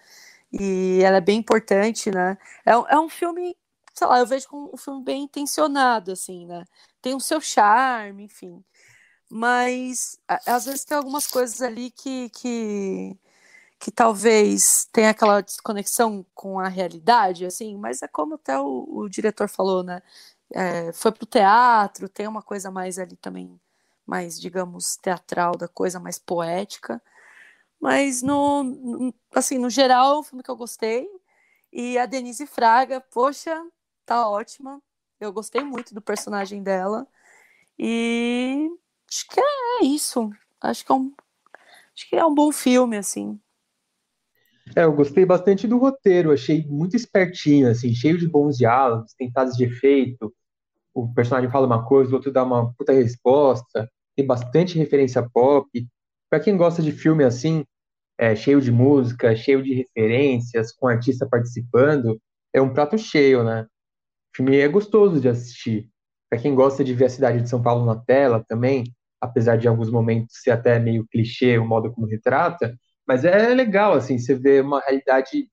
e 0.53 1.01
ela 1.03 1.18
é 1.18 1.20
bem 1.20 1.39
importante, 1.39 2.11
né? 2.11 2.37
É, 2.66 2.72
é 2.72 2.99
um 2.99 3.09
filme, 3.09 3.57
sei 3.95 4.07
lá, 4.07 4.18
eu 4.18 4.26
vejo 4.26 4.49
como 4.49 4.70
um 4.74 4.76
filme 4.76 5.03
bem 5.05 5.22
intencionado, 5.24 6.12
assim, 6.12 6.47
né? 6.47 6.64
Tem 7.01 7.14
o 7.14 7.20
seu 7.20 7.41
charme, 7.41 8.24
enfim. 8.24 8.64
Mas 9.31 10.18
às 10.47 10.66
vezes 10.66 10.85
tem 10.85 10.97
algumas 10.97 11.26
coisas 11.26 11.62
ali 11.62 11.91
que, 11.91 12.31
que, 12.31 13.16
que 13.78 13.91
talvez 13.93 14.89
tenha 14.93 15.11
aquela 15.11 15.41
desconexão 15.41 16.26
com 16.35 16.59
a 16.61 16.68
realidade, 16.68 17.47
assim, 17.47 17.76
mas 17.78 18.03
é 18.03 18.09
como 18.09 18.35
até 18.37 18.59
o, 18.61 18.87
o 18.91 19.09
diretor 19.09 19.49
falou, 19.49 19.83
né? 19.85 20.03
É, 20.53 20.93
foi 20.93 21.12
pro 21.12 21.26
teatro, 21.26 22.09
tem 22.09 22.26
uma 22.26 22.43
coisa 22.43 22.70
mais 22.70 22.99
ali 22.99 23.16
também 23.16 23.61
mais, 24.11 24.40
digamos, 24.40 24.96
teatral 24.96 25.56
da 25.56 25.68
coisa, 25.68 26.00
mais 26.00 26.18
poética. 26.18 27.00
Mas 27.80 28.22
no, 28.22 29.14
assim, 29.32 29.56
no 29.56 29.70
geral, 29.70 30.16
é 30.16 30.18
um 30.18 30.22
filme 30.24 30.42
que 30.42 30.50
eu 30.50 30.56
gostei. 30.56 31.08
E 31.72 31.96
a 31.96 32.06
Denise 32.06 32.44
Fraga, 32.44 33.00
poxa, 33.00 33.64
tá 34.04 34.28
ótima. 34.28 34.82
Eu 35.20 35.32
gostei 35.32 35.62
muito 35.62 35.94
do 35.94 36.02
personagem 36.02 36.61
dela. 36.61 37.06
E 37.78 38.68
acho 39.08 39.28
que 39.28 39.40
é 39.40 39.84
isso. 39.84 40.28
Acho 40.61 40.84
que 40.84 40.90
é 40.90 40.94
um, 40.96 41.14
acho 41.94 42.08
que 42.08 42.16
é 42.16 42.26
um 42.26 42.34
bom 42.34 42.50
filme, 42.50 42.96
assim. 42.96 43.38
É, 44.74 44.82
eu 44.82 44.92
gostei 44.92 45.24
bastante 45.24 45.68
do 45.68 45.78
roteiro, 45.78 46.32
achei 46.32 46.66
muito 46.66 46.96
espertinho, 46.96 47.70
assim, 47.70 47.94
cheio 47.94 48.18
de 48.18 48.26
bons 48.26 48.56
diálogos, 48.56 49.14
tentados 49.14 49.56
de 49.56 49.64
efeito. 49.64 50.34
O 50.92 51.14
personagem 51.14 51.48
fala 51.48 51.66
uma 51.66 51.86
coisa, 51.86 52.11
o 52.11 52.14
outro 52.14 52.32
dá 52.32 52.42
uma 52.42 52.72
puta 52.74 52.92
resposta 52.92 53.88
tem 54.20 54.26
bastante 54.26 54.78
referência 54.78 55.26
pop. 55.32 55.68
Para 56.28 56.40
quem 56.40 56.56
gosta 56.56 56.82
de 56.82 56.92
filme 56.92 57.24
assim, 57.24 57.64
é, 58.18 58.36
cheio 58.36 58.60
de 58.60 58.70
música, 58.70 59.34
cheio 59.34 59.62
de 59.62 59.74
referências, 59.74 60.72
com 60.72 60.86
artista 60.86 61.26
participando, 61.26 62.20
é 62.52 62.60
um 62.60 62.72
prato 62.72 62.98
cheio, 62.98 63.42
né? 63.42 63.62
O 63.62 64.36
filme 64.36 64.58
é 64.58 64.68
gostoso 64.68 65.20
de 65.20 65.28
assistir. 65.28 65.88
Para 66.28 66.38
quem 66.38 66.54
gosta 66.54 66.84
de 66.84 66.94
ver 66.94 67.06
a 67.06 67.08
cidade 67.08 67.40
de 67.40 67.48
São 67.48 67.62
Paulo 67.62 67.84
na 67.84 67.96
tela 67.96 68.44
também, 68.46 68.84
apesar 69.20 69.56
de 69.56 69.66
em 69.66 69.70
alguns 69.70 69.90
momentos 69.90 70.36
ser 70.42 70.50
até 70.50 70.78
meio 70.78 71.06
clichê 71.10 71.58
o 71.58 71.66
modo 71.66 71.92
como 71.92 72.06
retrata, 72.06 72.76
mas 73.06 73.24
é 73.24 73.54
legal, 73.54 73.94
assim, 73.94 74.18
você 74.18 74.34
vê 74.34 74.60
uma 74.60 74.80
realidade 74.80 75.48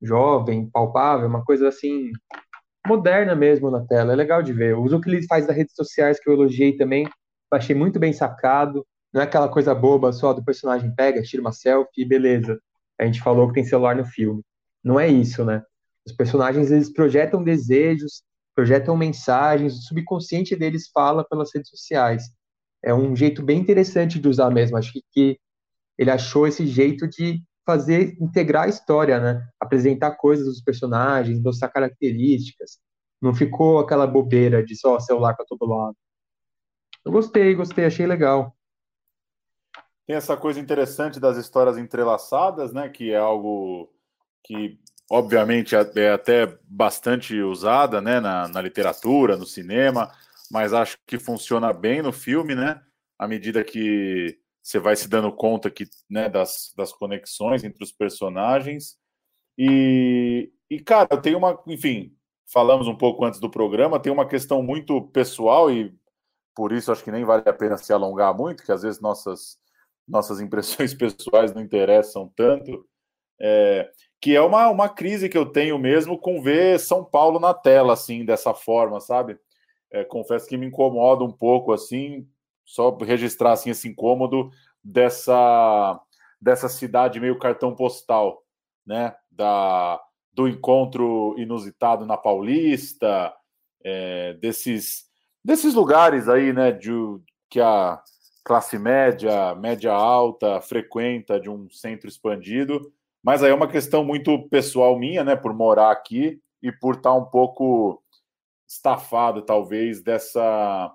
jovem, 0.00 0.68
palpável, 0.70 1.26
uma 1.28 1.44
coisa 1.44 1.68
assim, 1.68 2.10
moderna 2.86 3.34
mesmo 3.34 3.70
na 3.70 3.84
tela, 3.86 4.12
é 4.12 4.16
legal 4.16 4.42
de 4.42 4.52
ver. 4.52 4.76
O 4.76 4.82
uso 4.82 5.00
que 5.00 5.10
ele 5.10 5.26
faz 5.26 5.46
das 5.46 5.56
redes 5.56 5.74
sociais, 5.74 6.20
que 6.20 6.28
eu 6.28 6.34
elogiei 6.34 6.76
também, 6.76 7.08
achei 7.56 7.74
muito 7.74 7.98
bem 7.98 8.12
sacado. 8.12 8.86
Não 9.12 9.20
é 9.20 9.24
aquela 9.24 9.48
coisa 9.48 9.74
boba 9.74 10.12
só 10.12 10.32
do 10.32 10.44
personagem 10.44 10.94
pega, 10.94 11.22
tira 11.22 11.42
uma 11.42 11.52
selfie 11.52 12.04
beleza. 12.04 12.58
A 12.98 13.04
gente 13.04 13.20
falou 13.20 13.48
que 13.48 13.54
tem 13.54 13.64
celular 13.64 13.96
no 13.96 14.04
filme. 14.04 14.42
Não 14.82 14.98
é 14.98 15.08
isso, 15.08 15.44
né? 15.44 15.62
Os 16.06 16.12
personagens 16.12 16.70
eles 16.70 16.92
projetam 16.92 17.42
desejos, 17.42 18.22
projetam 18.54 18.96
mensagens, 18.96 19.74
o 19.74 19.82
subconsciente 19.82 20.56
deles 20.56 20.88
fala 20.92 21.24
pelas 21.24 21.50
redes 21.54 21.70
sociais. 21.70 22.24
É 22.82 22.92
um 22.92 23.14
jeito 23.14 23.42
bem 23.42 23.60
interessante 23.60 24.18
de 24.18 24.28
usar 24.28 24.50
mesmo. 24.50 24.76
Acho 24.76 24.92
que 25.12 25.38
ele 25.98 26.10
achou 26.10 26.46
esse 26.46 26.66
jeito 26.66 27.08
de 27.08 27.42
fazer 27.64 28.16
integrar 28.20 28.64
a 28.64 28.68
história, 28.68 29.20
né? 29.20 29.46
Apresentar 29.60 30.12
coisas 30.16 30.46
dos 30.46 30.60
personagens, 30.60 31.40
mostrar 31.40 31.68
características. 31.68 32.78
Não 33.20 33.32
ficou 33.34 33.78
aquela 33.78 34.06
bobeira 34.06 34.64
de 34.64 34.76
só 34.76 34.98
celular 34.98 35.34
para 35.34 35.46
todo 35.46 35.64
lado. 35.66 35.96
Eu 37.04 37.12
gostei, 37.12 37.54
gostei, 37.54 37.84
achei 37.84 38.06
legal. 38.06 38.56
Tem 40.06 40.16
essa 40.16 40.36
coisa 40.36 40.60
interessante 40.60 41.18
das 41.18 41.36
histórias 41.36 41.78
entrelaçadas, 41.78 42.72
né? 42.72 42.88
Que 42.88 43.12
é 43.12 43.16
algo 43.16 43.92
que, 44.44 44.78
obviamente, 45.10 45.74
é, 45.74 45.90
é 45.96 46.12
até 46.12 46.58
bastante 46.64 47.40
usada, 47.40 48.00
né? 48.00 48.20
Na, 48.20 48.48
na 48.48 48.60
literatura, 48.60 49.36
no 49.36 49.46
cinema, 49.46 50.12
mas 50.50 50.72
acho 50.72 50.98
que 51.06 51.18
funciona 51.18 51.72
bem 51.72 52.02
no 52.02 52.12
filme, 52.12 52.54
né? 52.54 52.80
À 53.18 53.26
medida 53.26 53.64
que 53.64 54.38
você 54.62 54.78
vai 54.78 54.94
se 54.94 55.08
dando 55.08 55.32
conta 55.32 55.70
que, 55.70 55.84
né, 56.08 56.28
das, 56.28 56.72
das 56.76 56.92
conexões 56.92 57.64
entre 57.64 57.82
os 57.82 57.90
personagens. 57.90 58.96
E, 59.58 60.52
e, 60.70 60.78
cara, 60.78 61.08
tem 61.20 61.34
uma, 61.34 61.60
enfim, 61.66 62.16
falamos 62.46 62.86
um 62.86 62.96
pouco 62.96 63.24
antes 63.24 63.40
do 63.40 63.50
programa, 63.50 63.98
tem 63.98 64.12
uma 64.12 64.26
questão 64.26 64.62
muito 64.62 65.00
pessoal 65.08 65.70
e 65.70 65.92
por 66.54 66.72
isso 66.72 66.92
acho 66.92 67.02
que 67.04 67.10
nem 67.10 67.24
vale 67.24 67.42
a 67.46 67.52
pena 67.52 67.76
se 67.76 67.92
alongar 67.92 68.36
muito, 68.36 68.64
que 68.64 68.72
às 68.72 68.82
vezes 68.82 69.00
nossas, 69.00 69.58
nossas 70.06 70.40
impressões 70.40 70.92
pessoais 70.94 71.54
não 71.54 71.62
interessam 71.62 72.32
tanto, 72.36 72.86
é, 73.40 73.90
que 74.20 74.36
é 74.36 74.40
uma, 74.40 74.68
uma 74.68 74.88
crise 74.88 75.28
que 75.28 75.36
eu 75.36 75.46
tenho 75.46 75.78
mesmo 75.78 76.18
com 76.18 76.40
ver 76.40 76.78
São 76.78 77.04
Paulo 77.04 77.40
na 77.40 77.52
tela, 77.52 77.92
assim, 77.94 78.24
dessa 78.24 78.54
forma, 78.54 79.00
sabe? 79.00 79.38
É, 79.90 80.04
confesso 80.04 80.46
que 80.46 80.56
me 80.56 80.66
incomoda 80.66 81.24
um 81.24 81.32
pouco, 81.32 81.72
assim, 81.72 82.26
só 82.64 82.96
registrar, 82.96 83.52
assim, 83.52 83.70
esse 83.70 83.88
incômodo 83.88 84.50
dessa, 84.82 86.00
dessa 86.40 86.68
cidade 86.68 87.18
meio 87.18 87.38
cartão 87.38 87.74
postal, 87.74 88.42
né? 88.86 89.14
Da, 89.30 90.00
do 90.32 90.46
encontro 90.46 91.34
inusitado 91.36 92.06
na 92.06 92.16
Paulista, 92.16 93.34
é, 93.84 94.34
desses 94.34 95.10
desses 95.44 95.74
lugares 95.74 96.28
aí, 96.28 96.52
né, 96.52 96.72
de, 96.72 96.90
que 97.48 97.60
a 97.60 98.02
classe 98.44 98.78
média, 98.78 99.54
média 99.54 99.92
alta 99.92 100.60
frequenta 100.60 101.38
de 101.38 101.48
um 101.48 101.70
centro 101.70 102.08
expandido, 102.08 102.92
mas 103.22 103.42
aí 103.42 103.50
é 103.50 103.54
uma 103.54 103.68
questão 103.68 104.04
muito 104.04 104.48
pessoal 104.48 104.98
minha, 104.98 105.22
né, 105.22 105.36
por 105.36 105.54
morar 105.54 105.90
aqui 105.90 106.40
e 106.62 106.72
por 106.72 106.96
estar 106.96 107.14
um 107.14 107.24
pouco 107.24 108.02
estafado, 108.68 109.42
talvez, 109.42 110.02
dessa, 110.02 110.92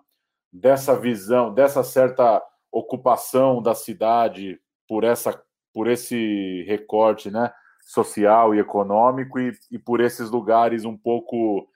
dessa 0.52 1.00
visão, 1.00 1.54
dessa 1.54 1.84
certa 1.84 2.42
ocupação 2.72 3.62
da 3.62 3.74
cidade 3.74 4.60
por 4.88 5.04
essa 5.04 5.42
por 5.74 5.88
esse 5.88 6.64
recorte, 6.64 7.30
né, 7.30 7.54
social 7.84 8.56
e 8.56 8.60
econômico 8.60 9.40
e, 9.40 9.52
e 9.72 9.78
por 9.78 10.02
esses 10.02 10.32
lugares 10.32 10.86
um 10.86 10.98
pouco 10.98 11.70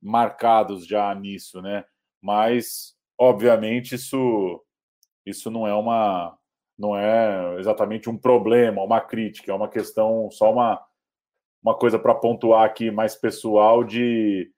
marcados 0.00 0.86
já 0.86 1.14
nisso, 1.14 1.62
né? 1.62 1.82
Mas 2.26 2.96
obviamente 3.16 3.94
isso 3.94 4.60
isso 5.24 5.48
não 5.50 5.66
é 5.66 5.72
uma 5.72 6.36
não 6.76 6.94
é 6.96 7.58
exatamente 7.58 8.10
um 8.10 8.18
problema, 8.18 8.82
uma 8.82 9.00
crítica, 9.00 9.50
é 9.50 9.54
uma 9.54 9.68
questão 9.68 10.28
só 10.30 10.52
uma 10.52 10.84
uma 11.62 11.74
coisa 11.76 11.98
para 11.98 12.14
pontuar 12.14 12.64
aqui 12.64 12.90
mais 12.90 13.14
pessoal 13.14 13.84
de 13.84 14.50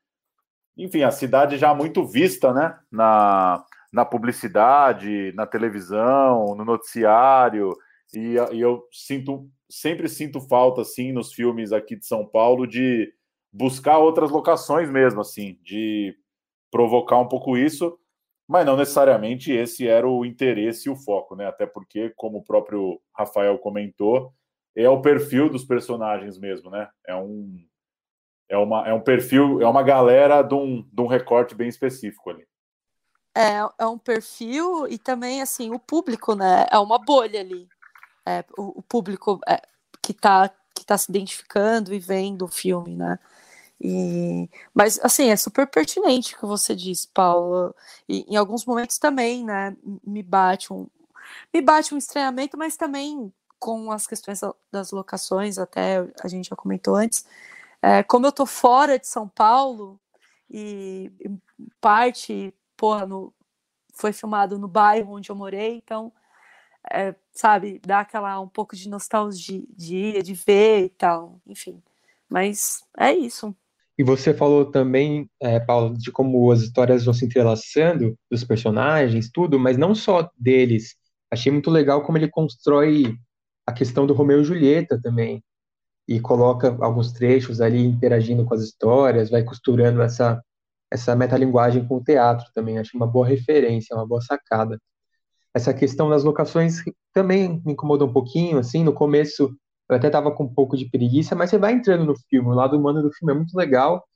enfim, 0.76 1.02
a 1.02 1.10
cidade 1.10 1.58
já 1.58 1.74
muito 1.74 2.06
vista, 2.06 2.54
né, 2.54 2.78
na, 2.90 3.64
na 3.92 4.04
publicidade, 4.04 5.32
na 5.34 5.44
televisão, 5.44 6.54
no 6.54 6.64
noticiário, 6.64 7.76
e, 8.14 8.36
e 8.52 8.60
eu 8.60 8.84
sinto 8.92 9.50
sempre 9.68 10.08
sinto 10.08 10.40
falta 10.40 10.82
assim 10.82 11.12
nos 11.12 11.32
filmes 11.34 11.72
aqui 11.72 11.96
de 11.96 12.06
São 12.06 12.24
Paulo 12.24 12.66
de 12.66 13.12
buscar 13.52 13.98
outras 13.98 14.30
locações 14.30 14.88
mesmo 14.88 15.20
assim, 15.20 15.58
de 15.62 16.16
provocar 16.70 17.18
um 17.18 17.28
pouco 17.28 17.56
isso, 17.56 17.98
mas 18.46 18.64
não 18.64 18.76
necessariamente 18.76 19.52
esse 19.52 19.86
era 19.86 20.08
o 20.08 20.24
interesse 20.24 20.88
e 20.88 20.90
o 20.90 20.96
foco, 20.96 21.36
né? 21.36 21.46
Até 21.46 21.66
porque, 21.66 22.10
como 22.16 22.38
o 22.38 22.44
próprio 22.44 23.00
Rafael 23.12 23.58
comentou, 23.58 24.32
é 24.74 24.88
o 24.88 25.02
perfil 25.02 25.50
dos 25.50 25.64
personagens 25.64 26.38
mesmo, 26.38 26.70
né? 26.70 26.88
É 27.06 27.14
um 27.14 27.62
é 28.48 28.56
uma 28.56 28.88
é 28.88 28.94
um 28.94 29.00
perfil, 29.00 29.60
é 29.60 29.68
uma 29.68 29.82
galera 29.82 30.40
de 30.42 30.54
um, 30.54 30.82
de 30.90 31.02
um 31.02 31.06
recorte 31.06 31.54
bem 31.54 31.68
específico 31.68 32.30
ali. 32.30 32.46
É, 33.36 33.58
é 33.78 33.86
um 33.86 33.98
perfil 33.98 34.88
e 34.88 34.98
também 34.98 35.42
assim 35.42 35.70
o 35.70 35.78
público, 35.78 36.34
né? 36.34 36.66
É 36.70 36.78
uma 36.78 36.98
bolha 36.98 37.40
ali. 37.40 37.68
É, 38.26 38.44
o, 38.56 38.78
o 38.78 38.82
público 38.82 39.38
é, 39.46 39.60
que 40.02 40.12
está 40.12 40.50
que 40.74 40.86
tá 40.86 40.96
se 40.96 41.10
identificando 41.10 41.92
e 41.92 41.98
vendo 41.98 42.44
o 42.44 42.48
filme, 42.48 42.94
né? 42.94 43.18
E, 43.80 44.50
mas 44.74 44.98
assim, 45.00 45.30
é 45.30 45.36
super 45.36 45.66
pertinente 45.66 46.34
o 46.34 46.38
que 46.38 46.46
você 46.46 46.74
disse, 46.74 47.08
Paulo. 47.08 47.74
E 48.08 48.24
em 48.28 48.36
alguns 48.36 48.64
momentos 48.64 48.98
também, 48.98 49.44
né, 49.44 49.76
me 50.04 50.22
bate 50.22 50.72
um 50.72 50.88
me 51.52 51.60
bate 51.60 51.94
um 51.94 51.98
estranhamento, 51.98 52.56
mas 52.56 52.76
também 52.76 53.32
com 53.58 53.90
as 53.90 54.06
questões 54.06 54.40
das 54.70 54.92
locações, 54.92 55.58
até 55.58 56.06
a 56.22 56.28
gente 56.28 56.48
já 56.48 56.56
comentou 56.56 56.94
antes, 56.96 57.26
é, 57.82 58.02
como 58.02 58.26
eu 58.26 58.32
tô 58.32 58.46
fora 58.46 58.98
de 58.98 59.06
São 59.06 59.28
Paulo 59.28 60.00
e, 60.50 61.12
e 61.20 61.30
parte, 61.80 62.54
porra, 62.76 63.06
no, 63.06 63.32
foi 63.94 64.12
filmado 64.12 64.58
no 64.58 64.68
bairro 64.68 65.14
onde 65.14 65.30
eu 65.30 65.36
morei, 65.36 65.76
então, 65.76 66.12
é, 66.90 67.14
sabe, 67.32 67.80
dá 67.84 68.00
aquela 68.00 68.40
um 68.40 68.48
pouco 68.48 68.76
de 68.76 68.88
nostalgia 68.88 69.62
de, 69.70 70.22
de 70.22 70.34
ver 70.34 70.84
e 70.86 70.88
tal, 70.90 71.40
enfim. 71.46 71.82
Mas 72.28 72.84
é 72.96 73.12
isso. 73.12 73.54
E 73.98 74.04
você 74.04 74.32
falou 74.32 74.70
também, 74.70 75.28
é, 75.40 75.58
Paulo, 75.58 75.98
de 75.98 76.12
como 76.12 76.52
as 76.52 76.60
histórias 76.60 77.04
vão 77.04 77.12
se 77.12 77.24
entrelaçando 77.24 78.16
dos 78.30 78.44
personagens, 78.44 79.28
tudo, 79.28 79.58
mas 79.58 79.76
não 79.76 79.92
só 79.92 80.30
deles. 80.38 80.94
Achei 81.28 81.50
muito 81.50 81.68
legal 81.68 82.02
como 82.02 82.16
ele 82.16 82.28
constrói 82.28 83.16
a 83.66 83.72
questão 83.72 84.06
do 84.06 84.14
Romeu 84.14 84.40
e 84.40 84.44
Julieta 84.44 85.00
também. 85.02 85.42
E 86.06 86.20
coloca 86.20 86.76
alguns 86.80 87.12
trechos 87.12 87.60
ali 87.60 87.84
interagindo 87.84 88.44
com 88.44 88.54
as 88.54 88.62
histórias, 88.62 89.30
vai 89.30 89.42
costurando 89.42 90.00
essa, 90.00 90.40
essa 90.90 91.16
metalinguagem 91.16 91.86
com 91.86 91.96
o 91.96 92.04
teatro 92.04 92.46
também. 92.54 92.78
Achei 92.78 92.98
uma 92.98 93.06
boa 93.06 93.26
referência, 93.26 93.96
uma 93.96 94.06
boa 94.06 94.20
sacada. 94.20 94.80
Essa 95.52 95.74
questão 95.74 96.08
das 96.08 96.22
locações 96.22 96.84
também 97.12 97.60
me 97.64 97.72
incomodou 97.72 98.08
um 98.08 98.12
pouquinho, 98.12 98.58
assim, 98.58 98.84
no 98.84 98.92
começo 98.92 99.52
eu 99.88 99.96
até 99.96 100.10
tava 100.10 100.30
com 100.30 100.44
um 100.44 100.54
pouco 100.54 100.76
de 100.76 100.88
preguiça, 100.90 101.34
mas 101.34 101.50
você 101.50 101.58
vai 101.58 101.72
entrando 101.72 102.04
no 102.04 102.14
filme, 102.28 102.48
o 102.48 102.54
lado 102.54 102.76
humano 102.76 103.02
do 103.02 103.12
filme 103.12 103.32
é 103.32 103.36
muito 103.36 103.56
legal, 103.56 104.06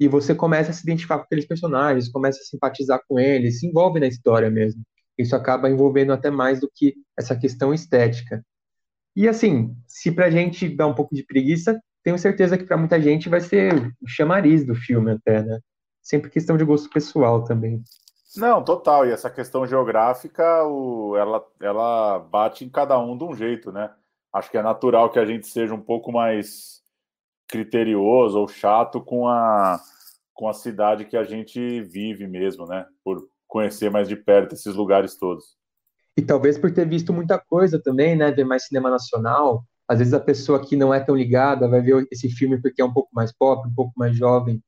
e 0.00 0.08
você 0.08 0.34
começa 0.34 0.70
a 0.70 0.74
se 0.74 0.82
identificar 0.82 1.18
com 1.18 1.24
aqueles 1.24 1.46
personagens, 1.46 2.08
começa 2.08 2.40
a 2.40 2.44
simpatizar 2.44 3.00
com 3.08 3.20
eles, 3.20 3.60
se 3.60 3.66
envolve 3.66 4.00
na 4.00 4.06
história 4.06 4.50
mesmo. 4.50 4.82
Isso 5.16 5.36
acaba 5.36 5.70
envolvendo 5.70 6.12
até 6.12 6.30
mais 6.30 6.60
do 6.60 6.70
que 6.74 6.94
essa 7.16 7.36
questão 7.36 7.72
estética. 7.72 8.44
E 9.14 9.28
assim, 9.28 9.76
se 9.86 10.10
pra 10.10 10.30
gente 10.30 10.68
dá 10.68 10.86
um 10.86 10.94
pouco 10.94 11.14
de 11.14 11.24
preguiça, 11.24 11.80
tenho 12.02 12.18
certeza 12.18 12.58
que 12.58 12.64
para 12.64 12.76
muita 12.76 13.00
gente 13.00 13.28
vai 13.28 13.40
ser 13.40 13.94
o 14.00 14.08
chamariz 14.08 14.64
do 14.64 14.74
filme 14.74 15.12
até, 15.12 15.42
né? 15.42 15.60
Sempre 16.02 16.30
questão 16.30 16.56
de 16.56 16.64
gosto 16.64 16.90
pessoal 16.90 17.44
também. 17.44 17.82
Não, 18.36 18.64
total. 18.64 19.06
E 19.06 19.12
essa 19.12 19.30
questão 19.30 19.66
geográfica, 19.66 20.64
o, 20.64 21.16
ela, 21.16 21.46
ela 21.60 22.18
bate 22.18 22.64
em 22.64 22.68
cada 22.68 22.98
um 22.98 23.16
de 23.16 23.24
um 23.24 23.34
jeito, 23.34 23.70
né? 23.70 23.90
Acho 24.32 24.50
que 24.50 24.56
é 24.56 24.62
natural 24.62 25.10
que 25.10 25.18
a 25.18 25.26
gente 25.26 25.46
seja 25.46 25.74
um 25.74 25.80
pouco 25.80 26.10
mais 26.10 26.82
criterioso 27.48 28.38
ou 28.38 28.48
chato 28.48 29.00
com 29.00 29.28
a, 29.28 29.78
com 30.32 30.48
a 30.48 30.52
cidade 30.52 31.04
que 31.04 31.16
a 31.16 31.24
gente 31.24 31.82
vive 31.82 32.26
mesmo, 32.26 32.66
né? 32.66 32.86
Por 33.04 33.28
conhecer 33.46 33.90
mais 33.90 34.08
de 34.08 34.16
perto 34.16 34.54
esses 34.54 34.74
lugares 34.74 35.16
todos. 35.16 35.56
E 36.16 36.22
talvez 36.22 36.58
por 36.58 36.72
ter 36.72 36.88
visto 36.88 37.12
muita 37.12 37.38
coisa 37.38 37.80
também, 37.80 38.16
né? 38.16 38.30
Ver 38.30 38.44
mais 38.44 38.66
cinema 38.66 38.90
nacional. 38.90 39.64
Às 39.86 39.98
vezes 39.98 40.14
a 40.14 40.20
pessoa 40.20 40.64
que 40.64 40.76
não 40.76 40.92
é 40.92 41.00
tão 41.00 41.14
ligada 41.14 41.68
vai 41.68 41.82
ver 41.82 42.06
esse 42.10 42.30
filme 42.30 42.60
porque 42.60 42.80
é 42.80 42.84
um 42.84 42.92
pouco 42.92 43.10
mais 43.12 43.32
pop, 43.32 43.68
um 43.68 43.74
pouco 43.74 43.92
mais 43.96 44.16
jovem, 44.16 44.62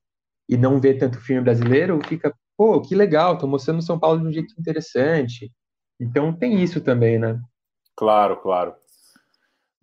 e 0.49 0.57
não 0.57 0.81
vê 0.81 0.95
tanto 0.95 1.21
filme 1.21 1.43
brasileiro, 1.43 1.99
fica, 2.07 2.35
pô, 2.57 2.81
que 2.81 2.95
legal, 2.95 3.39
tô 3.39 3.47
mostrando 3.47 3.81
São 3.81 3.99
Paulo 3.99 4.21
de 4.21 4.27
um 4.27 4.33
jeito 4.33 4.55
interessante. 4.59 5.51
Então 5.99 6.33
tem 6.33 6.63
isso 6.63 6.81
também, 6.81 7.19
né? 7.19 7.41
Claro, 7.97 8.37
claro. 8.37 8.75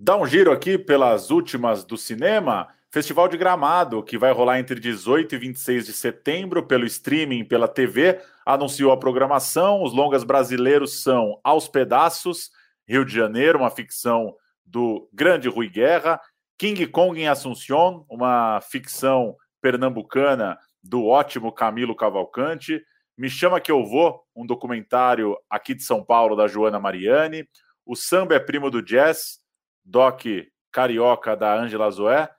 Dá 0.04 0.18
um 0.18 0.26
giro 0.26 0.52
aqui 0.52 0.80
pelas 0.80 1.30
últimas 1.30 1.84
do 1.84 1.96
cinema. 1.96 2.68
Festival 2.90 3.28
de 3.28 3.38
Gramado, 3.38 4.02
que 4.02 4.18
vai 4.18 4.32
rolar 4.32 4.58
entre 4.58 4.80
18 4.80 5.36
e 5.36 5.38
26 5.38 5.86
de 5.86 5.94
setembro 5.94 6.66
pelo 6.66 6.88
streaming, 6.88 7.46
pela 7.46 7.68
TV, 7.68 8.20
anunciou 8.44 8.92
a 8.92 8.98
programação. 8.98 9.84
Os 9.84 9.94
longas 9.94 10.24
brasileiros 10.24 11.04
são 11.04 11.40
Aos 11.44 11.68
Pedaços, 11.68 12.50
Rio 12.88 13.06
de 13.06 13.14
Janeiro, 13.14 13.60
uma 13.60 13.70
ficção 13.70 14.36
do 14.66 15.08
grande 15.14 15.48
Rui 15.48 15.70
Guerra, 15.70 16.20
King 16.58 16.88
Kong 16.88 17.22
em 17.22 17.28
Assunção, 17.28 18.04
uma 18.10 18.60
ficção 18.60 19.36
pernambucana 19.62 20.58
do 20.84 21.06
ótimo 21.06 21.52
Camilo 21.52 21.96
Cavalcante, 21.96 22.82
Me 23.16 23.30
Chama 23.30 23.62
Que 23.62 23.72
Eu 23.72 23.86
Vou, 23.86 24.24
um 24.36 24.48
documentário 24.48 25.38
aqui 25.48 25.76
de 25.76 25.84
São 25.84 26.04
Paulo 26.04 26.36
da 26.36 26.48
Joana 26.48 26.80
Mariani, 26.80 27.48
O 27.86 27.96
Samba 27.96 28.34
é 28.34 28.40
Primo 28.40 28.72
do 28.72 28.82
Jazz, 28.82 29.41
Doc 29.84 30.24
Carioca 30.72 31.36
da 31.36 31.54
Angela 31.54 31.90
Zoé. 31.92 32.30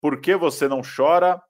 Por 0.00 0.20
que 0.20 0.36
você 0.36 0.68
não 0.68 0.82
chora? 0.82 1.42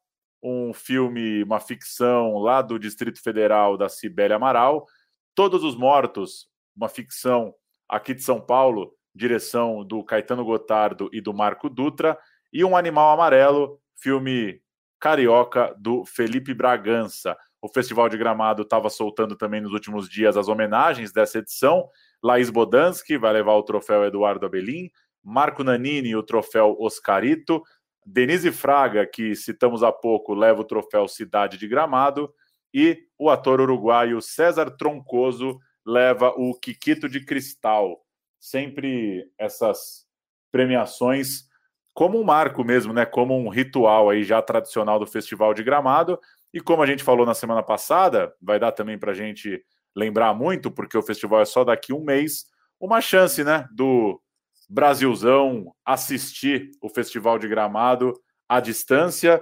Um 0.43 0.73
filme, 0.75 1.43
uma 1.43 1.59
ficção 1.59 2.39
lá 2.39 2.61
do 2.61 2.79
Distrito 2.79 3.23
Federal 3.23 3.77
da 3.77 3.89
Cibele 3.89 4.35
Amaral. 4.35 4.87
Todos 5.35 5.65
os 5.65 5.75
Mortos, 5.75 6.49
uma 6.77 6.89
ficção 6.89 7.55
aqui 7.89 8.15
de 8.15 8.23
São 8.23 8.41
Paulo, 8.41 8.95
direção 9.15 9.85
do 9.85 10.05
Caetano 10.05 10.45
Gotardo 10.45 11.09
e 11.13 11.21
do 11.21 11.33
Marco 11.33 11.69
Dutra. 11.69 12.19
E 12.53 12.65
Um 12.65 12.77
Animal 12.77 13.13
Amarelo, 13.13 13.81
filme 13.97 14.61
carioca 15.01 15.75
do 15.79 16.05
Felipe 16.05 16.55
Bragança. 16.55 17.37
O 17.61 17.69
Festival 17.69 18.09
de 18.09 18.17
Gramado 18.17 18.63
estava 18.63 18.91
soltando 18.91 19.35
também 19.37 19.61
nos 19.61 19.73
últimos 19.73 20.09
dias 20.09 20.37
as 20.37 20.49
homenagens 20.49 21.13
dessa 21.13 21.39
edição. 21.39 21.89
Laís 22.23 22.51
Bodansky 22.51 23.17
vai 23.17 23.33
levar 23.33 23.55
o 23.55 23.63
troféu 23.63 24.05
Eduardo 24.05 24.47
Abelim. 24.47 24.91
Marco 25.25 25.65
Nanini, 25.65 26.15
o 26.15 26.23
troféu 26.23 26.77
Oscarito. 26.79 27.63
Denise 28.05 28.53
Fraga, 28.53 29.07
que 29.07 29.35
citamos 29.35 29.83
há 29.83 29.91
pouco, 29.91 30.35
leva 30.35 30.61
o 30.61 30.65
troféu 30.65 31.09
Cidade 31.09 31.57
de 31.57 31.67
Gramado. 31.67 32.33
E 32.73 33.07
o 33.19 33.31
ator 33.31 33.61
uruguaio 33.61 34.21
César 34.21 34.71
Troncoso 34.71 35.59
leva 35.87 36.29
o 36.37 36.55
Kikito 36.59 37.09
de 37.09 37.25
Cristal. 37.25 38.05
Sempre 38.39 39.25
essas 39.39 40.07
premiações 40.53 41.49
como 41.95 42.21
um 42.21 42.25
marco 42.25 42.65
mesmo, 42.65 42.93
né? 42.93 43.07
Como 43.07 43.39
um 43.39 43.49
ritual 43.49 44.11
aí 44.11 44.25
já 44.25 44.43
tradicional 44.43 44.99
do 44.99 45.07
Festival 45.07 45.55
de 45.55 45.63
Gramado. 45.63 46.19
E 46.53 46.61
como 46.61 46.83
a 46.83 46.87
gente 46.87 47.05
falou 47.05 47.25
na 47.25 47.35
semana 47.35 47.63
passada, 47.63 48.35
vai 48.43 48.59
dar 48.59 48.73
também 48.73 48.99
para 48.99 49.13
a 49.13 49.15
gente 49.15 49.65
lembrar 49.95 50.35
muito, 50.35 50.71
porque 50.71 50.99
o 50.99 51.03
festival 51.03 51.41
é 51.41 51.45
só 51.45 51.63
daqui 51.63 51.93
um 51.93 52.05
mês, 52.05 52.47
uma 52.81 53.01
chance, 53.01 53.45
né? 53.45 53.69
Do 53.73 54.21
Brasilzão 54.75 55.73
assistir 55.87 56.73
o 56.83 56.89
Festival 56.89 57.39
de 57.39 57.47
Gramado 57.47 58.13
à 58.49 58.59
distância, 58.59 59.41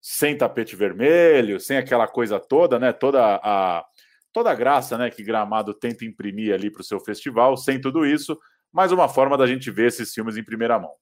sem 0.00 0.38
tapete 0.38 0.74
vermelho, 0.74 1.60
sem 1.60 1.76
aquela 1.76 2.08
coisa 2.08 2.40
toda, 2.40 2.78
né? 2.78 2.90
Toda 2.90 3.38
a 3.42 3.84
toda 4.32 4.50
a 4.50 4.54
graça, 4.54 4.96
né, 4.96 5.10
que 5.10 5.24
Gramado 5.24 5.74
tenta 5.74 6.04
imprimir 6.04 6.54
ali 6.54 6.70
para 6.70 6.82
o 6.82 6.84
seu 6.84 7.00
festival, 7.00 7.56
sem 7.56 7.80
tudo 7.80 8.06
isso, 8.06 8.38
mais 8.72 8.92
uma 8.92 9.08
forma 9.08 9.36
da 9.36 9.44
gente 9.44 9.72
ver 9.72 9.88
esses 9.88 10.14
filmes 10.14 10.36
em 10.36 10.44
primeira 10.44 10.78
mão. 10.78 10.92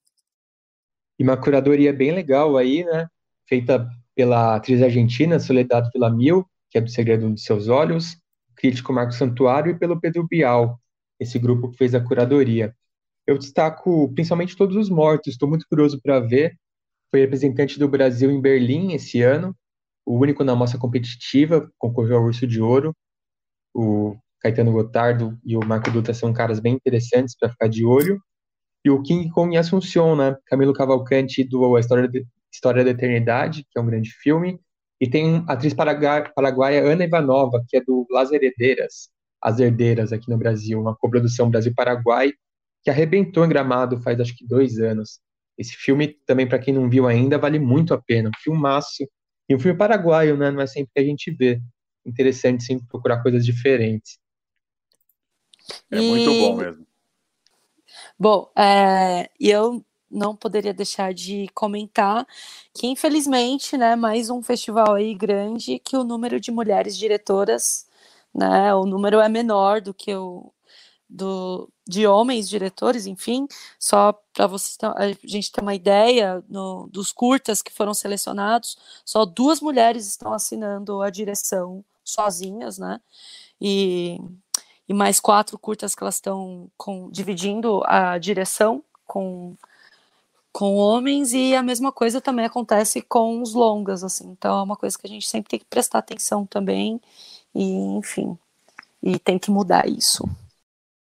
E 1.17 1.23
uma 1.23 1.37
curadoria 1.37 1.93
bem 1.93 2.11
legal 2.11 2.57
aí, 2.57 2.83
né? 2.83 3.07
Feita 3.47 3.87
pela 4.15 4.55
atriz 4.55 4.81
argentina 4.81 5.39
Soledad 5.39 5.87
Villamil, 5.93 6.43
que 6.69 6.79
é 6.79 6.81
do 6.81 6.89
Segredo 6.89 7.29
dos 7.29 7.43
Seus 7.43 7.69
Olhos, 7.69 8.17
crítico 8.55 8.91
Marco 8.91 9.13
Santuário 9.13 9.71
e 9.71 9.79
pelo 9.79 10.01
Pedro 10.01 10.27
Bial, 10.27 10.77
esse 11.19 11.39
grupo 11.39 11.69
que 11.69 11.77
fez 11.77 11.95
a 11.95 12.01
curadoria. 12.01 12.75
Eu 13.29 13.37
destaco 13.37 14.11
principalmente 14.15 14.57
Todos 14.57 14.75
os 14.75 14.89
Mortos, 14.89 15.33
estou 15.33 15.47
muito 15.47 15.63
curioso 15.69 16.01
para 16.01 16.19
ver. 16.19 16.57
Foi 17.11 17.19
representante 17.19 17.77
do 17.77 17.87
Brasil 17.87 18.31
em 18.31 18.41
Berlim 18.41 18.93
esse 18.93 19.21
ano, 19.21 19.55
o 20.03 20.17
único 20.17 20.43
na 20.43 20.55
mostra 20.55 20.79
competitiva, 20.79 21.71
concorreu 21.77 22.17
ao 22.17 22.23
Urso 22.23 22.47
de 22.47 22.59
Ouro. 22.59 22.91
O 23.71 24.17
Caetano 24.39 24.71
Gotardo 24.71 25.37
e 25.45 25.55
o 25.55 25.63
Marco 25.63 25.91
Dutra 25.91 26.11
são 26.11 26.33
caras 26.33 26.59
bem 26.59 26.73
interessantes 26.73 27.35
para 27.39 27.49
ficar 27.49 27.67
de 27.67 27.85
olho. 27.85 28.19
E 28.83 28.89
o 28.89 28.99
King 29.03 29.29
Kong 29.29 29.53
em 29.53 29.59
Assunção, 29.59 30.15
né? 30.15 30.35
Camilo 30.47 30.73
Cavalcante 30.73 31.43
do 31.43 31.75
A 31.75 31.79
História, 31.79 32.07
de, 32.07 32.25
História 32.51 32.83
da 32.83 32.89
Eternidade, 32.89 33.63
que 33.69 33.77
é 33.77 33.81
um 33.81 33.85
grande 33.85 34.09
filme. 34.09 34.59
E 34.99 35.07
tem 35.07 35.45
a 35.47 35.53
atriz 35.53 35.75
paraguaia 35.75 36.83
Ana 36.83 37.03
Ivanova, 37.03 37.63
que 37.67 37.77
é 37.77 37.81
do 37.81 38.07
Las 38.09 38.31
Heredeiras, 38.31 39.11
As 39.39 39.59
Herdeiras 39.59 40.11
aqui 40.11 40.31
no 40.31 40.37
Brasil, 40.37 40.81
uma 40.81 40.95
coprodução 40.95 41.51
Brasil-Paraguai, 41.51 42.33
que 42.83 42.89
arrebentou 42.89 43.45
em 43.45 43.49
Gramado 43.49 44.01
faz 44.01 44.19
acho 44.19 44.35
que 44.35 44.45
dois 44.45 44.79
anos. 44.79 45.19
Esse 45.57 45.75
filme, 45.75 46.07
também, 46.25 46.47
para 46.47 46.59
quem 46.59 46.73
não 46.73 46.89
viu 46.89 47.05
ainda, 47.07 47.37
vale 47.37 47.59
muito 47.59 47.93
a 47.93 48.01
pena. 48.01 48.29
Um 48.29 48.41
filmaço. 48.41 49.03
E 49.47 49.55
um 49.55 49.59
filme 49.59 49.77
paraguaio, 49.77 50.37
né? 50.37 50.51
Não 50.51 50.61
é 50.61 50.67
sempre 50.67 50.91
que 50.93 51.01
a 51.01 51.03
gente 51.03 51.31
vê. 51.31 51.61
Interessante 52.05 52.63
sempre 52.63 52.87
procurar 52.87 53.21
coisas 53.21 53.45
diferentes. 53.45 54.17
É 55.91 55.97
e... 55.97 56.01
muito 56.01 56.31
bom 56.31 56.55
mesmo. 56.55 56.87
Bom, 58.17 58.51
é, 58.57 59.29
eu 59.39 59.83
não 60.09 60.35
poderia 60.35 60.73
deixar 60.73 61.13
de 61.13 61.47
comentar 61.53 62.25
que, 62.73 62.87
infelizmente, 62.87 63.77
né, 63.77 63.95
mais 63.95 64.29
um 64.29 64.41
festival 64.41 64.93
aí 64.93 65.13
grande 65.13 65.79
que 65.79 65.95
o 65.95 66.03
número 66.03 66.39
de 66.39 66.51
mulheres 66.51 66.97
diretoras, 66.97 67.87
né, 68.33 68.73
o 68.73 68.85
número 68.85 69.19
é 69.19 69.29
menor 69.29 69.81
do 69.81 69.93
que 69.93 70.13
o, 70.15 70.51
do, 71.09 71.67
de 71.87 72.05
homens 72.05 72.47
diretores, 72.47 73.07
enfim, 73.07 73.47
só 73.79 74.13
para 74.33 74.45
você 74.45 74.77
a 74.83 75.07
gente 75.23 75.51
ter 75.51 75.61
uma 75.61 75.73
ideia 75.73 76.43
no, 76.47 76.87
dos 76.91 77.11
curtas 77.11 77.61
que 77.61 77.73
foram 77.73 77.93
selecionados, 77.93 78.77
só 79.03 79.25
duas 79.25 79.59
mulheres 79.59 80.07
estão 80.07 80.31
assinando 80.33 81.01
a 81.01 81.09
direção 81.09 81.83
sozinhas, 82.03 82.77
né? 82.77 83.01
E, 83.59 84.19
e 84.87 84.93
mais 84.93 85.19
quatro 85.19 85.57
curtas 85.57 85.95
que 85.95 86.03
elas 86.03 86.15
estão 86.15 86.69
dividindo 87.11 87.81
a 87.85 88.17
direção 88.17 88.83
com 89.05 89.55
com 90.51 90.75
homens 90.75 91.31
e 91.31 91.55
a 91.55 91.61
mesma 91.61 91.91
coisa 91.91 92.19
também 92.19 92.43
acontece 92.45 93.03
com 93.03 93.39
os 93.41 93.53
longas 93.53 94.03
assim 94.03 94.31
então 94.31 94.59
é 94.59 94.63
uma 94.63 94.75
coisa 94.75 94.97
que 94.97 95.05
a 95.05 95.09
gente 95.09 95.27
sempre 95.27 95.47
tem 95.47 95.59
que 95.59 95.65
prestar 95.65 95.99
atenção 95.99 96.43
também 96.43 96.99
e 97.53 97.71
enfim 97.97 98.37
e 99.01 99.19
tem 99.19 99.37
que 99.37 99.51
mudar 99.51 99.87
isso 99.87 100.27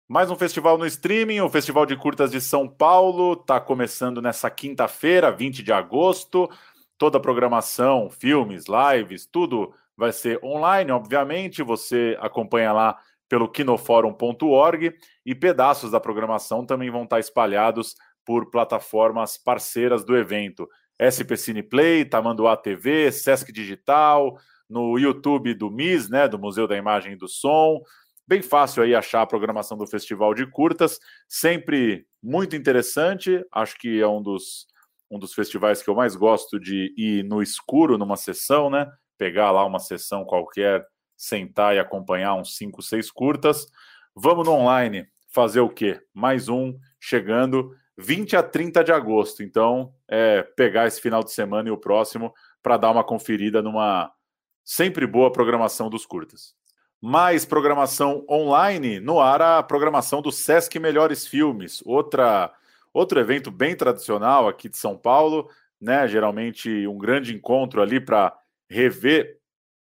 mais 0.06 0.30
um 0.30 0.36
festival 0.36 0.76
no 0.76 0.86
streaming, 0.86 1.40
o 1.40 1.48
Festival 1.48 1.86
de 1.86 1.96
Curtas 1.96 2.30
de 2.30 2.40
São 2.40 2.68
Paulo 2.68 3.32
está 3.32 3.58
começando 3.58 4.20
nessa 4.20 4.50
quinta-feira, 4.50 5.32
20 5.32 5.62
de 5.62 5.72
agosto. 5.72 6.48
Toda 6.98 7.16
a 7.16 7.20
programação, 7.20 8.10
filmes, 8.10 8.66
lives, 8.68 9.26
tudo 9.26 9.74
vai 9.96 10.12
ser 10.12 10.38
online, 10.44 10.92
obviamente. 10.92 11.62
Você 11.62 12.16
acompanha 12.20 12.72
lá 12.72 12.98
pelo 13.28 13.48
quinoforum.org 13.48 14.94
e 15.24 15.34
pedaços 15.34 15.90
da 15.90 15.98
programação 15.98 16.66
também 16.66 16.90
vão 16.90 17.04
estar 17.04 17.18
espalhados 17.18 17.94
por 18.26 18.50
plataformas 18.50 19.38
parceiras 19.38 20.04
do 20.04 20.16
evento. 20.16 20.68
SP 21.00 21.36
Cineplay, 21.36 22.04
Tamanduá 22.04 22.56
TV, 22.56 23.10
Sesc 23.10 23.50
Digital, 23.50 24.38
no 24.68 24.98
YouTube 24.98 25.54
do 25.54 25.70
MIS, 25.70 26.08
né, 26.08 26.28
do 26.28 26.38
Museu 26.38 26.68
da 26.68 26.76
Imagem 26.76 27.14
e 27.14 27.16
do 27.16 27.26
Som. 27.26 27.80
Bem 28.26 28.40
fácil 28.40 28.82
aí 28.82 28.94
achar 28.94 29.20
a 29.20 29.26
programação 29.26 29.76
do 29.76 29.86
Festival 29.86 30.32
de 30.32 30.46
Curtas, 30.46 30.98
sempre 31.28 32.06
muito 32.22 32.56
interessante. 32.56 33.44
Acho 33.52 33.76
que 33.76 34.00
é 34.00 34.08
um 34.08 34.22
dos, 34.22 34.66
um 35.10 35.18
dos 35.18 35.34
festivais 35.34 35.82
que 35.82 35.90
eu 35.90 35.94
mais 35.94 36.16
gosto 36.16 36.58
de 36.58 36.94
ir 36.96 37.22
no 37.22 37.42
escuro 37.42 37.98
numa 37.98 38.16
sessão, 38.16 38.70
né? 38.70 38.90
Pegar 39.18 39.50
lá 39.50 39.62
uma 39.66 39.78
sessão 39.78 40.24
qualquer, 40.24 40.86
sentar 41.14 41.76
e 41.76 41.78
acompanhar 41.78 42.34
uns 42.34 42.56
5, 42.56 42.80
6 42.80 43.10
curtas. 43.10 43.66
Vamos 44.16 44.46
no 44.46 44.54
online 44.54 45.06
fazer 45.28 45.60
o 45.60 45.68
quê? 45.68 46.00
Mais 46.14 46.48
um 46.48 46.78
chegando 46.98 47.76
20 47.98 48.36
a 48.36 48.42
30 48.42 48.82
de 48.82 48.90
agosto. 48.90 49.42
Então, 49.42 49.92
é 50.08 50.42
pegar 50.56 50.86
esse 50.86 50.98
final 50.98 51.22
de 51.22 51.30
semana 51.30 51.68
e 51.68 51.72
o 51.72 51.76
próximo 51.76 52.32
para 52.62 52.78
dar 52.78 52.90
uma 52.90 53.04
conferida 53.04 53.60
numa 53.60 54.10
sempre 54.64 55.06
boa 55.06 55.30
programação 55.30 55.90
dos 55.90 56.06
curtas 56.06 56.54
mais 57.04 57.44
programação 57.44 58.24
online, 58.30 58.98
no 58.98 59.20
ar 59.20 59.42
a 59.42 59.62
programação 59.62 60.22
do 60.22 60.32
Sesc 60.32 60.78
Melhores 60.78 61.26
Filmes, 61.26 61.82
outra 61.84 62.50
outro 62.94 63.20
evento 63.20 63.50
bem 63.50 63.76
tradicional 63.76 64.48
aqui 64.48 64.70
de 64.70 64.78
São 64.78 64.96
Paulo, 64.96 65.50
né? 65.78 66.08
Geralmente 66.08 66.86
um 66.86 66.96
grande 66.96 67.34
encontro 67.34 67.82
ali 67.82 68.00
para 68.00 68.34
rever 68.70 69.36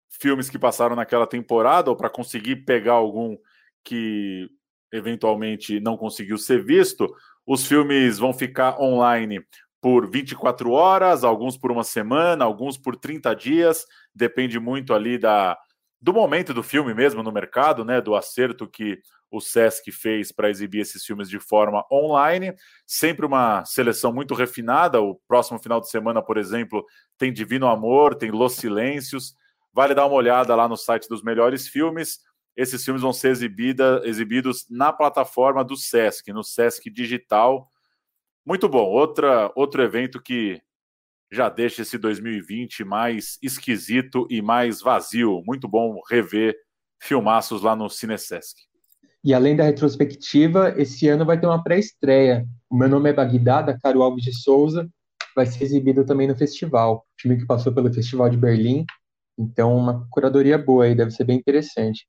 filmes 0.08 0.48
que 0.48 0.56
passaram 0.56 0.94
naquela 0.94 1.26
temporada 1.26 1.90
ou 1.90 1.96
para 1.96 2.08
conseguir 2.08 2.64
pegar 2.64 2.92
algum 2.92 3.36
que 3.82 4.48
eventualmente 4.92 5.80
não 5.80 5.96
conseguiu 5.96 6.38
ser 6.38 6.64
visto. 6.64 7.12
Os 7.44 7.66
filmes 7.66 8.18
vão 8.18 8.32
ficar 8.32 8.80
online 8.80 9.44
por 9.80 10.08
24 10.08 10.70
horas, 10.70 11.24
alguns 11.24 11.58
por 11.58 11.72
uma 11.72 11.82
semana, 11.82 12.44
alguns 12.44 12.78
por 12.78 12.94
30 12.94 13.34
dias, 13.34 13.84
depende 14.14 14.60
muito 14.60 14.94
ali 14.94 15.18
da 15.18 15.58
do 16.00 16.12
momento 16.12 16.54
do 16.54 16.62
filme 16.62 16.94
mesmo 16.94 17.22
no 17.22 17.30
mercado, 17.30 17.84
né, 17.84 18.00
do 18.00 18.14
acerto 18.14 18.66
que 18.66 19.00
o 19.30 19.40
Sesc 19.40 19.92
fez 19.92 20.32
para 20.32 20.50
exibir 20.50 20.80
esses 20.80 21.04
filmes 21.04 21.28
de 21.28 21.38
forma 21.38 21.84
online, 21.90 22.54
sempre 22.86 23.24
uma 23.24 23.64
seleção 23.64 24.12
muito 24.12 24.34
refinada. 24.34 25.00
O 25.00 25.14
próximo 25.28 25.58
final 25.58 25.80
de 25.80 25.88
semana, 25.88 26.20
por 26.20 26.36
exemplo, 26.36 26.84
tem 27.16 27.32
Divino 27.32 27.68
Amor, 27.68 28.16
tem 28.16 28.30
Los 28.30 28.54
Silêncios. 28.54 29.36
Vale 29.72 29.94
dar 29.94 30.06
uma 30.06 30.16
olhada 30.16 30.54
lá 30.56 30.66
no 30.66 30.76
site 30.76 31.08
dos 31.08 31.22
melhores 31.22 31.68
filmes. 31.68 32.18
Esses 32.56 32.84
filmes 32.84 33.02
vão 33.02 33.12
ser 33.12 33.28
exibida, 33.28 34.02
exibidos 34.04 34.66
na 34.68 34.92
plataforma 34.92 35.62
do 35.62 35.76
Sesc, 35.76 36.32
no 36.32 36.42
Sesc 36.42 36.90
Digital. 36.90 37.68
Muito 38.44 38.68
bom. 38.68 38.84
Outra, 38.84 39.52
outro 39.54 39.80
evento 39.80 40.20
que 40.20 40.60
já 41.30 41.48
deixa 41.48 41.82
esse 41.82 41.96
2020 41.96 42.84
mais 42.84 43.38
esquisito 43.42 44.26
e 44.28 44.42
mais 44.42 44.80
vazio. 44.80 45.42
Muito 45.46 45.68
bom 45.68 46.00
rever 46.08 46.56
filmaços 47.00 47.62
lá 47.62 47.76
no 47.76 47.88
Cinesesc. 47.88 48.62
E 49.22 49.34
além 49.34 49.54
da 49.54 49.64
retrospectiva, 49.64 50.74
esse 50.76 51.06
ano 51.08 51.24
vai 51.24 51.38
ter 51.38 51.46
uma 51.46 51.62
pré-estreia. 51.62 52.46
O 52.68 52.76
meu 52.76 52.88
nome 52.88 53.10
é 53.10 53.12
Bagdá, 53.12 53.62
da 53.62 53.78
Caro 53.78 54.02
Alves 54.02 54.24
de 54.24 54.34
Souza. 54.34 54.88
Vai 55.36 55.46
ser 55.46 55.62
exibido 55.64 56.04
também 56.04 56.26
no 56.26 56.36
festival. 56.36 57.06
Filme 57.20 57.38
que 57.38 57.46
passou 57.46 57.72
pelo 57.72 57.92
Festival 57.92 58.30
de 58.30 58.36
Berlim. 58.36 58.84
Então, 59.38 59.76
uma 59.76 60.06
curadoria 60.10 60.58
boa 60.58 60.84
aí, 60.84 60.94
deve 60.94 61.10
ser 61.10 61.24
bem 61.24 61.38
interessante. 61.38 62.06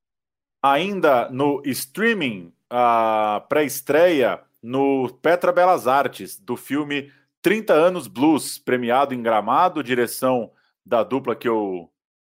Ainda 0.63 1.29
no 1.29 1.61
streaming, 1.65 2.53
a 2.69 3.45
pré-estreia 3.49 4.39
no 4.61 5.09
Petra 5.21 5.51
Belas 5.51 5.87
Artes, 5.87 6.39
do 6.39 6.55
filme 6.55 7.11
30 7.41 7.73
anos 7.73 8.07
blues, 8.07 8.57
premiado 8.57 9.13
em 9.13 9.21
Gramado, 9.21 9.83
direção 9.83 10.51
da 10.85 11.03
dupla 11.03 11.35
que 11.35 11.47
eu. 11.47 11.89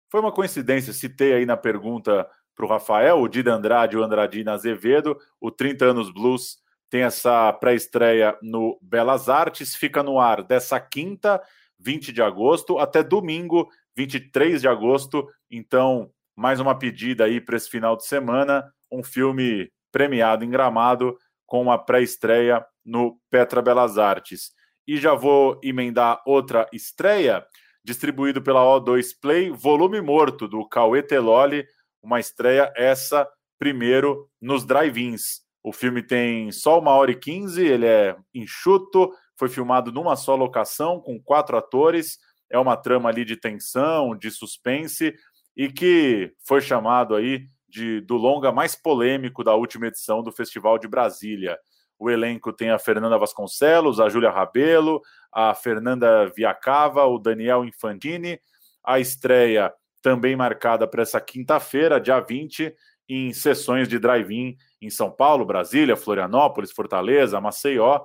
Foi 0.09 0.19
uma 0.19 0.31
coincidência, 0.31 0.93
citei 0.93 1.33
aí 1.33 1.45
na 1.45 1.57
pergunta 1.57 2.27
para 2.55 2.65
o 2.65 2.69
Rafael, 2.69 3.19
o 3.19 3.27
Dida 3.27 3.53
Andrade 3.53 3.95
e 3.95 3.99
o 3.99 4.03
Andradina 4.03 4.53
Azevedo. 4.53 5.17
O 5.39 5.51
30 5.51 5.85
anos 5.85 6.09
blues 6.11 6.57
tem 6.89 7.01
essa 7.01 7.51
pré-estreia 7.53 8.37
no 8.41 8.79
Belas 8.81 9.27
Artes, 9.27 9.75
fica 9.75 10.01
no 10.01 10.19
ar 10.19 10.43
dessa 10.43 10.79
quinta, 10.79 11.41
20 11.79 12.13
de 12.13 12.21
agosto, 12.21 12.79
até 12.79 13.03
domingo, 13.03 13.69
23 13.95 14.61
de 14.61 14.67
agosto. 14.67 15.27
Então, 15.51 16.09
mais 16.35 16.59
uma 16.59 16.77
pedida 16.77 17.25
aí 17.25 17.41
para 17.41 17.57
esse 17.57 17.69
final 17.69 17.97
de 17.97 18.05
semana, 18.05 18.71
um 18.91 19.03
filme 19.03 19.69
premiado 19.91 20.45
em 20.45 20.49
Gramado 20.49 21.17
com 21.45 21.61
uma 21.61 21.77
pré-estreia 21.77 22.65
no 22.83 23.19
Petra 23.29 23.61
Belas 23.61 23.97
Artes. 23.97 24.51
E 24.87 24.97
já 24.97 25.13
vou 25.13 25.59
emendar 25.63 26.21
outra 26.25 26.67
estreia, 26.71 27.45
distribuído 27.83 28.41
pela 28.41 28.61
O2 28.61 29.09
Play, 29.21 29.49
Volume 29.51 30.01
Morto, 30.01 30.47
do 30.47 30.67
Cauê 30.67 31.01
Teloli, 31.01 31.65
uma 32.01 32.19
estreia 32.19 32.71
essa 32.75 33.27
primeiro 33.57 34.29
nos 34.41 34.65
drive-ins. 34.65 35.41
O 35.63 35.71
filme 35.71 36.03
tem 36.03 36.51
só 36.51 36.79
uma 36.79 36.91
hora 36.91 37.11
e 37.11 37.15
quinze, 37.15 37.65
ele 37.65 37.87
é 37.87 38.15
enxuto, 38.33 39.11
foi 39.37 39.49
filmado 39.49 39.91
numa 39.91 40.15
só 40.15 40.35
locação, 40.35 40.99
com 40.99 41.19
quatro 41.19 41.57
atores, 41.57 42.19
é 42.51 42.59
uma 42.59 42.77
trama 42.77 43.09
ali 43.09 43.25
de 43.25 43.35
tensão, 43.35 44.15
de 44.15 44.29
suspense, 44.29 45.15
e 45.55 45.71
que 45.71 46.31
foi 46.47 46.61
chamado 46.61 47.15
aí 47.15 47.45
de, 47.67 48.01
do 48.01 48.15
longa 48.15 48.51
mais 48.51 48.75
polêmico 48.75 49.43
da 49.43 49.55
última 49.55 49.87
edição 49.87 50.21
do 50.21 50.31
Festival 50.31 50.77
de 50.77 50.87
Brasília. 50.87 51.57
O 51.97 52.09
elenco 52.09 52.51
tem 52.51 52.69
a 52.69 52.79
Fernanda 52.79 53.17
Vasconcelos, 53.17 53.99
a 53.99 54.09
Júlia 54.09 54.29
Rabelo, 54.29 55.01
a 55.31 55.53
Fernanda 55.53 56.25
Viacava, 56.35 57.05
o 57.05 57.17
Daniel 57.17 57.63
Infantini. 57.63 58.39
A 58.83 58.99
estreia 58.99 59.73
também 60.01 60.35
marcada 60.35 60.87
para 60.87 61.01
essa 61.01 61.19
quinta-feira, 61.19 61.99
dia 61.99 62.19
20, 62.19 62.75
em 63.07 63.33
sessões 63.33 63.87
de 63.87 63.97
drive-in 63.97 64.55
em 64.81 64.89
São 64.89 65.09
Paulo, 65.09 65.45
Brasília, 65.45 65.95
Florianópolis, 65.95 66.71
Fortaleza, 66.71 67.41
Maceió. 67.41 68.01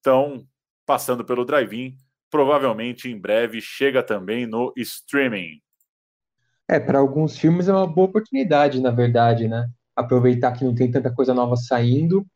Então, 0.00 0.46
passando 0.84 1.24
pelo 1.24 1.44
drive-in, 1.44 1.96
provavelmente 2.30 3.08
em 3.08 3.18
breve 3.18 3.60
chega 3.60 4.02
também 4.02 4.46
no 4.46 4.72
streaming. 4.76 5.62
É, 6.68 6.80
para 6.80 6.98
alguns 6.98 7.38
filmes 7.38 7.68
é 7.68 7.72
uma 7.72 7.86
boa 7.86 8.08
oportunidade, 8.08 8.80
na 8.80 8.90
verdade, 8.90 9.46
né? 9.46 9.68
Aproveitar 9.94 10.52
que 10.52 10.64
não 10.64 10.74
tem 10.74 10.90
tanta 10.90 11.14
coisa 11.14 11.32
nova 11.32 11.56
saindo 11.56 12.26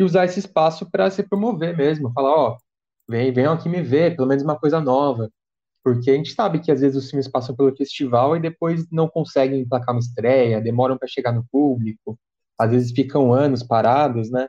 e 0.00 0.02
usar 0.02 0.24
esse 0.24 0.38
espaço 0.38 0.90
para 0.90 1.10
se 1.10 1.22
promover 1.22 1.76
mesmo, 1.76 2.10
falar, 2.14 2.34
ó, 2.34 2.56
vem, 3.06 3.30
venham 3.30 3.52
aqui 3.52 3.68
me 3.68 3.82
ver, 3.82 4.16
pelo 4.16 4.26
menos 4.26 4.42
uma 4.42 4.58
coisa 4.58 4.80
nova. 4.80 5.30
Porque 5.84 6.10
a 6.10 6.14
gente 6.14 6.32
sabe 6.32 6.58
que 6.58 6.72
às 6.72 6.80
vezes 6.80 6.96
os 6.96 7.10
filmes 7.10 7.28
passam 7.28 7.54
pelo 7.54 7.76
festival 7.76 8.34
e 8.34 8.40
depois 8.40 8.90
não 8.90 9.06
conseguem 9.06 9.60
emplacar 9.60 9.94
uma 9.94 10.00
estreia, 10.00 10.58
demoram 10.58 10.96
para 10.96 11.06
chegar 11.06 11.32
no 11.32 11.44
público, 11.52 12.18
às 12.58 12.70
vezes 12.70 12.92
ficam 12.92 13.30
anos 13.30 13.62
parados, 13.62 14.30
né? 14.30 14.48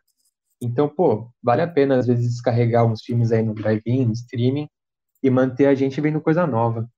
Então, 0.62 0.88
pô, 0.88 1.30
vale 1.43 1.62
a 1.62 1.68
pena 1.68 1.97
às 1.97 2.08
vezes 2.08 2.30
descarregar 2.30 2.86
uns 2.86 3.04
filmes 3.04 3.34
aí 3.34 3.43
no 3.43 3.54
drive-in, 3.54 4.06
no 4.06 4.14
streaming 4.14 4.70
e 5.22 5.30
manter 5.30 5.66
a 5.66 5.76
gente 5.76 5.99
vendo 5.99 6.22
coisa 6.22 6.47
nova. 6.47 6.89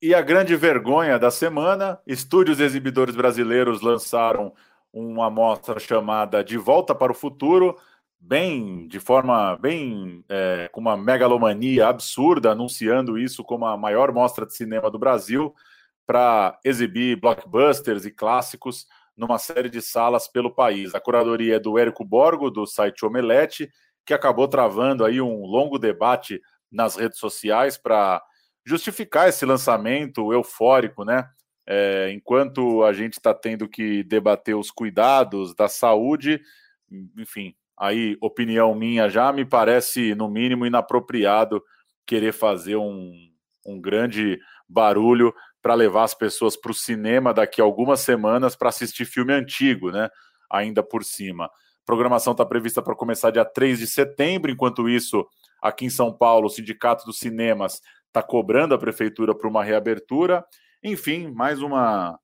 E 0.00 0.14
a 0.14 0.22
grande 0.22 0.54
vergonha 0.54 1.18
da 1.18 1.30
semana, 1.30 1.98
estúdios 2.06 2.60
exibidores 2.60 3.16
brasileiros 3.16 3.80
lançaram 3.80 4.54
uma 4.92 5.26
amostra 5.26 5.78
chamada 5.78 6.42
De 6.42 6.56
Volta 6.56 6.94
para 6.94 7.12
o 7.12 7.14
Futuro, 7.14 7.76
bem 8.18 8.86
de 8.88 9.00
forma 9.00 9.56
bem 9.56 10.24
é, 10.28 10.68
com 10.72 10.80
uma 10.80 10.96
megalomania 10.96 11.88
absurda, 11.88 12.52
anunciando 12.52 13.18
isso 13.18 13.42
como 13.42 13.66
a 13.66 13.76
maior 13.76 14.12
mostra 14.12 14.44
de 14.44 14.54
cinema 14.54 14.90
do 14.90 14.98
Brasil 14.98 15.54
para 16.06 16.58
exibir 16.64 17.20
blockbusters 17.20 18.04
e 18.04 18.10
clássicos 18.10 18.86
numa 19.16 19.38
série 19.38 19.70
de 19.70 19.80
salas 19.80 20.26
pelo 20.26 20.54
país. 20.54 20.94
A 20.94 21.00
curadoria 21.00 21.56
é 21.56 21.60
do 21.60 21.78
Érico 21.78 22.04
Borgo, 22.04 22.50
do 22.50 22.66
site 22.66 23.04
Omelete, 23.04 23.70
que 24.04 24.14
acabou 24.14 24.48
travando 24.48 25.04
aí 25.04 25.20
um 25.20 25.44
longo 25.46 25.78
debate 25.78 26.40
nas 26.70 26.96
redes 26.96 27.18
sociais 27.18 27.76
para 27.76 28.22
justificar 28.64 29.28
esse 29.28 29.44
lançamento 29.44 30.32
eufórico, 30.32 31.04
né? 31.04 31.28
É, 31.66 32.10
enquanto 32.12 32.82
a 32.82 32.92
gente 32.92 33.14
está 33.14 33.32
tendo 33.32 33.68
que 33.68 34.02
debater 34.04 34.56
os 34.56 34.70
cuidados 34.70 35.54
da 35.54 35.68
saúde, 35.68 36.40
enfim, 37.18 37.54
aí 37.78 38.16
opinião 38.20 38.74
minha 38.74 39.08
já 39.08 39.32
me 39.32 39.44
parece 39.44 40.14
no 40.14 40.28
mínimo 40.28 40.66
inapropriado 40.66 41.62
querer 42.06 42.32
fazer 42.32 42.76
um, 42.76 43.12
um 43.66 43.80
grande 43.80 44.38
barulho 44.68 45.32
para 45.62 45.74
levar 45.74 46.04
as 46.04 46.14
pessoas 46.14 46.56
para 46.56 46.70
o 46.70 46.74
cinema 46.74 47.34
daqui 47.34 47.60
a 47.60 47.64
algumas 47.64 48.00
semanas 48.00 48.56
para 48.56 48.70
assistir 48.70 49.04
filme 49.04 49.32
antigo, 49.32 49.90
né? 49.90 50.08
Ainda 50.50 50.82
por 50.82 51.04
cima. 51.04 51.44
A 51.46 51.50
programação 51.86 52.32
está 52.32 52.44
prevista 52.44 52.82
para 52.82 52.94
começar 52.94 53.30
dia 53.30 53.44
3 53.44 53.78
de 53.78 53.86
setembro, 53.86 54.50
enquanto 54.50 54.88
isso, 54.88 55.26
aqui 55.60 55.84
em 55.84 55.90
São 55.90 56.12
Paulo, 56.12 56.46
o 56.46 56.50
Sindicato 56.50 57.04
dos 57.04 57.18
Cinemas 57.18 57.80
está 58.06 58.22
cobrando 58.22 58.74
a 58.74 58.78
prefeitura 58.78 59.34
para 59.34 59.48
uma 59.48 59.62
reabertura. 59.62 60.44
Enfim, 60.82 61.30
mais 61.30 61.60
uma 61.60 62.18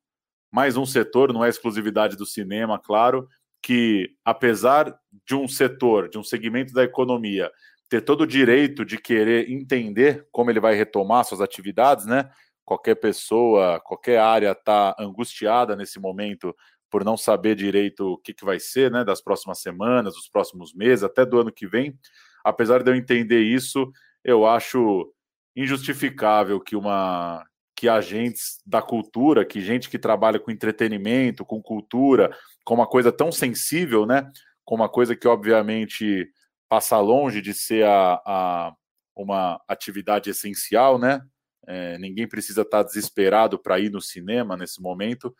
mais 0.51 0.77
um 0.77 0.87
setor, 0.87 1.33
não 1.33 1.45
é 1.45 1.49
exclusividade 1.51 2.17
do 2.17 2.25
cinema, 2.25 2.79
claro, 2.79 3.29
que 3.63 4.15
apesar 4.25 4.97
de 5.27 5.35
um 5.35 5.47
setor, 5.47 6.09
de 6.09 6.17
um 6.17 6.23
segmento 6.25 6.73
da 6.73 6.83
economia 6.83 7.51
ter 7.89 8.01
todo 8.01 8.23
o 8.23 8.27
direito 8.27 8.85
de 8.85 8.99
querer 8.99 9.51
entender 9.51 10.27
como 10.33 10.51
ele 10.51 10.61
vai 10.61 10.75
retomar 10.75 11.25
suas 11.25 11.41
atividades, 11.41 12.07
né? 12.07 12.31
Qualquer 12.65 12.97
pessoa, 12.97 13.81
qualquer 13.81 14.19
área 14.19 14.53
está 14.53 14.95
angustiada 14.99 15.77
nesse 15.77 16.01
momento 16.01 16.55
por 16.91 17.05
não 17.05 17.17
saber 17.17 17.55
direito 17.55 18.13
o 18.13 18.19
que, 18.19 18.35
que 18.35 18.45
vai 18.45 18.59
ser, 18.59 18.91
né? 18.91 19.05
Das 19.05 19.21
próximas 19.21 19.61
semanas, 19.61 20.15
dos 20.15 20.29
próximos 20.29 20.75
meses, 20.75 21.05
até 21.05 21.25
do 21.25 21.39
ano 21.39 21.53
que 21.53 21.67
vem. 21.67 21.97
Apesar 22.45 22.83
de 22.83 22.91
eu 22.91 22.95
entender 22.97 23.41
isso, 23.43 23.91
eu 24.25 24.47
acho 24.47 25.13
injustificável 25.55 26.61
que 26.61 26.77
uma 26.77 27.45
que 27.77 27.89
agentes 27.89 28.59
da 28.65 28.81
cultura, 28.81 29.45
que 29.45 29.61
gente 29.61 29.91
que 29.91 29.99
trabalha 29.99 30.41
com 30.41 30.51
entretenimento, 30.51 31.45
com 31.45 31.63
cultura, 31.63 32.35
com 32.65 32.75
uma 32.75 32.87
coisa 32.87 33.13
tão 33.13 33.31
sensível, 33.31 34.07
né? 34.07 34.31
Com 34.65 34.75
uma 34.75 34.89
coisa 34.89 35.15
que 35.15 35.29
obviamente 35.29 36.29
passa 36.69 36.99
longe 36.99 37.43
de 37.43 37.53
ser 37.53 37.85
a, 37.85 38.21
a 38.25 38.75
uma 39.15 39.61
atividade 39.69 40.31
essencial, 40.31 40.99
né? 40.99 41.21
É, 41.67 41.99
ninguém 41.99 42.27
precisa 42.27 42.63
estar 42.63 42.83
desesperado 42.83 43.59
para 43.59 43.79
ir 43.79 43.91
no 43.91 44.01
cinema 44.01 44.57
nesse 44.57 44.81
momento. 44.81 45.35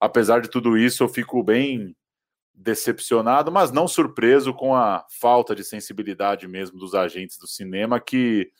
Apesar 0.00 0.40
de 0.40 0.48
tudo 0.48 0.78
isso, 0.78 1.02
eu 1.02 1.08
fico 1.08 1.42
bem 1.42 1.94
decepcionado, 2.54 3.50
mas 3.50 3.70
não 3.70 3.88
surpreso 3.88 4.54
com 4.54 4.74
a 4.74 5.04
falta 5.20 5.54
de 5.54 5.64
sensibilidade 5.64 6.46
mesmo 6.46 6.78
dos 6.78 6.94
agentes 6.94 7.38
do 7.38 7.46
cinema 7.46 8.00
que 8.00 8.50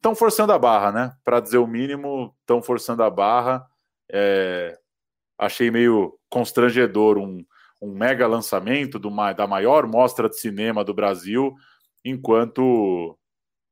estão 0.00 0.14
forçando 0.14 0.52
a 0.52 0.58
barra, 0.58 0.90
né? 0.90 1.12
Para 1.22 1.40
dizer 1.40 1.58
o 1.58 1.66
mínimo, 1.66 2.34
estão 2.40 2.62
forçando 2.62 3.02
a 3.02 3.10
barra. 3.10 3.64
É, 4.10 4.76
achei 5.38 5.70
meio 5.70 6.18
constrangedor 6.30 7.18
um, 7.18 7.44
um 7.80 7.92
mega 7.92 8.26
lançamento 8.26 8.98
do, 8.98 9.10
da 9.34 9.46
maior 9.46 9.86
mostra 9.86 10.28
de 10.28 10.38
cinema 10.38 10.82
do 10.82 10.94
Brasil, 10.94 11.54
enquanto 12.04 13.16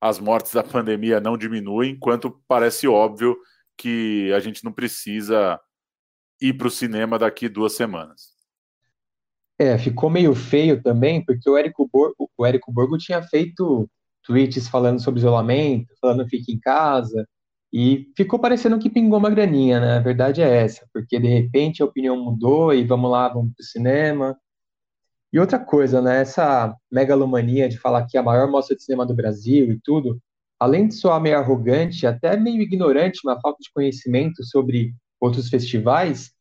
as 0.00 0.20
mortes 0.20 0.52
da 0.52 0.62
pandemia 0.62 1.18
não 1.18 1.36
diminuem, 1.36 1.92
enquanto 1.92 2.40
parece 2.46 2.86
óbvio 2.86 3.36
que 3.76 4.30
a 4.34 4.38
gente 4.38 4.62
não 4.62 4.72
precisa 4.72 5.58
ir 6.40 6.52
para 6.52 6.68
o 6.68 6.70
cinema 6.70 7.18
daqui 7.18 7.48
duas 7.48 7.74
semanas. 7.74 8.36
É, 9.58 9.76
ficou 9.76 10.08
meio 10.08 10.34
feio 10.34 10.80
também, 10.82 11.24
porque 11.24 11.48
o 11.50 11.56
Érico 11.56 11.88
Borgo, 11.90 12.30
o 12.36 12.46
Érico 12.46 12.70
Borgo 12.70 12.96
tinha 12.96 13.20
feito 13.22 13.90
tweets 14.28 14.68
falando 14.68 15.00
sobre 15.00 15.20
isolamento, 15.20 15.88
falando 16.00 16.28
fique 16.28 16.52
em 16.52 16.60
casa, 16.60 17.26
e 17.72 18.10
ficou 18.16 18.38
parecendo 18.38 18.78
que 18.78 18.90
pingou 18.90 19.18
uma 19.18 19.30
graninha, 19.30 19.80
né? 19.80 19.96
A 19.96 20.00
verdade 20.00 20.42
é 20.42 20.64
essa, 20.64 20.86
porque 20.92 21.18
de 21.18 21.28
repente 21.28 21.82
a 21.82 21.86
opinião 21.86 22.16
mudou 22.16 22.72
e 22.72 22.84
vamos 22.84 23.10
lá, 23.10 23.28
vamos 23.28 23.52
pro 23.54 23.64
cinema. 23.64 24.36
E 25.32 25.38
outra 25.38 25.58
coisa, 25.58 26.00
né? 26.00 26.20
Essa 26.22 26.74
megalomania 26.90 27.68
de 27.68 27.78
falar 27.78 28.06
que 28.06 28.16
é 28.16 28.20
a 28.20 28.22
maior 28.22 28.50
mostra 28.50 28.76
de 28.76 28.82
cinema 28.82 29.04
do 29.04 29.14
Brasil 29.14 29.72
e 29.72 29.80
tudo, 29.82 30.18
além 30.58 30.88
de 30.88 30.94
soar 30.94 31.20
meio 31.20 31.38
arrogante, 31.38 32.06
até 32.06 32.36
meio 32.36 32.62
ignorante, 32.62 33.20
uma 33.24 33.40
falta 33.40 33.58
de 33.60 33.70
conhecimento 33.72 34.44
sobre 34.44 34.94
outros 35.20 35.48
festivais, 35.48 36.32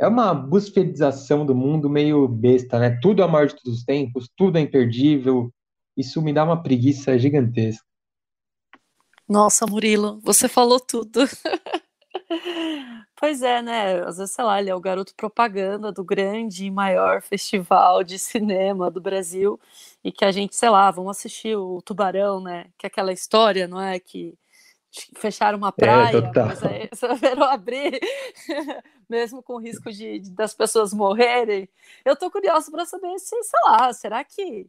é 0.00 0.06
uma 0.06 0.32
busfedização 0.32 1.44
do 1.44 1.54
mundo 1.54 1.90
meio 1.90 2.28
besta, 2.28 2.78
né? 2.78 2.98
Tudo 3.02 3.22
é 3.22 3.24
a 3.24 3.28
maior 3.28 3.46
de 3.48 3.56
todos 3.56 3.80
os 3.80 3.84
tempos, 3.84 4.30
tudo 4.36 4.58
é 4.58 4.60
imperdível, 4.60 5.52
isso 5.98 6.22
me 6.22 6.32
dá 6.32 6.44
uma 6.44 6.62
preguiça 6.62 7.18
gigantesca. 7.18 7.84
Nossa, 9.28 9.66
Murilo, 9.66 10.20
você 10.22 10.48
falou 10.48 10.78
tudo. 10.78 11.20
pois 13.16 13.42
é, 13.42 13.60
né? 13.60 14.00
Às 14.04 14.16
vezes, 14.16 14.32
sei 14.32 14.44
lá, 14.44 14.60
ele 14.60 14.70
é 14.70 14.74
o 14.74 14.80
garoto 14.80 15.12
propaganda 15.14 15.90
do 15.90 16.04
grande 16.04 16.66
e 16.66 16.70
maior 16.70 17.20
festival 17.20 18.04
de 18.04 18.16
cinema 18.16 18.90
do 18.90 19.00
Brasil 19.00 19.60
e 20.02 20.12
que 20.12 20.24
a 20.24 20.30
gente, 20.30 20.54
sei 20.54 20.70
lá, 20.70 20.88
vamos 20.90 21.18
assistir 21.18 21.56
o 21.56 21.82
Tubarão, 21.82 22.40
né? 22.40 22.66
Que 22.78 22.86
é 22.86 22.88
aquela 22.88 23.12
história, 23.12 23.66
não 23.66 23.80
é? 23.80 23.98
Que 23.98 24.38
fecharam 25.16 25.58
uma 25.58 25.68
é, 25.68 25.72
praia, 25.72 26.16
é, 26.16 26.44
mas 26.44 26.64
aí 26.64 26.88
abrir, 27.50 28.00
mesmo 29.10 29.42
com 29.42 29.58
risco 29.58 29.92
de, 29.92 30.20
de, 30.20 30.30
das 30.30 30.54
pessoas 30.54 30.94
morrerem. 30.94 31.68
Eu 32.04 32.16
tô 32.16 32.30
curiosa 32.30 32.70
para 32.70 32.86
saber 32.86 33.18
se, 33.18 33.42
sei 33.42 33.60
lá, 33.64 33.92
será 33.92 34.24
que 34.24 34.66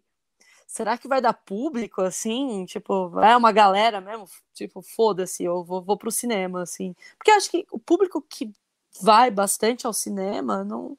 será 0.69 0.97
que 0.97 1.07
vai 1.07 1.19
dar 1.19 1.33
público, 1.33 2.01
assim? 2.01 2.63
Tipo, 2.65 3.19
é 3.19 3.35
uma 3.35 3.51
galera 3.51 3.99
mesmo? 3.99 4.25
Tipo, 4.53 4.83
foda-se, 4.83 5.43
eu 5.43 5.63
vou, 5.63 5.81
vou 5.81 5.97
pro 5.97 6.11
cinema, 6.11 6.61
assim. 6.61 6.95
Porque 7.17 7.31
acho 7.31 7.49
que 7.49 7.65
o 7.71 7.79
público 7.79 8.21
que 8.21 8.51
vai 9.01 9.31
bastante 9.31 9.87
ao 9.87 9.93
cinema, 9.93 10.63
não. 10.63 10.95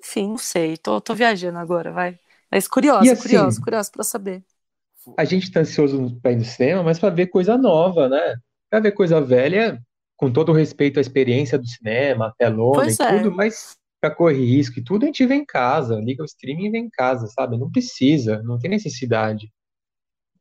Enfim, 0.00 0.28
não 0.30 0.38
sei. 0.38 0.78
Tô, 0.78 1.00
tô 1.02 1.14
viajando 1.14 1.58
agora, 1.58 1.92
vai. 1.92 2.18
Mas 2.50 2.66
curioso, 2.66 3.12
assim, 3.12 3.22
curioso, 3.22 3.60
curioso 3.60 3.92
pra 3.92 4.04
saber. 4.04 4.42
A 5.18 5.24
gente 5.24 5.52
tá 5.52 5.60
ansioso 5.60 6.18
pra 6.22 6.32
ir 6.32 6.36
no 6.36 6.44
cinema, 6.44 6.82
mas 6.82 6.98
pra 6.98 7.10
ver 7.10 7.26
coisa 7.26 7.58
nova, 7.58 8.08
né? 8.08 8.36
Pra 8.70 8.80
ver 8.80 8.92
coisa 8.92 9.20
velha, 9.20 9.82
com 10.16 10.32
todo 10.32 10.50
o 10.50 10.54
respeito 10.54 10.98
à 10.98 11.02
experiência 11.02 11.58
do 11.58 11.66
cinema, 11.66 12.28
a 12.28 12.32
telona 12.32 12.86
pois 12.86 12.98
e 12.98 13.02
é. 13.02 13.18
tudo, 13.18 13.30
mas 13.30 13.76
para 14.04 14.14
correr 14.14 14.44
risco 14.44 14.78
e 14.78 14.84
tudo, 14.84 15.04
a 15.04 15.06
gente 15.06 15.24
vê 15.24 15.34
em 15.34 15.46
casa, 15.46 15.98
liga 15.98 16.22
o 16.22 16.26
streaming 16.26 16.66
e 16.66 16.70
vê 16.70 16.76
em 16.76 16.90
casa, 16.90 17.26
sabe? 17.28 17.56
Não 17.56 17.70
precisa, 17.70 18.42
não 18.42 18.58
tem 18.58 18.68
necessidade. 18.68 19.50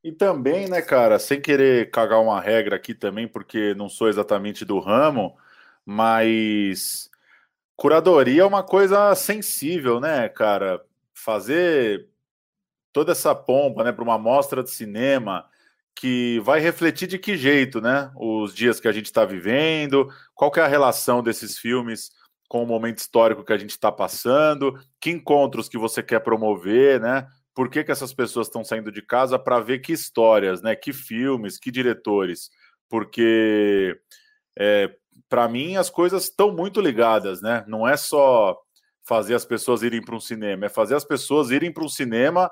E 0.04 0.12
também, 0.12 0.68
né, 0.68 0.82
cara, 0.82 1.18
sem 1.18 1.40
querer 1.40 1.90
cagar 1.90 2.22
uma 2.22 2.42
regra 2.42 2.76
aqui 2.76 2.94
também, 2.94 3.26
porque 3.26 3.74
não 3.76 3.88
sou 3.88 4.10
exatamente 4.10 4.66
do 4.66 4.80
ramo, 4.80 5.38
mas 5.86 7.10
curadoria 7.78 8.42
é 8.42 8.46
uma 8.46 8.64
coisa 8.64 9.16
sensível, 9.16 10.02
né, 10.02 10.28
cara? 10.28 10.84
Fazer 11.14 12.10
toda 12.92 13.14
essa 13.14 13.34
pompa, 13.34 13.82
né, 13.86 13.94
para 13.94 14.04
uma 14.04 14.18
mostra 14.18 14.62
de 14.62 14.72
cinema 14.72 15.46
que 15.96 16.42
vai 16.42 16.60
refletir 16.60 17.08
de 17.08 17.18
que 17.18 17.38
jeito, 17.38 17.80
né? 17.80 18.12
Os 18.18 18.54
dias 18.54 18.82
que 18.82 18.90
a 18.90 18.92
gente 18.92 19.06
está 19.06 19.24
vivendo, 19.24 20.10
qual 20.36 20.52
que 20.52 20.60
é 20.60 20.64
a 20.64 20.68
relação 20.68 21.24
desses 21.24 21.58
filmes 21.58 22.12
com 22.54 22.62
o 22.62 22.68
momento 22.68 23.00
histórico 23.00 23.44
que 23.44 23.52
a 23.52 23.58
gente 23.58 23.72
está 23.72 23.92
passando, 23.92 24.80
que 25.02 25.10
encontros 25.10 25.68
que 25.68 25.76
você 25.76 26.04
quer 26.04 26.20
promover, 26.20 27.02
né? 27.02 27.28
Por 27.52 27.68
que, 27.68 27.84
que 27.84 27.92
essas 27.92 28.14
pessoas 28.14 28.46
estão 28.46 28.64
saindo 28.64 28.92
de 28.92 29.02
casa 29.02 29.40
para 29.40 29.60
ver 29.60 29.80
que 29.80 29.92
histórias, 29.92 30.62
né? 30.62 30.76
Que 30.76 30.94
filmes, 30.94 31.58
que 31.58 31.72
diretores? 31.72 32.52
Porque 32.88 34.00
é, 34.56 34.96
para 35.28 35.48
mim 35.48 35.78
as 35.78 35.90
coisas 35.90 36.26
estão 36.26 36.52
muito 36.52 36.80
ligadas, 36.80 37.42
né? 37.42 37.66
Não 37.68 37.88
é 37.88 37.98
só 37.98 38.56
fazer 39.02 39.34
as 39.34 39.46
pessoas 39.46 39.82
irem 39.82 40.00
para 40.00 40.16
um 40.16 40.20
cinema, 40.20 40.68
é 40.68 40.70
fazer 40.70 40.94
as 40.94 41.04
pessoas 41.04 41.50
irem 41.50 41.74
para 41.74 41.84
um 41.84 41.90
cinema 41.90 42.52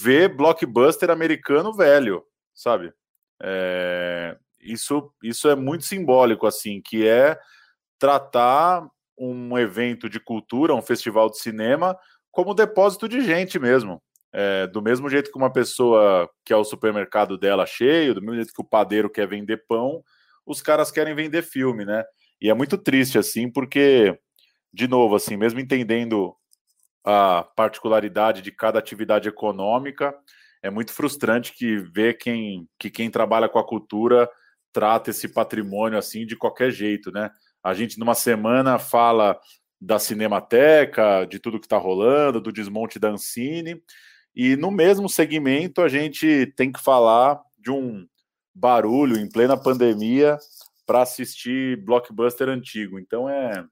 ver 0.00 0.28
blockbuster 0.28 1.10
americano 1.10 1.74
velho, 1.74 2.24
sabe? 2.54 2.92
É, 3.42 4.38
isso, 4.60 5.12
isso 5.24 5.48
é 5.48 5.56
muito 5.56 5.86
simbólico, 5.86 6.46
assim, 6.46 6.80
que 6.80 7.04
é 7.04 7.36
tratar 7.98 8.88
um 9.20 9.58
evento 9.58 10.08
de 10.08 10.18
cultura, 10.18 10.74
um 10.74 10.80
festival 10.80 11.28
de 11.28 11.38
cinema, 11.38 11.96
como 12.32 12.54
depósito 12.54 13.06
de 13.06 13.20
gente 13.20 13.58
mesmo. 13.58 14.02
É, 14.32 14.66
do 14.68 14.80
mesmo 14.80 15.10
jeito 15.10 15.30
que 15.30 15.36
uma 15.36 15.52
pessoa 15.52 16.30
quer 16.44 16.56
o 16.56 16.64
supermercado 16.64 17.36
dela 17.36 17.66
cheio, 17.66 18.14
do 18.14 18.22
mesmo 18.22 18.36
jeito 18.36 18.54
que 18.54 18.62
o 18.62 18.68
padeiro 18.68 19.10
quer 19.10 19.26
vender 19.26 19.64
pão, 19.68 20.02
os 20.46 20.62
caras 20.62 20.90
querem 20.90 21.14
vender 21.14 21.42
filme, 21.42 21.84
né? 21.84 22.04
E 22.40 22.48
é 22.48 22.54
muito 22.54 22.78
triste, 22.78 23.18
assim, 23.18 23.50
porque, 23.50 24.18
de 24.72 24.88
novo, 24.88 25.14
assim, 25.16 25.36
mesmo 25.36 25.60
entendendo 25.60 26.34
a 27.04 27.42
particularidade 27.56 28.40
de 28.40 28.52
cada 28.52 28.78
atividade 28.78 29.28
econômica, 29.28 30.14
é 30.62 30.70
muito 30.70 30.92
frustrante 30.92 31.52
que 31.52 31.76
ver 31.76 32.16
quem, 32.16 32.68
que 32.78 32.90
quem 32.90 33.10
trabalha 33.10 33.48
com 33.48 33.58
a 33.58 33.66
cultura 33.66 34.28
trata 34.72 35.10
esse 35.10 35.28
patrimônio 35.28 35.98
assim 35.98 36.24
de 36.24 36.36
qualquer 36.36 36.70
jeito, 36.70 37.10
né? 37.10 37.30
A 37.62 37.74
gente, 37.74 37.98
numa 37.98 38.14
semana, 38.14 38.78
fala 38.78 39.38
da 39.80 39.98
Cinemateca, 39.98 41.26
de 41.26 41.38
tudo 41.38 41.58
que 41.58 41.66
está 41.66 41.78
rolando, 41.78 42.40
do 42.40 42.52
desmonte 42.52 42.98
da 42.98 43.08
Ancine, 43.08 43.82
e 44.34 44.56
no 44.56 44.70
mesmo 44.70 45.08
segmento 45.08 45.80
a 45.82 45.88
gente 45.88 46.46
tem 46.56 46.70
que 46.70 46.82
falar 46.82 47.40
de 47.58 47.70
um 47.70 48.06
barulho 48.54 49.18
em 49.18 49.28
plena 49.28 49.56
pandemia 49.56 50.38
para 50.86 51.02
assistir 51.02 51.82
blockbuster 51.84 52.48
antigo. 52.48 52.98
Então 52.98 53.28
é, 53.28 53.64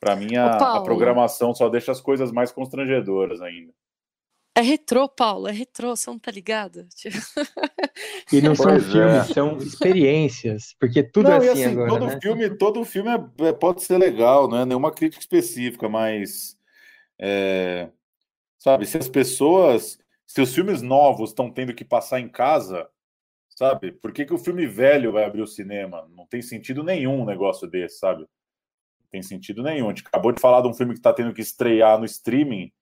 Para 0.00 0.16
mim, 0.16 0.36
a, 0.36 0.56
a 0.76 0.82
programação 0.82 1.54
só 1.54 1.68
deixa 1.68 1.92
as 1.92 2.00
coisas 2.00 2.32
mais 2.32 2.50
constrangedoras 2.50 3.42
ainda. 3.42 3.72
É 4.54 4.60
retrô, 4.60 5.08
Paulo, 5.08 5.48
é 5.48 5.52
retrô, 5.52 5.94
você 5.94 6.10
não 6.10 6.18
tá 6.18 6.30
ligado? 6.30 6.86
Tipo, 6.96 7.16
E 8.32 8.40
não 8.40 8.54
são 8.54 8.66
Pois 8.66 8.84
filmes, 8.84 9.30
é. 9.30 9.32
são 9.32 9.56
experiências, 9.58 10.74
porque 10.78 11.02
tudo 11.02 11.28
Não, 11.28 11.34
é 11.34 11.36
assim, 11.38 11.48
assim, 11.48 11.64
agora, 11.72 11.90
todo 11.90 12.06
né? 12.06 12.20
filme, 12.20 12.50
todo 12.50 12.84
filme 12.84 13.10
é- 13.10 13.48
é- 13.48 13.52
pode 13.52 13.82
ser 13.82 13.98
legal, 13.98 14.48
não 14.48 14.58
é 14.58 14.64
nenhuma 14.64 14.90
crítica 14.92 15.20
específica, 15.20 15.88
mas 15.88 16.56
é, 17.18 17.90
sabe, 18.58 18.86
se 18.86 18.96
as 18.98 19.08
pessoas, 19.08 19.98
se 20.26 20.40
os 20.40 20.54
filmes 20.54 20.82
novos 20.82 21.30
estão 21.30 21.50
tendo 21.50 21.74
que 21.74 21.84
passar 21.84 22.20
em 22.20 22.28
casa, 22.28 22.88
sabe? 23.50 23.92
Por 23.92 24.12
que 24.12 24.24
que 24.24 24.34
o 24.34 24.38
filme 24.38 24.66
velho 24.66 25.12
vai 25.12 25.24
abrir 25.24 25.42
o 25.42 25.46
cinema? 25.46 26.08
Não 26.16 26.26
tem 26.26 26.42
sentido 26.42 26.82
nenhum 26.82 27.20
um 27.22 27.26
negócio 27.26 27.68
desse, 27.68 27.98
sabe? 27.98 28.20
Não 28.22 29.08
tem 29.10 29.22
sentido 29.22 29.62
nenhum. 29.62 29.86
A 29.86 29.88
gente 29.90 30.06
acabou 30.06 30.32
de 30.32 30.40
falar 30.40 30.62
de 30.62 30.68
um 30.68 30.74
filme 30.74 30.94
que 30.94 30.98
está 31.00 31.12
tendo 31.12 31.34
que 31.34 31.42
estrear 31.42 31.98
no 31.98 32.04
streaming. 32.04 32.72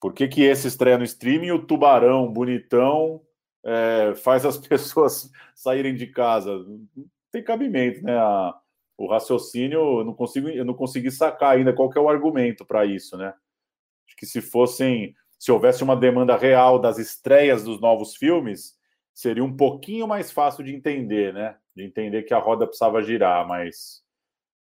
Por 0.00 0.12
que 0.12 0.28
que 0.28 0.42
esse 0.42 0.68
estreia 0.68 0.98
no 0.98 1.04
streaming 1.04 1.50
o 1.52 1.66
Tubarão, 1.66 2.32
bonitão, 2.32 3.22
é, 3.64 4.14
faz 4.22 4.44
as 4.44 4.58
pessoas 4.58 5.30
saírem 5.54 5.94
de 5.94 6.06
casa? 6.08 6.56
Não 6.58 7.06
tem 7.32 7.42
cabimento, 7.44 8.02
né? 8.02 8.16
A- 8.18 8.54
o 8.98 9.06
raciocínio, 9.08 10.00
eu 10.00 10.04
não 10.06 10.14
consigo, 10.14 10.48
eu 10.48 10.64
não 10.64 10.72
consegui 10.72 11.10
sacar 11.10 11.56
ainda 11.56 11.70
qual 11.72 11.90
que 11.90 11.98
é 11.98 12.00
o 12.00 12.08
argumento 12.08 12.64
para 12.64 12.86
isso, 12.86 13.16
né? 13.18 13.34
Acho 14.06 14.16
que 14.16 14.26
se 14.26 14.40
fossem, 14.40 15.14
se 15.38 15.52
houvesse 15.52 15.82
uma 15.84 15.96
demanda 15.96 16.36
real 16.36 16.78
das 16.78 16.98
estreias 16.98 17.64
dos 17.64 17.80
novos 17.80 18.16
filmes, 18.16 18.74
seria 19.14 19.44
um 19.44 19.56
pouquinho 19.56 20.06
mais 20.08 20.30
fácil 20.32 20.64
de 20.64 20.74
entender, 20.74 21.32
né? 21.34 21.56
De 21.74 21.84
entender 21.84 22.22
que 22.24 22.34
a 22.34 22.38
roda 22.38 22.66
precisava 22.66 23.02
girar, 23.02 23.46
mas 23.46 24.02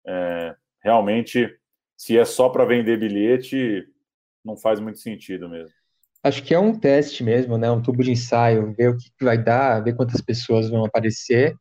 é, 0.06 0.56
realmente, 0.82 1.48
se 1.96 2.18
é 2.18 2.24
só 2.24 2.48
para 2.48 2.64
vender 2.64 2.98
bilhete, 2.98 3.84
não 4.44 4.56
faz 4.56 4.78
muito 4.80 4.98
sentido 4.98 5.48
mesmo. 5.48 5.74
Acho 6.22 6.42
que 6.42 6.54
é 6.54 6.58
um 6.58 6.78
teste 6.78 7.22
mesmo, 7.22 7.58
né? 7.58 7.70
Um 7.70 7.82
tubo 7.82 8.02
de 8.02 8.10
ensaio, 8.12 8.72
ver 8.74 8.90
o 8.90 8.96
que 8.96 9.10
vai 9.22 9.36
dar, 9.42 9.80
ver 9.82 9.94
quantas 9.94 10.20
pessoas 10.20 10.70
vão 10.70 10.84
aparecer, 10.84 11.54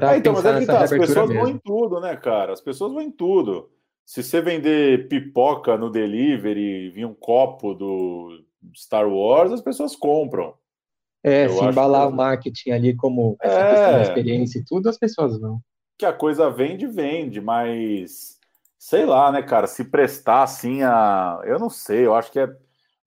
Ah, 0.00 0.16
então, 0.16 0.32
mas 0.32 0.44
é 0.46 0.58
que 0.60 0.66
tá, 0.66 0.82
as 0.84 0.90
pessoas 0.90 1.28
vão 1.28 1.44
mesmo. 1.44 1.48
em 1.56 1.58
tudo, 1.58 2.00
né, 2.00 2.16
cara? 2.16 2.52
As 2.52 2.60
pessoas 2.60 2.92
vão 2.92 3.02
em 3.02 3.10
tudo. 3.10 3.70
Se 4.06 4.22
você 4.22 4.40
vender 4.40 5.08
pipoca 5.08 5.76
no 5.76 5.90
delivery, 5.90 6.90
vir 6.90 7.04
um 7.04 7.14
copo 7.14 7.74
do 7.74 8.42
Star 8.74 9.08
Wars, 9.08 9.52
as 9.52 9.60
pessoas 9.60 9.94
compram. 9.94 10.54
É, 11.22 11.44
Eu 11.46 11.50
se 11.50 11.64
embalar 11.64 12.06
que- 12.08 12.12
o 12.14 12.16
marketing 12.16 12.70
ali 12.70 12.96
como 12.96 13.36
essa 13.42 13.58
É. 13.60 13.68
questão 13.70 13.92
da 13.94 14.02
experiência 14.02 14.58
e 14.58 14.64
tudo, 14.64 14.88
as 14.88 14.96
pessoas 14.98 15.38
vão. 15.38 15.60
Que 15.98 16.06
a 16.06 16.12
coisa 16.14 16.48
vende, 16.50 16.86
vende, 16.86 17.40
mas 17.42 18.39
sei 18.80 19.04
lá, 19.04 19.30
né, 19.30 19.42
cara? 19.42 19.66
Se 19.66 19.84
prestar 19.84 20.42
assim 20.42 20.82
a. 20.82 21.38
Eu 21.44 21.58
não 21.58 21.68
sei, 21.68 22.06
eu 22.06 22.14
acho 22.14 22.32
que 22.32 22.40
é 22.40 22.48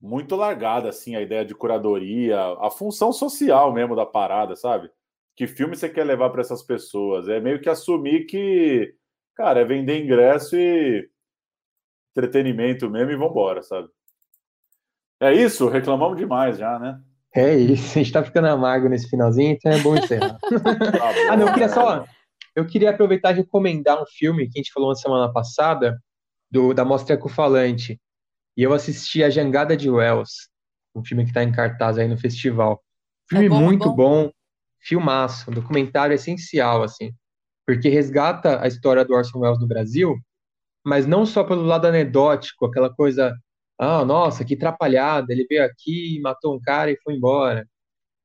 muito 0.00 0.36
largada 0.36 0.88
assim 0.88 1.16
a 1.16 1.20
ideia 1.20 1.44
de 1.44 1.54
curadoria, 1.54 2.38
a 2.60 2.70
função 2.70 3.12
social 3.12 3.72
mesmo 3.72 3.96
da 3.96 4.06
parada, 4.06 4.54
sabe? 4.54 4.88
Que 5.34 5.48
filme 5.48 5.74
você 5.76 5.88
quer 5.88 6.04
levar 6.04 6.30
para 6.30 6.42
essas 6.42 6.62
pessoas? 6.62 7.28
É 7.28 7.40
meio 7.40 7.60
que 7.60 7.68
assumir 7.68 8.24
que, 8.26 8.94
cara, 9.34 9.60
é 9.60 9.64
vender 9.64 10.00
ingresso 10.00 10.56
e 10.56 11.10
entretenimento 12.12 12.88
mesmo 12.88 13.10
e 13.10 13.16
vambora, 13.16 13.60
sabe? 13.60 13.88
É 15.18 15.32
isso, 15.32 15.68
reclamamos 15.68 16.16
demais 16.16 16.56
já, 16.56 16.78
né? 16.78 17.00
É 17.34 17.52
isso, 17.52 17.98
a 17.98 18.02
gente 18.02 18.12
tá 18.12 18.22
ficando 18.22 18.46
amargo 18.46 18.88
nesse 18.88 19.10
finalzinho, 19.10 19.50
então 19.50 19.72
é 19.72 19.78
bom 19.80 19.96
encerrar. 19.96 20.38
Tá 20.48 21.12
bom, 21.12 21.30
Ah, 21.30 21.36
não, 21.36 21.48
eu 21.48 21.52
queria 21.52 21.68
só. 21.68 22.04
Eu 22.54 22.66
queria 22.66 22.90
aproveitar 22.90 23.32
e 23.32 23.36
recomendar 23.36 24.00
um 24.00 24.06
filme 24.06 24.48
que 24.48 24.58
a 24.58 24.62
gente 24.62 24.72
falou 24.72 24.90
na 24.90 24.94
semana 24.94 25.32
passada, 25.32 26.00
do, 26.50 26.72
da 26.72 26.84
Mostra 26.84 27.14
Ecofalante. 27.14 28.00
E 28.56 28.62
eu 28.62 28.72
assisti 28.72 29.24
A 29.24 29.30
Jangada 29.30 29.76
de 29.76 29.90
Wells, 29.90 30.48
um 30.94 31.04
filme 31.04 31.24
que 31.24 31.30
está 31.30 31.42
em 31.42 31.50
cartaz 31.50 31.98
aí 31.98 32.06
no 32.06 32.16
festival. 32.16 32.82
Filme 33.28 33.46
É 33.46 33.48
bom, 33.48 33.56
é 33.56 33.60
muito 33.60 33.90
bom? 33.90 33.96
bom, 33.96 34.30
filmaço, 34.78 35.50
um 35.50 35.54
documentário 35.54 36.14
essencial, 36.14 36.82
assim, 36.82 37.12
porque 37.66 37.88
resgata 37.88 38.62
a 38.62 38.68
história 38.68 39.04
do 39.04 39.14
Orson 39.14 39.40
Welles 39.40 39.60
no 39.60 39.66
Brasil, 39.66 40.16
mas 40.84 41.06
não 41.06 41.26
só 41.26 41.42
pelo 41.42 41.62
lado 41.62 41.86
anedótico, 41.86 42.66
aquela 42.66 42.94
coisa, 42.94 43.34
ah, 43.78 44.04
nossa, 44.04 44.44
que 44.44 44.54
atrapalhada, 44.54 45.32
ele 45.32 45.46
veio 45.48 45.64
aqui, 45.64 46.20
matou 46.20 46.54
um 46.54 46.60
cara 46.60 46.90
e 46.90 46.98
foi 47.02 47.14
embora. 47.14 47.66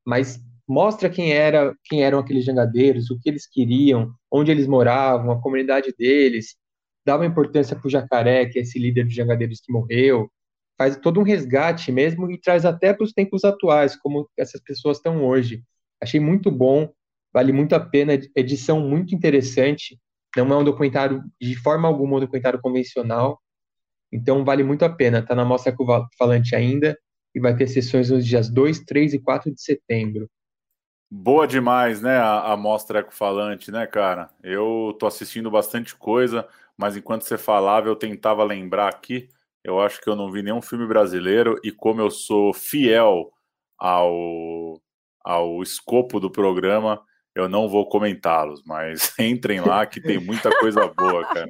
Mas 0.06 0.40
mostra 0.70 1.10
quem 1.10 1.34
era, 1.34 1.76
quem 1.86 2.04
eram 2.04 2.20
aqueles 2.20 2.46
jangadeiros, 2.46 3.10
o 3.10 3.20
que 3.20 3.28
eles 3.28 3.48
queriam, 3.48 4.14
onde 4.32 4.52
eles 4.52 4.68
moravam, 4.68 5.32
a 5.32 5.42
comunidade 5.42 5.92
deles, 5.98 6.56
dá 7.04 7.16
uma 7.16 7.26
importância 7.26 7.76
para 7.76 7.88
o 7.88 7.90
Jacaré, 7.90 8.46
que 8.46 8.60
é 8.60 8.62
esse 8.62 8.78
líder 8.78 9.06
dos 9.06 9.16
jangadeiros 9.16 9.60
que 9.62 9.74
morreu, 9.74 10.30
faz 10.78 10.96
todo 10.96 11.20
um 11.20 11.24
resgate 11.24 11.92
mesmo 11.92 12.30
e 12.30 12.40
traz 12.40 12.66
até 12.66 12.94
para 12.94 13.04
os 13.04 13.12
tempos 13.12 13.44
atuais, 13.44 13.96
como 13.96 14.30
essas 14.38 14.62
pessoas 14.62 14.98
estão 14.98 15.26
hoje. 15.26 15.64
Achei 16.00 16.20
muito 16.20 16.52
bom, 16.52 16.88
vale 17.34 17.52
muito 17.52 17.74
a 17.74 17.80
pena, 17.80 18.14
edição 18.36 18.80
muito 18.80 19.16
interessante, 19.16 20.00
não 20.38 20.54
é 20.54 20.58
um 20.58 20.64
documentário, 20.64 21.24
de 21.42 21.56
forma 21.56 21.88
alguma, 21.88 22.18
um 22.18 22.20
documentário 22.20 22.62
convencional, 22.62 23.42
então 24.12 24.46
vale 24.46 24.64
muito 24.64 24.86
a 24.86 24.90
pena, 24.90 25.18
está 25.18 25.34
na 25.34 25.44
Mostra 25.44 25.76
Falante 26.16 26.56
ainda, 26.56 26.96
e 27.34 27.40
vai 27.40 27.56
ter 27.56 27.66
sessões 27.66 28.12
nos 28.12 28.24
dias 28.24 28.50
2, 28.52 28.82
3 28.82 29.16
e 29.16 29.20
4 29.20 29.52
de 29.52 29.62
setembro. 29.62 30.30
Boa 31.12 31.48
demais, 31.48 32.02
né? 32.02 32.18
A, 32.18 32.54
a 32.54 32.58
mostra 32.58 33.00
ecofalante, 33.00 33.72
né, 33.72 33.88
cara? 33.88 34.30
Eu 34.44 34.96
tô 35.00 35.08
assistindo 35.08 35.50
bastante 35.50 35.96
coisa, 35.96 36.48
mas 36.78 36.96
enquanto 36.96 37.24
você 37.24 37.38
falava, 37.38 37.88
eu 37.88 37.96
tentava 37.96 38.44
lembrar 38.44 38.88
aqui. 38.90 39.28
Eu 39.64 39.82
acho 39.82 40.00
que 40.02 40.10
eu 40.10 40.16
não 40.16 40.32
vi 40.32 40.42
nenhum 40.44 40.62
filme 40.62 40.88
brasileiro, 40.88 41.60
e 41.64 41.72
como 41.72 42.00
eu 42.00 42.10
sou 42.12 42.54
fiel 42.54 43.32
ao, 43.78 44.80
ao 45.24 45.62
escopo 45.64 46.20
do 46.20 46.30
programa, 46.30 47.02
eu 47.36 47.50
não 47.50 47.68
vou 47.68 47.88
comentá-los, 47.90 48.62
mas 48.66 49.14
entrem 49.20 49.62
lá 49.62 49.86
que 49.86 50.00
tem 50.02 50.20
muita 50.20 50.50
coisa 50.60 50.88
boa, 50.88 51.26
cara. 51.26 51.50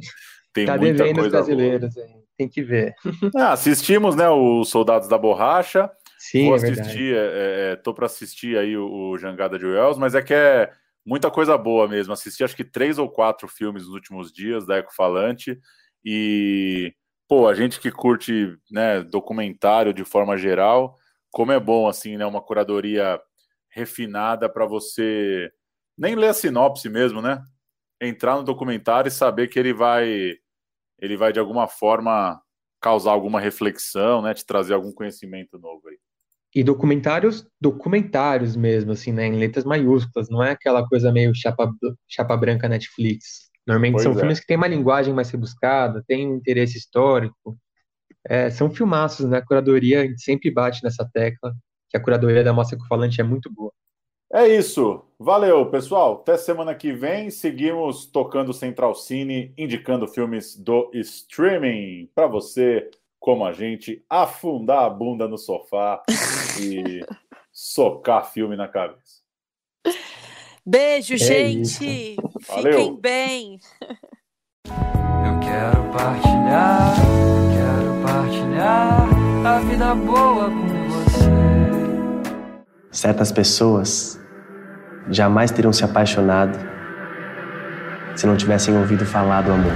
Tem 0.54 0.66
Tá 0.66 0.78
muita 0.78 1.04
coisa 1.04 1.14
boa. 1.16 1.30
brasileiros, 1.30 1.98
hein? 1.98 2.24
tem 2.38 2.48
que 2.48 2.64
ver. 2.64 2.96
Ah, 3.36 3.52
assistimos, 3.52 4.16
né, 4.16 4.30
os 4.30 4.70
Soldados 4.70 5.08
da 5.10 5.18
Borracha. 5.18 5.92
Sim, 6.20 6.48
Vou 6.48 6.54
é 6.54 6.58
assistir, 6.58 7.16
é, 7.16 7.72
é, 7.72 7.76
tô 7.78 7.94
para 7.94 8.06
assistir 8.06 8.58
aí 8.58 8.76
o, 8.76 9.12
o 9.12 9.18
Jangada 9.18 9.58
de 9.58 9.66
Wells, 9.66 9.98
mas 9.98 10.14
é 10.14 10.22
que 10.22 10.34
é 10.34 10.70
muita 11.06 11.32
coisa 11.32 11.58
boa 11.58 11.88
mesmo. 11.88 12.12
Assisti 12.12 12.44
acho 12.44 12.58
que 12.58 12.64
três 12.66 13.00
ou 13.00 13.10
quatro 13.10 13.48
filmes 13.48 13.86
nos 13.86 13.94
últimos 13.94 14.30
dias 14.30 14.66
da 14.66 14.78
Ecofalante 14.78 15.58
e 16.04 16.94
pô, 17.26 17.48
a 17.48 17.54
gente 17.54 17.80
que 17.80 17.90
curte, 17.90 18.58
né, 18.70 19.02
documentário 19.02 19.94
de 19.94 20.04
forma 20.04 20.36
geral, 20.36 20.98
como 21.32 21.54
é 21.54 21.60
bom 21.60 21.88
assim, 21.88 22.18
né, 22.18 22.26
uma 22.26 22.42
curadoria 22.42 23.20
refinada 23.70 24.50
para 24.50 24.66
você 24.66 25.50
nem 25.98 26.16
ler 26.16 26.30
a 26.30 26.34
sinopse 26.34 26.90
mesmo, 26.90 27.22
né? 27.22 27.42
Entrar 28.02 28.36
no 28.36 28.44
documentário 28.44 29.08
e 29.08 29.12
saber 29.12 29.48
que 29.48 29.58
ele 29.58 29.74
vai 29.74 30.36
ele 31.00 31.16
vai 31.16 31.32
de 31.32 31.40
alguma 31.40 31.68
forma 31.68 32.42
causar 32.82 33.12
alguma 33.12 33.40
reflexão, 33.40 34.22
né, 34.22 34.34
te 34.34 34.46
trazer 34.46 34.74
algum 34.74 34.92
conhecimento 34.92 35.58
novo 35.58 35.88
aí. 35.88 35.98
E 36.54 36.64
documentários, 36.64 37.48
documentários 37.62 38.56
mesmo, 38.56 38.92
assim, 38.92 39.12
né, 39.12 39.28
em 39.28 39.38
letras 39.38 39.64
maiúsculas, 39.66 40.30
não 40.30 40.44
é 40.44 40.52
aquela 40.52 40.88
coisa 40.88 41.12
meio 41.12 41.34
chapa, 41.36 41.72
chapa 42.08 42.36
branca 42.36 42.68
Netflix. 42.68 43.50
Normalmente 43.68 43.94
Pois 43.94 44.04
são 44.04 44.14
é. 44.14 44.16
filmes 44.16 44.40
que 44.40 44.48
têm 44.48 44.58
uma 44.58 44.68
linguagem 44.68 45.14
mais 45.14 45.30
rebuscada, 45.30 46.04
têm 46.08 46.28
um 46.28 46.38
interesse 46.38 46.78
histórico. 46.78 47.56
É, 48.28 48.50
são 48.50 48.72
filmaços, 48.72 49.28
né? 49.30 49.38
A 49.38 49.46
curadoria, 49.46 50.02
a 50.02 50.06
gente 50.06 50.22
sempre 50.24 50.50
bate 50.52 50.84
nessa 50.84 51.08
tecla, 51.14 51.54
que 51.90 51.96
a 51.96 52.02
curadoria 52.02 52.44
da 52.44 52.52
Mostra 52.52 52.80
Falante 52.88 53.22
é 53.22 53.24
muito 53.24 53.52
boa. 53.52 53.72
É 54.32 54.48
isso. 54.48 55.04
Valeu, 55.18 55.70
pessoal. 55.72 56.14
Até 56.22 56.38
semana 56.38 56.76
que 56.76 56.94
vem. 56.94 57.32
Seguimos 57.32 58.06
tocando 58.06 58.54
Central 58.54 58.94
Cine, 58.94 59.54
indicando 59.58 60.08
filmes 60.08 60.56
do 60.56 60.92
streaming 60.94 62.10
para 62.14 62.28
você, 62.28 62.90
como 63.20 63.46
a 63.46 63.52
gente, 63.52 64.04
afundar 64.10 64.84
a 64.86 64.90
bunda 64.90 65.28
no 65.28 65.38
sofá 65.38 66.02
e 66.60 67.06
socar 67.52 68.32
filme 68.32 68.56
na 68.56 68.68
cabeça. 68.68 69.20
Beijo, 70.66 71.16
É 71.16 71.18
gente! 71.18 72.16
Valeu. 72.48 72.74
Fiquem 72.74 73.00
bem! 73.00 73.60
Eu 74.66 75.40
quero 75.42 75.92
partilhar, 75.92 76.96
eu 77.00 77.50
quero 77.56 78.02
partilhar 78.06 79.10
a 79.46 79.60
vida 79.60 79.96
boa 79.96 80.46
com 80.46 80.90
você. 80.90 81.30
Certas 82.92 83.32
pessoas 83.32 84.20
jamais 85.10 85.52
teriam 85.52 85.74
se 85.74 85.84
apaixonado 85.84 86.58
se 88.16 88.28
não 88.28 88.36
tivessem 88.36 88.78
ouvido 88.78 89.06
falar 89.06 89.42
do 89.42 89.52
amor. 89.52 89.72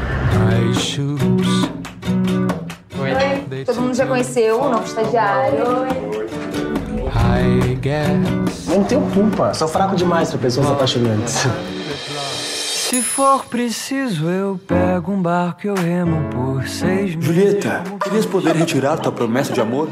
Todo 3.65 3.81
mundo 3.81 3.93
já 3.95 4.05
conheceu 4.05 4.61
o 4.61 4.69
novo 4.69 4.85
estagiário. 4.85 5.63
Eu 8.67 8.77
não 8.77 8.83
tenho 8.83 9.01
culpa. 9.11 9.53
Sou 9.53 9.67
fraco 9.67 9.95
demais 9.95 10.29
pra 10.29 10.39
pessoas 10.39 10.67
apaixonantes. 10.71 11.45
Se 12.55 13.01
for 13.01 13.45
preciso, 13.45 14.29
eu 14.29 14.59
pego 14.67 15.11
um 15.11 15.21
barco 15.21 15.65
e 15.65 15.67
eu 15.67 15.75
remo 15.75 16.29
por 16.29 16.67
seis 16.67 17.15
meses. 17.15 17.25
Julieta, 17.25 17.83
querias 18.03 18.25
poder 18.25 18.55
retirar 18.55 18.97
tua 18.97 19.11
promessa 19.11 19.51
de 19.51 19.59
amor? 19.59 19.89